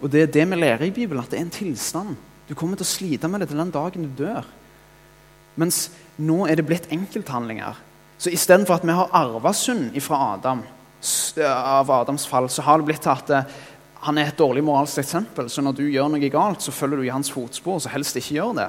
Og 0.00 0.10
det 0.10 0.22
er 0.22 0.34
det 0.34 0.46
vi 0.48 0.58
lærer 0.58 0.86
i 0.88 0.94
Bibelen, 0.94 1.22
at 1.22 1.30
det 1.30 1.38
er 1.38 1.46
en 1.46 1.54
tilstand. 1.54 2.16
Du 2.48 2.56
kommer 2.58 2.78
til 2.78 2.88
å 2.88 2.92
slite 2.92 3.28
med 3.30 3.42
det 3.42 3.50
til 3.50 3.60
den 3.60 3.72
dagen 3.74 4.08
du 4.08 4.24
dør. 4.24 4.46
Mens 5.60 5.88
nå 6.18 6.44
er 6.48 6.58
det 6.58 6.66
blitt 6.66 6.90
enkelthandlinger. 6.92 7.78
Så 8.20 8.32
istedenfor 8.32 8.78
at 8.78 8.86
vi 8.86 8.96
har 8.96 9.12
arva 9.16 9.52
synd 9.56 9.96
fra 10.04 10.34
Adam, 10.34 10.62
av 11.46 11.90
Adams 11.90 12.26
fall, 12.28 12.50
så 12.52 12.64
har 12.66 12.80
det 12.80 12.90
blitt 12.90 13.00
til 13.06 13.12
at 13.14 13.30
eh, 13.32 13.52
han 14.04 14.18
er 14.20 14.30
et 14.30 14.38
dårlig 14.38 14.62
moralsk 14.64 15.00
eksempel. 15.00 15.48
Så 15.48 15.64
når 15.64 15.78
du 15.78 15.86
gjør 15.88 16.10
noe 16.12 16.32
galt, 16.32 16.60
så 16.64 16.72
følger 16.72 17.00
du 17.00 17.06
i 17.06 17.12
hans 17.12 17.32
fotspor, 17.32 17.80
så 17.80 17.92
helst 17.92 18.18
ikke 18.20 18.36
gjør 18.36 18.54
det. 18.58 18.68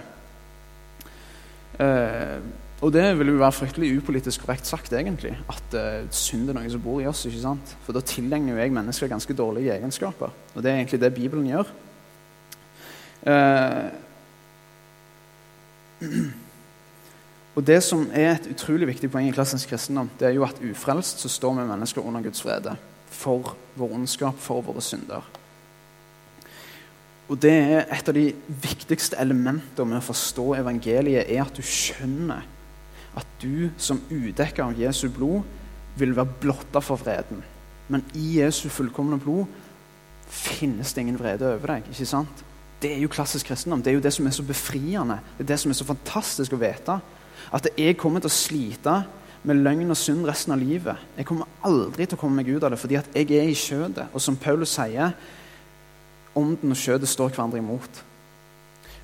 Eh, 1.83 2.37
og 2.81 2.89
det 2.93 3.03
vil 3.19 3.29
jo 3.29 3.37
være 3.37 3.53
fryktelig 3.53 3.91
upolitisk 3.99 4.41
korrekt 4.41 4.65
sagt, 4.65 4.93
egentlig. 4.97 5.35
At 5.53 5.75
uh, 5.77 6.07
synd 6.09 6.49
er 6.49 6.55
noe 6.57 6.69
som 6.73 6.81
bor 6.81 6.97
i 7.01 7.05
oss. 7.09 7.27
ikke 7.29 7.43
sant? 7.43 7.73
For 7.85 7.93
da 7.93 8.01
tilegner 8.01 8.55
jo 8.55 8.61
jeg 8.61 8.73
mennesker 8.73 9.11
ganske 9.11 9.35
dårlige 9.37 9.75
egenskaper. 9.75 10.31
Og 10.55 10.63
det 10.63 10.71
er 10.71 10.79
egentlig 10.79 11.01
det 11.03 11.13
Bibelen 11.13 11.45
gjør. 11.51 11.69
Uh, 13.21 13.93
og 17.55 17.67
det 17.67 17.77
som 17.85 18.07
er 18.17 18.31
et 18.31 18.47
utrolig 18.55 18.89
viktig 18.89 19.11
poeng 19.13 19.29
i 19.29 19.35
klassisk 19.35 19.69
kristendom, 19.69 20.09
det 20.17 20.31
er 20.31 20.33
jo 20.39 20.47
at 20.47 20.57
ufrelst 20.71 21.21
så 21.21 21.29
står 21.29 21.59
vi 21.59 21.67
mennesker 21.69 22.01
under 22.01 22.25
Guds 22.25 22.41
frede. 22.41 22.73
For 23.11 23.53
vår 23.77 23.93
ondskap, 23.99 24.39
for 24.41 24.65
våre 24.65 24.81
synder. 24.81 25.27
Og 27.29 27.37
det 27.45 27.53
er 27.53 27.85
et 27.93 28.09
av 28.09 28.17
de 28.17 28.25
viktigste 28.63 29.21
elementene 29.21 29.85
med 29.93 30.01
å 30.01 30.07
forstå 30.09 30.47
evangeliet, 30.63 31.29
er 31.29 31.45
at 31.45 31.53
du 31.53 31.61
skjønner 31.61 32.41
at 33.17 33.27
du 33.41 33.71
som 33.81 33.99
udekker 34.11 34.63
av 34.63 34.77
Jesu 34.79 35.07
blod 35.11 35.43
vil 35.99 36.15
være 36.15 36.39
blotta 36.41 36.81
for 36.83 37.01
vreden. 37.01 37.41
Men 37.91 38.05
i 38.15 38.37
Jesu 38.39 38.69
fullkomne 38.71 39.19
blod 39.19 39.49
finnes 40.31 40.93
det 40.93 41.03
ingen 41.03 41.19
vrede 41.19 41.49
over 41.49 41.75
deg. 41.75 41.89
ikke 41.91 42.07
sant? 42.07 42.43
Det 42.81 42.93
er 42.95 43.01
jo 43.03 43.11
klassisk 43.11 43.51
kristendom. 43.51 43.81
Det 43.83 43.91
er 43.91 43.99
jo 43.99 44.03
det 44.03 44.13
som 44.15 44.27
er 44.27 44.33
så 44.33 44.43
befriende. 44.43 45.19
Det 45.37 45.43
er 45.43 45.51
det 45.51 45.59
som 45.59 45.71
er 45.71 45.77
så 45.77 45.85
fantastisk 45.85 46.55
å 46.55 46.61
vite. 46.61 46.95
At 47.53 47.67
jeg 47.77 47.97
kommer 47.99 48.23
til 48.23 48.31
å 48.31 48.33
slite 48.33 48.95
med 49.43 49.59
løgn 49.65 49.91
og 49.91 49.97
synd 49.97 50.25
resten 50.29 50.55
av 50.55 50.61
livet. 50.61 51.03
Jeg 51.17 51.27
kommer 51.29 51.49
aldri 51.67 52.07
til 52.07 52.17
å 52.17 52.21
komme 52.21 52.39
meg 52.39 52.49
ut 52.49 52.63
av 52.63 52.73
det 52.73 52.79
fordi 52.81 52.97
at 52.99 53.11
jeg 53.17 53.27
er 53.37 53.49
i 53.49 53.57
kjødet. 53.57 54.07
Og 54.13 54.23
som 54.23 54.37
Paulus 54.39 54.73
sier, 54.77 55.13
ånden 56.37 56.73
og 56.73 56.79
kjødet 56.79 57.09
står 57.11 57.35
hverandre 57.35 57.61
imot. 57.61 58.01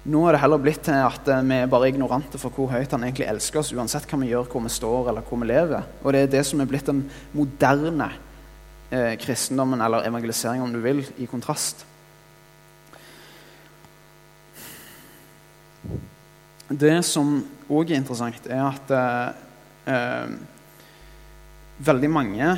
Nå 0.08 0.22
er 0.24 0.38
det 0.38 0.40
heller 0.40 0.62
blitt 0.64 0.86
til 0.88 0.96
at 1.04 1.28
eh, 1.28 1.44
vi 1.44 1.56
er 1.60 1.72
bare 1.72 1.90
ignorante 1.92 2.40
for 2.40 2.56
hvor 2.56 2.70
høyt 2.72 2.94
han 2.96 3.04
egentlig 3.04 3.26
elsker 3.28 3.60
oss, 3.60 3.74
uansett 3.76 4.08
hva 4.08 4.22
vi 4.22 4.30
gjør, 4.30 4.46
hvor 4.48 4.64
vi 4.64 4.72
står 4.72 5.10
eller 5.12 5.26
hvor 5.28 5.42
vi 5.42 5.50
lever. 5.50 5.90
Og 6.04 6.16
det 6.16 6.22
er 6.22 6.32
det 6.38 6.44
som 6.48 6.64
er 6.64 6.70
blitt 6.70 6.88
den 6.88 7.02
moderne 7.36 8.08
eh, 8.88 9.18
kristendommen, 9.20 9.84
eller 9.84 10.08
evangelisering 10.08 10.64
om 10.64 10.72
du 10.72 10.80
vil, 10.80 11.04
i 11.20 11.28
kontrast. 11.28 11.84
Det 16.68 16.94
som 17.08 17.36
òg 17.68 17.92
er 17.92 18.00
interessant, 18.00 18.48
er 18.48 18.64
at 18.64 18.96
eh, 18.96 19.44
eh, 19.92 20.32
veldig 21.84 22.14
mange 22.16 22.56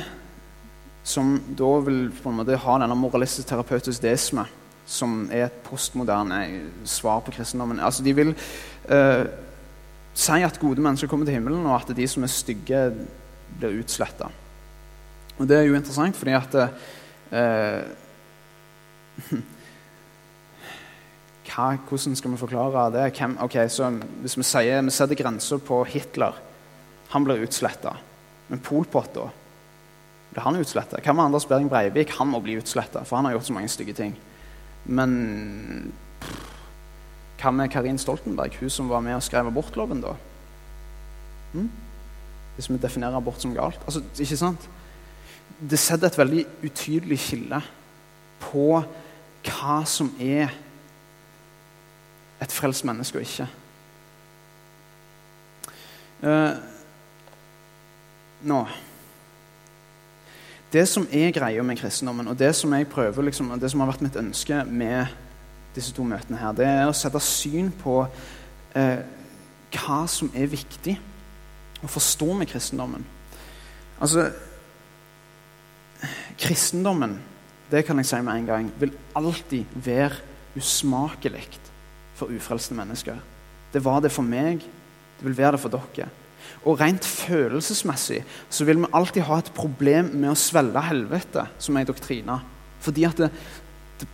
som 1.02 1.34
da 1.58 1.74
vil 1.82 2.08
på 2.14 2.30
en 2.30 2.40
måte 2.44 2.62
ha 2.62 2.78
denne 2.78 2.98
moralistisk 2.98 3.50
terapeutisk 3.50 4.06
deisme, 4.06 4.46
som 4.90 5.28
er 5.30 5.46
et 5.46 5.62
postmoderne 5.66 6.40
svar 6.88 7.22
på 7.22 7.34
kristendommen 7.36 7.78
altså 7.78 8.02
De 8.02 8.14
vil 8.16 8.32
eh, 8.90 9.24
si 10.14 10.42
at 10.42 10.58
gode 10.60 10.82
mennesker 10.82 11.08
kommer 11.08 11.26
til 11.28 11.36
himmelen, 11.38 11.66
og 11.66 11.76
at 11.78 11.96
de 11.96 12.06
som 12.10 12.26
er 12.26 12.32
stygge, 12.32 12.80
blir 13.60 13.80
utsletta. 13.80 14.28
Og 15.38 15.48
det 15.48 15.56
er 15.56 15.62
jo 15.66 15.74
interessant, 15.78 16.16
fordi 16.16 16.34
at 16.36 16.54
eh, 16.60 17.82
hva, 21.50 21.66
Hvordan 21.88 22.16
skal 22.16 22.30
vi 22.34 22.40
forklare 22.40 22.90
det? 22.94 23.06
Hvem, 23.18 23.38
okay, 23.42 23.66
Hvis 24.22 24.38
vi 24.38 24.46
sier 24.46 24.82
vi 24.86 24.94
setter 24.94 25.18
grenser 25.18 25.58
på 25.58 25.84
Hitler 25.84 26.38
Han 27.10 27.24
blir 27.26 27.42
utsletta. 27.42 27.96
Men 28.48 28.62
Pol 28.62 28.84
Pot, 28.86 29.14
da? 29.14 29.28
Blir 30.30 30.44
han 30.46 30.60
utsletta? 30.60 31.00
Hva 31.02 31.12
med 31.14 31.24
Anders 31.24 31.46
Behring 31.48 31.68
Breivik? 31.70 32.12
Han 32.18 32.30
må 32.30 32.40
bli 32.40 32.58
utsletta, 32.60 33.02
for 33.04 33.16
han 33.18 33.26
har 33.26 33.32
gjort 33.34 33.48
så 33.48 33.56
mange 33.56 33.68
stygge 33.72 33.94
ting. 33.98 34.14
Men 34.84 35.92
hva 37.40 37.52
med 37.56 37.70
Karin 37.72 37.98
Stoltenberg, 37.98 38.58
hun 38.60 38.72
som 38.72 38.88
var 38.90 39.00
med 39.04 39.16
og 39.16 39.24
skrev 39.24 39.48
abortloven, 39.48 40.02
da? 40.04 40.14
Hm? 41.54 41.70
Hvis 42.54 42.70
vi 42.70 42.78
definerer 42.80 43.16
abort 43.16 43.40
som 43.40 43.54
galt? 43.54 43.80
Altså, 43.86 44.02
ikke 44.18 44.36
sant? 44.36 44.68
Det 45.70 45.78
setter 45.78 46.08
et 46.08 46.18
veldig 46.18 46.44
utydelig 46.64 47.18
skille 47.20 47.60
på 48.40 48.82
hva 49.46 49.78
som 49.88 50.12
er 50.20 50.52
et 52.40 52.52
frelst 52.52 52.84
menneske 52.88 53.20
og 53.20 53.24
ikke. 53.24 53.48
Eh, 56.20 56.54
nå 58.48 58.60
Det 60.70 60.84
som 60.86 61.06
er 61.10 61.32
greia 61.34 61.62
med 61.66 61.80
kristendommen, 61.80 62.28
og 62.30 62.38
det 62.38 62.52
som 62.54 62.72
jeg 62.76 62.86
prøver 62.90 63.26
liksom, 63.26 63.50
og 63.50 63.60
det 63.60 63.70
som 63.72 63.80
har 63.82 63.90
vært 63.90 64.04
mitt 64.06 64.18
ønske 64.20 64.60
med 64.70 65.10
disse 65.74 65.94
to 65.94 66.04
møtene, 66.06 66.38
her, 66.38 66.52
det 66.54 66.66
er 66.66 66.84
å 66.86 66.94
sette 66.94 67.18
syn 67.22 67.72
på 67.80 68.04
eh, 68.78 69.00
hva 69.74 70.04
som 70.10 70.30
er 70.34 70.50
viktig 70.50 70.94
å 71.82 71.90
forstå 71.90 72.30
med 72.38 72.50
kristendommen. 72.50 73.04
Altså 74.00 74.30
Kristendommen, 76.40 77.18
det 77.70 77.82
kan 77.84 77.98
jeg 78.00 78.08
si 78.08 78.18
med 78.24 78.38
en 78.38 78.46
gang, 78.48 78.70
vil 78.80 78.94
alltid 79.18 79.74
være 79.74 80.16
usmakelig 80.56 81.44
for 82.16 82.32
ufrelste 82.32 82.74
mennesker. 82.74 83.18
Det 83.72 83.82
var 83.84 84.00
det 84.00 84.12
for 84.12 84.24
meg, 84.24 84.62
det 85.18 85.26
vil 85.26 85.36
være 85.36 85.58
det 85.58 85.60
for 85.60 85.74
dere. 85.74 86.08
Og 86.64 86.80
rent 86.80 87.04
følelsesmessig 87.06 88.22
så 88.50 88.66
vil 88.68 88.82
vi 88.82 88.92
alltid 88.92 89.26
ha 89.28 89.38
et 89.40 89.52
problem 89.56 90.12
med 90.14 90.32
å 90.32 90.38
svelge 90.38 90.82
helvete 90.90 91.46
som 91.58 91.76
ei 91.80 91.86
doktrine. 91.88 92.40
Fordi 92.80 93.04
at 93.08 93.20
det, 93.20 93.30
det 94.00 94.08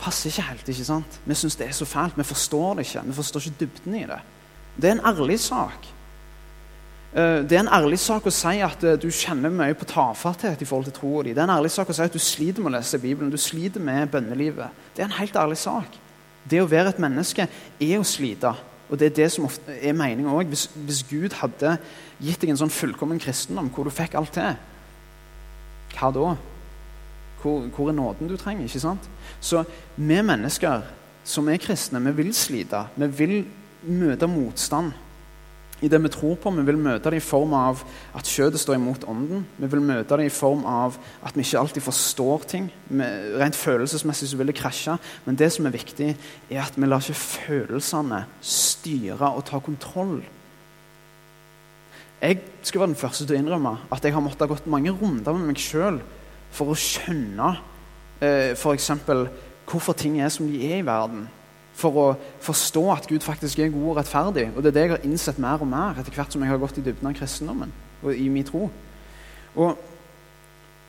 passer 0.00 0.30
ikke 0.30 0.48
helt. 0.50 0.68
ikke 0.68 0.86
sant? 0.88 1.18
Vi 1.24 1.36
syns 1.38 1.56
det 1.60 1.68
er 1.68 1.76
så 1.76 1.88
fælt. 1.88 2.18
Vi 2.18 2.26
forstår 2.28 2.78
det 2.78 2.86
ikke. 2.88 3.04
Vi 3.08 3.18
forstår 3.18 3.44
ikke 3.48 3.64
dybden 3.64 3.98
i 4.00 4.06
det. 4.08 4.22
Det 4.76 4.90
er 4.90 4.96
en 4.98 5.06
ærlig 5.12 5.40
sak. 5.40 5.90
Eh, 7.14 7.42
Det 7.46 7.52
er 7.52 7.62
en 7.62 7.72
ærlig 7.72 7.98
sak 8.02 8.26
å 8.26 8.32
si 8.34 8.58
at 8.64 8.84
eh, 8.84 8.98
du 8.98 9.06
kjenner 9.10 9.52
mye 9.54 9.76
på 9.78 9.86
tafatthet 9.86 10.62
i 10.62 10.66
forhold 10.66 10.88
til 10.90 10.96
troa 10.96 11.22
di. 11.22 11.34
Det 11.34 11.44
er 11.44 11.48
en 11.48 11.58
ærlig 11.58 11.70
sak 11.70 11.88
å 11.88 11.94
si 11.94 12.02
at 12.02 12.12
du 12.12 12.18
sliter 12.18 12.62
med 12.62 12.72
å 12.72 12.76
lese 12.78 12.98
Bibelen, 12.98 13.30
du 13.30 13.38
sliter 13.38 13.80
med 13.80 14.10
bønnelivet. 14.10 14.74
Det 14.96 15.04
er 15.04 15.12
en 15.12 15.20
helt 15.20 15.36
ærlig 15.36 15.58
sak. 15.62 16.00
Det 16.50 16.60
å 16.60 16.68
være 16.68 16.90
et 16.90 16.98
menneske 16.98 17.46
er 17.80 17.98
å 18.00 18.04
slite. 18.04 18.50
Og 18.90 18.98
det 19.00 19.06
er 19.06 19.16
det 19.16 19.28
som 19.32 19.46
ofte 19.48 19.74
er 19.74 19.96
meninga 19.96 20.32
òg. 20.34 20.50
Hvis, 20.52 20.66
hvis 20.74 21.04
Gud 21.08 21.36
hadde 21.40 21.76
gitt 22.20 22.42
deg 22.42 22.52
en 22.52 22.60
sånn 22.64 22.72
fullkommen 22.72 23.20
kristendom 23.22 23.70
hvor 23.74 23.88
du 23.88 23.94
fikk 23.94 24.16
alt 24.18 24.34
til, 24.36 24.58
hva 25.94 26.10
da? 26.14 26.34
Hvor, 27.40 27.66
hvor 27.76 27.90
er 27.90 27.96
nåden 27.96 28.28
du 28.30 28.36
trenger? 28.40 28.68
ikke 28.68 28.82
sant? 28.82 29.08
Så 29.40 29.64
vi 29.96 30.20
mennesker 30.20 30.84
som 31.24 31.48
er 31.48 31.60
kristne, 31.62 32.02
vi 32.04 32.12
vil 32.22 32.34
slite. 32.36 32.86
Vi 32.96 33.08
vil 33.18 33.36
møte 33.88 34.28
motstand 34.28 34.92
i 35.82 35.88
det 35.88 36.02
vi 36.02 36.08
tror 36.12 36.36
på. 36.40 36.52
Vi 36.54 36.64
vil 36.66 36.78
møte 36.78 37.10
det 37.10 37.18
i 37.18 37.24
form 37.24 37.54
av 37.58 37.82
at 38.16 38.28
kjødet 38.30 38.60
står 38.62 38.78
imot 38.78 39.06
ånden. 39.10 39.44
Vi 39.58 39.70
vil 39.70 39.82
møte 39.84 40.18
det 40.18 40.28
i 40.28 40.32
form 40.32 40.64
av 40.68 40.98
at 41.24 41.34
vi 41.36 41.44
ikke 41.44 41.60
alltid 41.60 41.84
forstår 41.84 42.46
ting. 42.50 42.70
Rent 42.90 43.58
følelsesmessig 43.58 44.30
så 44.30 44.38
vil 44.40 44.52
det 44.52 44.58
krasje. 44.58 44.96
Men 45.26 45.38
det 45.40 45.50
som 45.52 45.66
er 45.66 45.76
viktig, 45.76 46.14
er 46.50 46.62
at 46.64 46.78
vi 46.78 46.88
lar 46.88 47.02
ikke 47.02 47.18
følelsene 47.18 48.24
styre 48.40 49.34
og 49.34 49.44
ta 49.50 49.60
kontroll. 49.64 50.20
Jeg 52.24 52.40
skal 52.62 52.80
være 52.80 52.92
den 52.94 53.00
første 53.00 53.26
til 53.26 53.36
å 53.36 53.40
innrømme 53.42 53.76
at 53.92 54.04
jeg 54.04 54.14
har 54.14 54.22
måttet 54.24 54.46
ha 54.46 54.54
gått 54.54 54.68
mange 54.70 54.92
runder 54.94 55.34
med 55.36 55.50
meg 55.50 55.60
sjøl 55.60 55.98
for 56.54 56.72
å 56.72 56.76
skjønne 56.78 57.50
eh, 58.22 58.54
f.eks. 58.54 58.92
hvorfor 59.68 59.98
ting 59.98 60.20
er 60.22 60.30
som 60.32 60.46
de 60.48 60.62
er 60.64 60.78
i 60.78 60.86
verden 60.86 61.26
for 61.74 61.98
å 61.98 62.06
forstå 62.44 62.84
at 62.94 63.08
Gud 63.10 63.24
faktisk 63.26 63.58
er 63.58 63.72
god 63.74 63.88
og 63.90 63.98
rettferdig. 63.98 64.46
Og 64.54 64.62
det 64.62 64.70
er 64.70 64.76
det 64.76 64.84
jeg 64.84 64.92
har 64.94 65.08
innsett 65.08 65.40
mer 65.42 65.62
og 65.62 65.70
mer 65.70 65.98
etter 65.98 66.14
hvert 66.14 66.34
som 66.34 66.44
jeg 66.44 66.52
har 66.52 66.62
gått 66.62 66.78
i 66.78 66.84
dybden 66.86 67.10
av 67.10 67.16
kristendommen 67.18 67.74
og 68.04 68.14
i 68.14 68.28
min 68.30 68.46
tro. 68.46 68.68
Og 69.58 69.80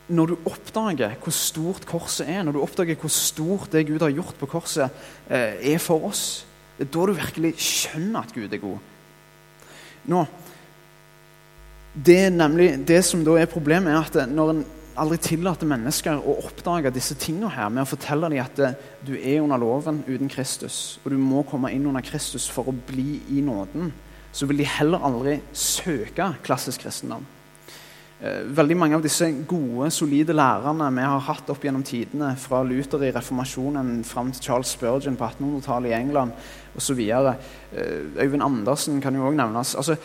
når 0.07 0.31
du 0.31 0.49
oppdager 0.49 1.15
hvor 1.21 1.33
stort 1.33 1.87
korset 1.89 2.29
er, 2.29 2.43
når 2.45 2.57
du 2.57 2.61
oppdager 2.61 2.99
hvor 3.01 3.13
stort 3.13 3.71
det 3.73 3.87
Gud 3.89 4.03
har 4.05 4.13
gjort 4.13 4.37
på 4.37 4.49
korset, 4.49 5.05
eh, 5.29 5.57
er 5.73 5.81
for 5.81 6.05
oss, 6.11 6.45
det 6.77 6.85
er 6.85 6.91
da 6.93 7.05
du 7.07 7.15
virkelig 7.17 7.55
skjønner 7.61 8.21
at 8.21 8.33
Gud 8.35 8.53
er 8.53 8.61
god. 8.61 8.91
Nå, 10.11 10.25
det, 11.95 12.17
er 12.27 12.33
nemlig, 12.35 12.69
det 12.85 13.01
som 13.07 13.23
da 13.25 13.37
er 13.39 13.49
problemet, 13.49 13.95
er 13.95 14.03
at 14.03 14.29
når 14.29 14.51
en 14.51 14.65
aldri 14.95 15.17
tillater 15.21 15.67
mennesker 15.69 16.19
å 16.23 16.37
oppdage 16.45 16.93
disse 16.95 17.17
tingene 17.19 17.51
her 17.51 17.69
med 17.73 17.83
å 17.83 17.89
fortelle 17.89 18.29
dem 18.31 18.43
at 18.43 18.59
du 19.05 19.13
er 19.17 19.41
under 19.43 19.59
loven 19.59 20.03
uten 20.07 20.31
Kristus, 20.31 20.97
og 21.03 21.11
du 21.11 21.19
må 21.19 21.43
komme 21.47 21.71
inn 21.75 21.87
under 21.89 22.05
Kristus 22.05 22.47
for 22.51 22.71
å 22.71 22.75
bli 22.87 23.19
i 23.35 23.43
nåden, 23.45 23.91
så 24.35 24.47
vil 24.47 24.63
de 24.63 24.67
heller 24.67 25.03
aldri 25.07 25.39
søke 25.55 26.33
klassisk 26.43 26.83
kristendom. 26.83 27.23
Eh, 28.21 28.45
veldig 28.57 28.77
mange 28.79 28.95
av 28.95 29.03
disse 29.03 29.27
gode, 29.47 29.89
solide 29.91 30.33
lærerne 30.35 30.87
vi 30.95 31.03
har 31.03 31.25
hatt 31.27 31.49
opp 31.51 31.65
gjennom 31.67 31.83
tidene, 31.83 32.31
fra 32.39 32.61
Luther 32.63 33.03
i 33.03 33.11
reformasjonen 33.15 33.97
fram 34.07 34.31
til 34.31 34.47
Charles 34.47 34.71
Spurgeon 34.71 35.17
på 35.19 35.27
1800-tallet 35.27 35.91
i 35.91 35.97
England 35.97 36.31
osv. 36.79 37.01
Eh, 37.03 38.23
Øyvind 38.23 38.43
Andersen 38.43 39.01
kan 39.03 39.15
jo 39.15 39.27
òg 39.27 39.35
nevnes. 39.35 39.75
Altså, 39.75 39.97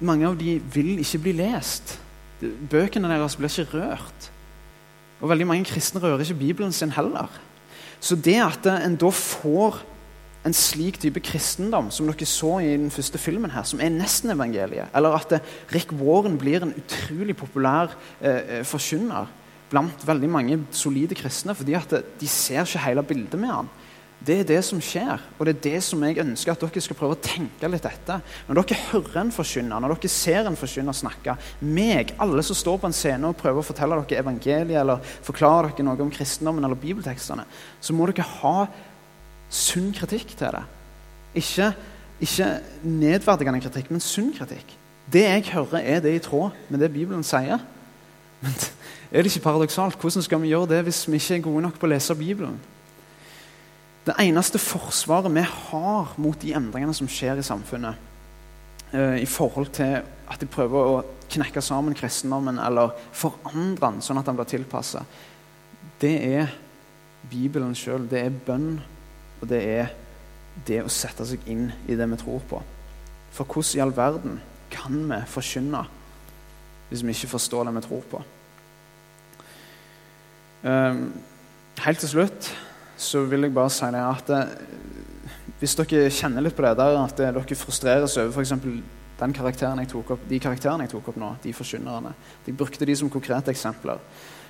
mange 0.00 0.26
av 0.26 0.34
de 0.38 0.58
vil 0.74 0.98
ikke 0.98 1.22
bli 1.28 1.36
lest. 1.38 2.00
Bøkene 2.40 3.08
deres 3.10 3.36
blir 3.38 3.50
ikke 3.50 3.78
rørt. 3.78 4.30
Og 5.22 5.30
veldig 5.30 5.46
mange 5.48 5.68
kristne 5.68 6.02
rører 6.02 6.24
ikke 6.24 6.40
Bibelen 6.42 6.72
sin 6.72 6.92
heller. 6.92 7.30
Så 8.00 8.16
det 8.16 8.36
at 8.42 8.66
en 8.68 8.98
da 9.00 9.10
får 9.10 9.80
en 10.46 10.54
slik 10.54 11.00
type 11.02 11.20
kristendom 11.26 11.88
som 11.90 12.06
dere 12.06 12.28
så 12.28 12.58
i 12.62 12.74
den 12.76 12.92
første 12.94 13.18
filmen, 13.18 13.50
her, 13.50 13.64
som 13.66 13.80
er 13.82 13.90
nesten 13.90 14.30
evangeliet, 14.30 14.92
eller 14.94 15.16
at 15.16 15.40
Rick 15.74 15.90
Warren 15.98 16.36
blir 16.38 16.62
en 16.62 16.74
utrolig 16.76 17.34
populær 17.38 17.96
eh, 18.20 18.62
forkynner 18.62 19.26
blant 19.72 20.04
veldig 20.06 20.30
mange 20.30 20.60
solide 20.70 21.16
kristne, 21.18 21.56
fordi 21.56 21.74
at 21.74 21.96
de 22.20 22.28
ser 22.30 22.62
ikke 22.62 22.84
hele 22.84 23.02
bildet 23.02 23.40
med 23.40 23.50
han. 23.50 23.72
Det 24.16 24.38
er 24.40 24.46
det 24.48 24.62
som 24.64 24.78
skjer, 24.82 25.20
og 25.36 25.46
det 25.46 25.52
er 25.52 25.64
det 25.66 25.80
som 25.84 26.00
jeg 26.02 26.18
ønsker 26.22 26.54
at 26.54 26.62
dere 26.64 26.82
skal 26.82 26.96
prøve 26.98 27.14
å 27.18 27.22
tenke 27.22 27.68
litt 27.68 27.84
etter. 27.86 28.22
Når 28.48 28.58
dere 28.58 28.78
hører 28.88 29.18
en 29.20 29.32
forkynner, 29.34 29.82
når 29.82 29.92
dere 29.92 30.10
ser 30.10 30.48
en 30.48 30.56
forkynner 30.56 30.96
snakke, 30.96 31.34
meg, 31.60 32.14
alle 32.22 32.42
som 32.46 32.56
står 32.56 32.80
på 32.80 32.88
en 32.88 32.96
scene 32.96 33.28
og 33.28 33.36
prøver 33.38 33.60
å 33.60 33.66
fortelle 33.66 33.98
dere 34.00 34.24
evangeliet 34.24 34.80
eller 34.80 35.04
forklare 35.26 35.74
dere 35.74 35.86
noe 35.86 36.02
om 36.02 36.12
kristendommen 36.12 36.64
eller 36.64 36.80
bibeltekstene, 36.80 37.44
så 37.78 37.94
må 37.94 38.08
dere 38.08 38.26
ha 38.40 38.56
sunn 39.52 39.92
kritikk 39.94 40.32
til 40.34 40.56
det. 40.56 40.64
Ikke, 41.36 41.70
ikke 42.24 42.50
nedverdigende 42.88 43.60
kritikk, 43.62 43.92
men 43.92 44.02
sunn 44.02 44.32
kritikk. 44.34 44.74
Det 45.12 45.22
jeg 45.22 45.50
hører, 45.52 45.82
er 45.84 46.00
det 46.02 46.16
i 46.16 46.22
tråd 46.24 46.56
med 46.72 46.80
det 46.82 46.90
Bibelen 46.94 47.22
sier. 47.26 47.60
Men 48.40 48.56
er 49.12 49.22
det 49.22 49.30
ikke 49.30 49.44
paradoksalt? 49.52 50.00
Hvordan 50.00 50.24
skal 50.24 50.42
vi 50.42 50.50
gjøre 50.54 50.72
det 50.72 50.86
hvis 50.88 51.04
vi 51.06 51.20
ikke 51.20 51.36
er 51.36 51.46
gode 51.46 51.68
nok 51.68 51.78
på 51.78 51.86
å 51.86 51.92
lese 51.92 52.16
Bibelen? 52.18 52.56
Det 54.06 54.14
eneste 54.22 54.60
forsvaret 54.62 55.32
vi 55.34 55.42
har 55.42 56.12
mot 56.22 56.38
de 56.38 56.52
endringene 56.54 56.94
som 56.94 57.08
skjer 57.10 57.40
i 57.40 57.46
samfunnet, 57.46 57.98
uh, 58.94 59.16
i 59.18 59.26
forhold 59.26 59.72
til 59.74 59.98
at 59.98 60.42
de 60.42 60.46
prøver 60.50 60.90
å 60.92 61.00
knekke 61.30 61.62
sammen 61.62 61.96
kristendommen 61.98 62.60
eller 62.62 62.94
forandre 63.14 63.88
den 63.88 64.04
sånn 64.04 64.20
at 64.20 64.28
den 64.28 64.38
blir 64.38 64.46
tilpassa, 64.50 65.02
det 65.98 66.14
er 66.22 66.54
Bibelen 67.26 67.74
sjøl. 67.74 68.06
Det 68.06 68.20
er 68.20 68.38
bønn 68.46 68.76
og 69.40 69.48
det 69.50 69.62
er 69.66 69.90
det 70.66 70.80
å 70.84 70.92
sette 70.92 71.26
seg 71.26 71.42
inn 71.50 71.68
i 71.88 71.96
det 71.98 72.06
vi 72.12 72.18
tror 72.20 72.44
på. 72.48 72.60
For 73.34 73.44
hvordan 73.44 73.76
i 73.76 73.82
all 73.84 73.94
verden 73.96 74.38
kan 74.72 75.02
vi 75.10 75.18
forkynne 75.28 75.82
hvis 76.88 77.02
vi 77.02 77.14
ikke 77.16 77.32
forstår 77.34 77.66
det 77.66 77.74
vi 77.76 77.84
tror 77.88 78.06
på? 78.12 78.22
Um, 80.66 81.02
helt 81.82 82.00
til 82.02 82.10
slutt 82.14 82.52
så 82.96 83.24
vil 83.28 83.46
jeg 83.46 83.54
bare 83.56 83.72
si 83.72 83.88
det 83.92 84.02
at 84.02 84.30
eh, 84.36 84.54
hvis 85.60 85.76
dere 85.78 86.12
kjenner 86.12 86.44
litt 86.44 86.56
på 86.56 86.64
det 86.64 86.76
der, 86.78 86.98
at 87.00 87.16
det, 87.16 87.32
dere 87.36 87.58
frustreres 87.58 88.16
over 88.20 88.32
f.eks. 88.36 88.54
den 89.16 89.36
karakteren 89.36 89.80
jeg 89.80 89.92
tok 89.92 90.14
opp, 90.16 90.24
de 90.28 90.40
karakterene 90.40 90.84
jeg 90.84 90.94
tok 90.96 91.12
opp 91.12 91.20
nå, 91.20 91.34
de 91.42 91.52
forkynnerne 91.56 92.12
Jeg 92.46 92.56
brukte 92.56 92.88
de 92.88 92.96
som 92.96 93.12
konkrete 93.12 93.52
eksempler 93.54 94.02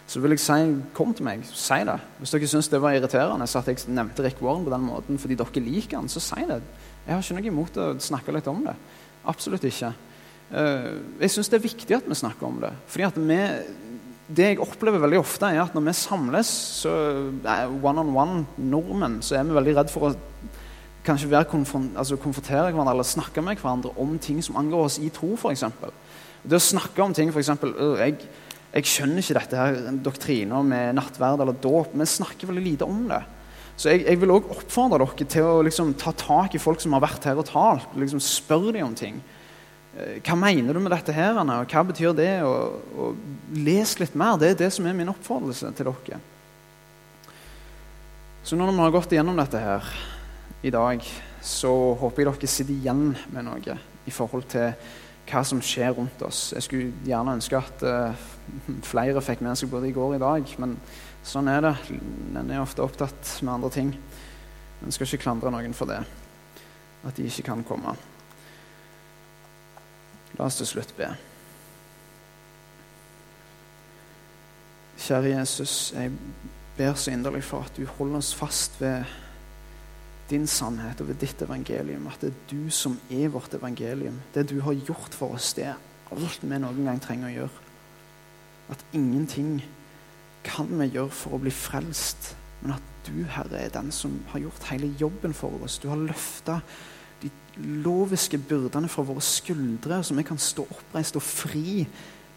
så 0.06 0.22
vil 0.22 0.36
jeg 0.36 0.42
si 0.42 0.56
kom 0.94 1.12
til 1.16 1.26
meg. 1.26 1.42
Si 1.50 1.78
det. 1.86 1.96
Hvis 2.20 2.32
dere 2.34 2.48
syns 2.50 2.68
det 2.70 2.78
var 2.82 2.94
irriterende 2.94 3.46
så 3.50 3.58
at 3.58 3.72
jeg 3.72 3.90
nevnte 3.90 4.22
Rick 4.22 4.42
Warren 4.42 4.66
på 4.66 4.70
den 4.70 4.84
måten 4.86 5.18
fordi 5.18 5.38
dere 5.38 5.62
liker 5.64 5.98
han, 5.98 6.10
så 6.10 6.22
si 6.22 6.44
det. 6.46 6.60
Jeg 7.06 7.14
har 7.14 7.24
ikke 7.24 7.38
noe 7.38 7.50
imot 7.50 7.80
å 7.82 7.86
snakke 8.02 8.34
litt 8.34 8.46
om 8.50 8.62
det. 8.68 8.76
Absolutt 9.26 9.66
ikke. 9.66 9.90
Eh, 10.54 10.92
jeg 11.24 11.34
syns 11.34 11.50
det 11.50 11.58
er 11.58 11.66
viktig 11.66 11.98
at 11.98 12.06
vi 12.06 12.18
snakker 12.18 12.46
om 12.46 12.60
det. 12.62 12.70
Fordi 12.92 13.06
at 13.08 13.18
vi, 13.18 13.40
Det 14.26 14.48
jeg 14.48 14.58
opplever 14.58 14.98
veldig 14.98 15.20
ofte, 15.20 15.46
er 15.46 15.62
at 15.62 15.74
når 15.76 15.84
vi 15.86 15.92
samles, 15.94 16.48
så 16.82 16.92
one 17.78 18.02
on 18.02 18.10
one 18.10 18.40
nordmenn, 18.58 19.20
så 19.22 19.38
er 19.38 19.46
vi 19.46 19.54
veldig 19.54 19.76
redd 19.76 19.92
for 19.92 20.08
å 20.08 20.16
kanskje 21.06 21.30
være 21.30 21.46
konfron 21.46 21.92
altså 21.94 22.18
konfrontere 22.18 22.72
hverandre 22.72 22.96
eller 22.96 23.06
snakke 23.06 23.44
med 23.44 23.60
hverandre 23.60 23.92
om 24.02 24.16
ting 24.18 24.40
som 24.42 24.58
angår 24.58 24.88
oss 24.88 24.98
i 24.98 25.12
tro, 25.14 25.36
f.eks. 25.38 25.62
Det 26.42 26.58
å 26.58 26.62
snakke 26.62 27.04
om 27.04 27.14
ting 27.14 27.30
f.eks. 27.30 27.52
Jeg, 28.02 28.18
jeg 28.74 28.90
skjønner 28.90 29.22
ikke 29.22 29.38
dette 29.38 29.60
her, 29.60 29.78
doktriner 30.04 30.66
med 30.66 30.98
nattverd 30.98 31.44
eller 31.44 31.58
dåp. 31.62 31.94
Vi 31.94 32.10
snakker 32.10 32.50
veldig 32.50 32.64
lite 32.64 32.88
om 32.88 33.06
det. 33.10 33.22
Så 33.76 33.92
jeg, 33.92 34.06
jeg 34.08 34.20
vil 34.22 34.32
òg 34.32 34.50
oppfordre 34.54 34.98
dere 35.04 35.28
til 35.30 35.46
å 35.46 35.62
liksom, 35.66 35.94
ta 36.00 36.12
tak 36.16 36.56
i 36.56 36.60
folk 36.62 36.82
som 36.82 36.96
har 36.96 37.04
vært 37.04 37.28
her 37.28 37.38
og 37.38 37.46
talt. 37.50 37.94
Liksom, 37.94 38.22
spør 38.24 38.70
dem 38.72 38.88
om 38.88 38.98
ting. 38.98 39.20
Eh, 39.96 40.18
hva 40.20 40.36
mener 40.36 40.76
du 40.76 40.82
med 40.82 40.92
dette 40.92 41.14
her, 41.16 41.38
Anna? 41.40 41.62
Hva 41.64 41.82
betyr 41.88 42.12
det? 42.16 42.32
Og, 42.44 42.96
og 43.00 43.56
les 43.56 43.94
litt 44.00 44.16
mer. 44.18 44.36
Det 44.40 44.52
er 44.52 44.58
det 44.60 44.72
som 44.74 44.86
er 44.88 44.96
min 44.96 45.12
oppfordrelse 45.12 45.72
til 45.76 45.88
dere. 45.88 46.20
Så 48.46 48.58
når 48.58 48.74
vi 48.74 48.82
har 48.84 48.92
gått 48.94 49.14
igjennom 49.14 49.40
dette 49.40 49.58
her 49.58 49.88
i 50.62 50.70
dag, 50.70 51.02
så 51.42 51.72
håper 51.98 52.22
jeg 52.22 52.28
dere 52.28 52.50
sitter 52.50 52.74
igjen 52.76 53.08
med 53.32 53.46
noe 53.48 53.76
i 54.06 54.12
forhold 54.14 54.46
til 54.52 54.74
hva 55.26 55.42
som 55.42 55.62
skjer 55.64 55.96
rundt 55.96 56.20
oss. 56.22 56.52
Jeg 56.54 56.62
skulle 56.62 57.06
gjerne 57.08 57.34
ønske 57.34 57.58
at 57.58 57.82
uh, 57.82 58.26
flere 58.86 59.22
fikk 59.24 59.42
med 59.42 59.58
seg 59.58 59.72
både 59.72 59.88
i 59.90 59.94
går 59.96 60.12
og 60.12 60.18
i 60.18 60.22
dag, 60.22 60.52
men 60.62 60.76
sånn 61.26 61.50
er 61.50 61.64
det. 61.66 61.72
En 62.38 62.52
er 62.52 62.62
ofte 62.62 62.84
opptatt 62.84 63.32
med 63.40 63.56
andre 63.56 63.72
ting. 63.74 63.90
En 64.84 64.94
skal 64.94 65.08
ikke 65.08 65.24
klandre 65.24 65.50
noen 65.50 65.74
for 65.74 65.90
det, 65.90 65.98
at 67.02 67.18
de 67.18 67.26
ikke 67.26 67.48
kan 67.48 67.66
komme. 67.66 67.96
La 70.36 70.48
oss 70.48 70.58
til 70.60 70.68
slutt 70.68 70.92
be. 70.98 71.08
Kjære 75.06 75.36
Jesus, 75.36 75.92
jeg 75.94 76.12
ber 76.76 76.96
så 76.98 77.12
inderlig 77.14 77.44
for 77.44 77.64
at 77.64 77.76
du 77.76 77.86
holder 77.98 78.20
oss 78.20 78.34
fast 78.36 78.80
ved 78.80 79.04
din 80.30 80.46
sannhet 80.50 81.00
og 81.00 81.08
ved 81.08 81.20
ditt 81.22 81.42
evangelium. 81.42 82.08
At 82.10 82.24
det 82.24 82.32
er 82.32 82.40
du 82.50 82.70
som 82.70 82.98
er 83.10 83.28
vårt 83.32 83.54
evangelium. 83.54 84.18
Det 84.34 84.48
du 84.50 84.60
har 84.60 84.74
gjort 84.74 85.14
for 85.14 85.36
oss, 85.36 85.52
det 85.54 85.68
er 85.70 85.80
alt 86.12 86.42
vi 86.42 86.58
noen 86.58 86.88
gang 86.88 87.00
trenger 87.02 87.30
å 87.30 87.36
gjøre. 87.36 87.62
At 88.74 88.82
ingenting 88.96 89.60
kan 90.46 90.70
vi 90.80 90.90
gjøre 90.94 91.14
for 91.14 91.36
å 91.36 91.42
bli 91.42 91.52
frelst, 91.54 92.34
men 92.62 92.76
at 92.76 92.92
du, 93.06 93.22
Herre, 93.30 93.60
er 93.60 93.74
den 93.74 93.92
som 93.94 94.18
har 94.32 94.42
gjort 94.42 94.68
hele 94.72 94.90
jobben 94.98 95.34
for 95.36 95.54
oss. 95.62 95.78
Du 95.78 95.88
har 95.92 96.00
løfta 96.00 96.60
de 97.22 97.30
loviske 97.84 98.38
byrdene 98.38 98.88
fra 98.92 99.04
våre 99.06 99.24
skuldre, 99.24 100.02
så 100.04 100.14
vi 100.16 100.26
kan 100.26 100.40
stå 100.40 100.66
oppreist 100.68 101.16
og 101.16 101.24
fri 101.24 101.86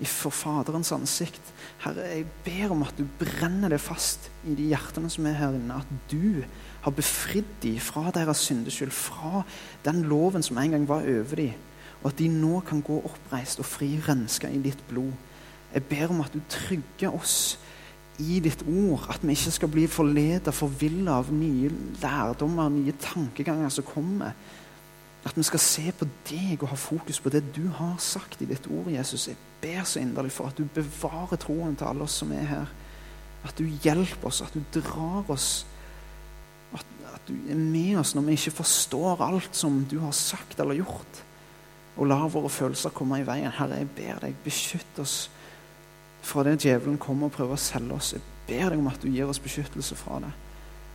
for 0.08 0.32
Faderens 0.32 0.94
ansikt. 0.96 1.54
Herre, 1.84 2.06
jeg 2.08 2.28
ber 2.46 2.72
om 2.72 2.84
at 2.86 2.96
du 2.98 3.04
brenner 3.20 3.74
det 3.74 3.82
fast 3.84 4.30
i 4.48 4.56
de 4.56 4.70
hjertene 4.72 5.12
som 5.12 5.28
er 5.28 5.36
her 5.40 5.58
inne. 5.58 5.82
At 5.82 6.12
du 6.12 6.44
har 6.86 6.96
befridd 6.96 7.50
dem 7.64 7.80
fra 7.84 8.08
deres 8.16 8.46
syndeskyld, 8.48 8.94
fra 8.96 9.44
den 9.86 10.06
loven 10.08 10.46
som 10.46 10.58
en 10.58 10.78
gang 10.78 10.88
var 10.88 11.04
over 11.04 11.36
dem. 11.36 11.66
Og 12.00 12.14
at 12.14 12.22
de 12.22 12.30
nå 12.32 12.62
kan 12.68 12.80
gå 12.86 13.02
oppreist 13.04 13.60
og 13.60 13.68
fri 13.68 13.98
renska 14.06 14.48
i 14.48 14.62
ditt 14.64 14.80
blod. 14.88 15.12
Jeg 15.74 15.84
ber 15.90 16.14
om 16.14 16.22
at 16.24 16.34
du 16.34 16.40
trygger 16.50 17.12
oss 17.12 17.60
i 18.20 18.40
ditt 18.44 18.64
ord. 18.68 19.04
At 19.12 19.24
vi 19.24 19.36
ikke 19.36 19.52
skal 19.52 19.72
bli 19.74 19.84
forledet, 19.92 20.56
forvilla 20.56 21.20
av 21.20 21.34
nye 21.36 21.72
lærdommer, 22.00 22.72
nye 22.72 22.96
tankeganger 23.04 23.70
som 23.74 23.88
kommer. 23.88 24.32
At 25.28 25.36
vi 25.36 25.44
skal 25.44 25.60
se 25.60 25.92
på 25.92 26.08
deg 26.30 26.62
og 26.64 26.70
ha 26.72 26.78
fokus 26.80 27.20
på 27.20 27.32
det 27.34 27.42
du 27.56 27.66
har 27.76 27.98
sagt 28.00 28.42
i 28.42 28.48
ditt 28.48 28.70
ord, 28.72 28.88
Jesus. 28.92 29.28
Jeg 29.28 29.36
ber 29.62 29.84
så 29.84 30.00
inderlig 30.00 30.32
for 30.32 30.48
at 30.48 30.58
du 30.58 30.64
bevarer 30.76 31.40
troen 31.42 31.76
til 31.76 31.90
alle 31.90 32.06
oss 32.08 32.22
som 32.22 32.32
er 32.32 32.48
her. 32.48 32.72
At 33.44 33.58
du 33.60 33.66
hjelper 33.68 34.32
oss, 34.32 34.42
at 34.44 34.56
du 34.56 34.64
drar 34.80 35.28
oss. 35.32 35.66
At, 36.74 36.86
at 37.14 37.28
du 37.28 37.36
er 37.52 37.60
med 37.60 38.00
oss 38.00 38.16
når 38.16 38.30
vi 38.30 38.38
ikke 38.40 38.60
forstår 38.62 39.24
alt 39.26 39.56
som 39.56 39.84
du 39.92 40.00
har 40.06 40.16
sagt 40.16 40.60
eller 40.60 40.80
gjort. 40.80 41.24
Og 42.00 42.08
lar 42.08 42.30
våre 42.32 42.52
følelser 42.52 42.96
komme 42.96 43.20
i 43.20 43.28
veien. 43.28 43.52
Herre, 43.52 43.82
jeg 43.82 43.92
ber 43.98 44.24
deg, 44.24 44.40
beskytt 44.46 45.04
oss 45.04 45.26
fra 46.24 46.44
det 46.48 46.60
djevelen 46.64 47.00
kommer 47.00 47.28
og 47.28 47.36
prøver 47.36 47.56
å 47.56 47.64
selge 47.64 47.96
oss. 47.96 48.14
Jeg 48.16 48.24
ber 48.48 48.72
deg 48.72 48.80
om 48.80 48.88
at 48.92 49.04
du 49.04 49.12
gir 49.12 49.28
oss 49.28 49.42
beskyttelse 49.44 50.00
fra 50.00 50.22
det. 50.24 50.32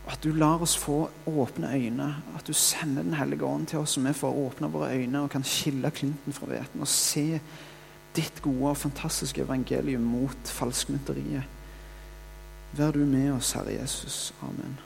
At 0.07 0.23
du 0.23 0.31
lar 0.33 0.61
oss 0.61 0.75
få 0.77 1.09
åpne 1.25 1.73
øyne. 1.73 2.15
At 2.37 2.47
du 2.47 2.53
sender 2.53 3.03
Den 3.03 3.13
hellige 3.13 3.45
ånd 3.45 3.67
til 3.67 3.79
oss, 3.79 3.89
så 3.89 4.01
vi 4.01 4.13
får 4.13 4.37
åpne 4.47 4.71
våre 4.71 4.93
øyne 4.97 5.21
og 5.21 5.29
kan 5.29 5.43
skille 5.43 5.91
klinten 5.91 6.33
fra 6.33 6.45
hveten 6.45 6.81
og 6.81 6.87
se 6.87 7.39
ditt 8.15 8.41
gode 8.41 8.69
og 8.69 8.77
fantastiske 8.77 9.41
evangelium 9.41 10.01
mot 10.01 10.47
falskmynteriet. 10.47 11.43
Vær 12.77 12.91
du 12.91 13.05
med 13.05 13.31
oss, 13.31 13.51
Herre 13.51 13.73
Jesus. 13.81 14.33
Amen. 14.41 14.79